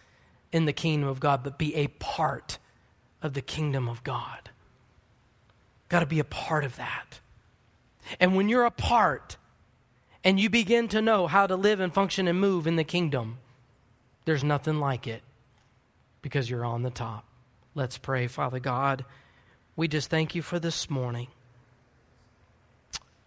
in 0.52 0.66
the 0.66 0.72
kingdom 0.72 1.08
of 1.08 1.20
God, 1.20 1.42
but 1.42 1.58
be 1.58 1.74
a 1.74 1.88
part 1.88 2.58
of 3.22 3.32
the 3.32 3.42
kingdom 3.42 3.88
of 3.88 4.04
God. 4.04 4.50
Got 5.88 6.00
to 6.00 6.06
be 6.06 6.20
a 6.20 6.24
part 6.24 6.64
of 6.64 6.76
that. 6.76 7.20
And 8.20 8.36
when 8.36 8.48
you're 8.48 8.64
a 8.64 8.70
part 8.70 9.36
and 10.22 10.38
you 10.38 10.50
begin 10.50 10.88
to 10.88 11.02
know 11.02 11.26
how 11.26 11.46
to 11.46 11.56
live 11.56 11.80
and 11.80 11.92
function 11.92 12.28
and 12.28 12.40
move 12.40 12.66
in 12.66 12.76
the 12.76 12.84
kingdom, 12.84 13.38
there's 14.24 14.44
nothing 14.44 14.80
like 14.80 15.06
it 15.06 15.22
because 16.22 16.48
you're 16.48 16.64
on 16.64 16.82
the 16.82 16.90
top. 16.90 17.24
Let's 17.74 17.98
pray, 17.98 18.26
Father 18.26 18.60
God. 18.60 19.04
We 19.76 19.88
just 19.88 20.08
thank 20.08 20.34
you 20.34 20.42
for 20.42 20.58
this 20.58 20.88
morning. 20.88 21.28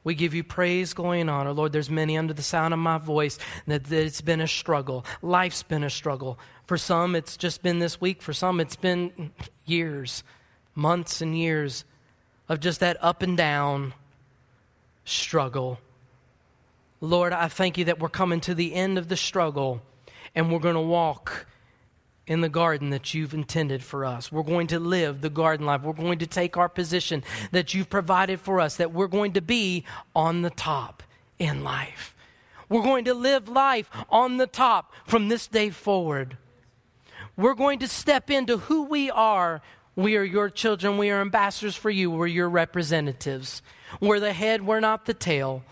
We 0.03 0.15
give 0.15 0.33
you 0.33 0.43
praise, 0.43 0.93
glory, 0.93 1.19
and 1.19 1.29
honor. 1.29 1.51
Lord, 1.51 1.73
there's 1.73 1.89
many 1.89 2.17
under 2.17 2.33
the 2.33 2.41
sound 2.41 2.73
of 2.73 2.79
my 2.79 2.97
voice 2.97 3.37
that, 3.65 3.83
that 3.83 4.05
it's 4.05 4.21
been 4.21 4.39
a 4.39 4.47
struggle. 4.47 5.05
Life's 5.21 5.63
been 5.63 5.83
a 5.83 5.89
struggle. 5.89 6.39
For 6.65 6.77
some, 6.77 7.13
it's 7.13 7.35
just 7.35 7.61
been 7.61 7.79
this 7.79 7.99
week. 7.99 8.21
For 8.21 8.31
some, 8.31 8.61
it's 8.61 8.77
been 8.77 9.33
years, 9.65 10.23
months, 10.75 11.21
and 11.21 11.37
years 11.37 11.83
of 12.47 12.61
just 12.61 12.79
that 12.79 12.95
up 13.01 13.21
and 13.21 13.35
down 13.35 13.93
struggle. 15.07 15.79
Lord, 16.99 17.33
I 17.33 17.47
thank 17.47 17.77
you 17.77 17.85
that 17.85 17.99
we're 17.99 18.09
coming 18.09 18.39
to 18.41 18.55
the 18.55 18.73
end 18.73 18.97
of 18.97 19.07
the 19.07 19.17
struggle 19.17 19.81
and 20.35 20.51
we're 20.51 20.59
going 20.59 20.75
to 20.75 20.81
walk 20.81 21.47
in 22.25 22.41
the 22.41 22.49
garden 22.49 22.89
that 22.89 23.13
you've 23.13 23.33
intended 23.33 23.81
for 23.81 24.03
us. 24.03 24.31
We're 24.31 24.43
going 24.43 24.67
to 24.67 24.79
live 24.79 25.21
the 25.21 25.29
garden 25.29 25.65
life. 25.65 25.81
We're 25.83 25.93
going 25.93 26.19
to 26.19 26.27
take 26.27 26.57
our 26.57 26.67
position 26.67 27.23
that 27.51 27.73
you've 27.73 27.89
provided 27.89 28.41
for 28.41 28.59
us, 28.59 28.75
that 28.77 28.91
we're 28.91 29.07
going 29.07 29.33
to 29.33 29.41
be 29.41 29.85
on 30.15 30.41
the 30.41 30.49
top 30.49 31.03
in 31.39 31.63
life. 31.63 32.15
We're 32.67 32.83
going 32.83 33.05
to 33.05 33.13
live 33.13 33.47
life 33.47 33.89
on 34.09 34.37
the 34.37 34.47
top 34.47 34.93
from 35.05 35.29
this 35.29 35.47
day 35.47 35.69
forward. 35.69 36.37
We're 37.37 37.55
going 37.55 37.79
to 37.79 37.87
step 37.87 38.29
into 38.29 38.57
who 38.57 38.83
we 38.83 39.09
are. 39.09 39.61
We 39.95 40.17
are 40.17 40.23
your 40.23 40.49
children. 40.49 40.97
We 40.97 41.09
are 41.11 41.21
ambassadors 41.21 41.75
for 41.75 41.89
you. 41.89 42.11
We're 42.11 42.27
your 42.27 42.49
representatives. 42.49 43.61
We're 44.01 44.19
the 44.19 44.33
head, 44.33 44.65
we're 44.65 44.79
not 44.79 45.05
the 45.05 45.13
tail. 45.13 45.63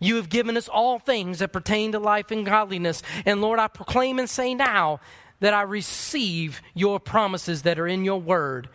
You 0.00 0.16
have 0.16 0.28
given 0.28 0.56
us 0.56 0.68
all 0.68 0.98
things 0.98 1.40
that 1.40 1.52
pertain 1.52 1.92
to 1.92 1.98
life 1.98 2.30
and 2.30 2.46
godliness. 2.46 3.02
And 3.26 3.40
Lord, 3.40 3.58
I 3.58 3.68
proclaim 3.68 4.18
and 4.18 4.30
say 4.30 4.54
now 4.54 5.00
that 5.40 5.54
I 5.54 5.62
receive 5.62 6.62
your 6.74 7.00
promises 7.00 7.62
that 7.62 7.78
are 7.78 7.88
in 7.88 8.04
your 8.04 8.20
word. 8.20 8.68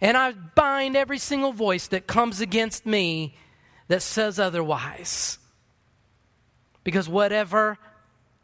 And 0.00 0.16
I 0.16 0.32
bind 0.32 0.96
every 0.96 1.18
single 1.18 1.52
voice 1.52 1.88
that 1.88 2.06
comes 2.06 2.40
against 2.40 2.86
me 2.86 3.36
that 3.88 4.02
says 4.02 4.38
otherwise. 4.38 5.38
Because 6.84 7.08
whatever 7.08 7.78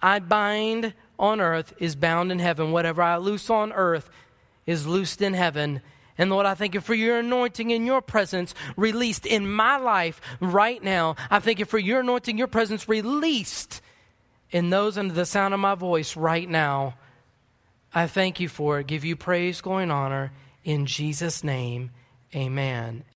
I 0.03 0.19
bind 0.19 0.95
on 1.19 1.41
earth 1.41 1.75
is 1.79 1.95
bound 1.97 2.33
in 2.33 2.39
heaven. 2.39 2.73
Whatever 2.73 3.03
I 3.03 3.17
loose 3.19 3.51
on 3.51 3.73
earth 3.73 4.11
is 4.67 4.87
loosed 4.87 5.21
in 5.21 5.35
heaven. 5.35 5.83
And 6.19 6.31
Lord, 6.31 6.47
I 6.47 6.55
thank 6.55 6.75
you 6.75 6.81
for 6.81 6.95
your 6.95 7.19
anointing 7.19 7.73
and 7.73 7.87
your 7.87 8.01
presence 8.01 8.55
released 8.77 9.27
in 9.27 9.51
my 9.51 9.77
life 9.77 10.21
right 10.41 10.83
now. 10.83 11.17
I 11.31 11.41
thank 11.41 11.59
you 11.59 11.65
for 11.65 11.79
your 11.79 12.01
anointing, 12.01 12.37
your 12.37 12.47
presence 12.47 12.89
released 12.89 13.81
in 14.51 14.71
those 14.71 14.99
under 14.99 15.15
the 15.15 15.27
sound 15.27 15.55
of 15.55 15.61
my 15.61 15.75
voice 15.75 16.17
right 16.17 16.49
now. 16.49 16.95
I 17.95 18.07
thank 18.07 18.41
you 18.41 18.49
for 18.49 18.81
it. 18.81 18.87
Give 18.87 19.05
you 19.05 19.17
praise, 19.17 19.61
glory, 19.61 19.85
and 19.85 19.93
honor. 19.93 20.33
In 20.65 20.87
Jesus' 20.87 21.43
name, 21.43 21.91
amen. 22.35 23.05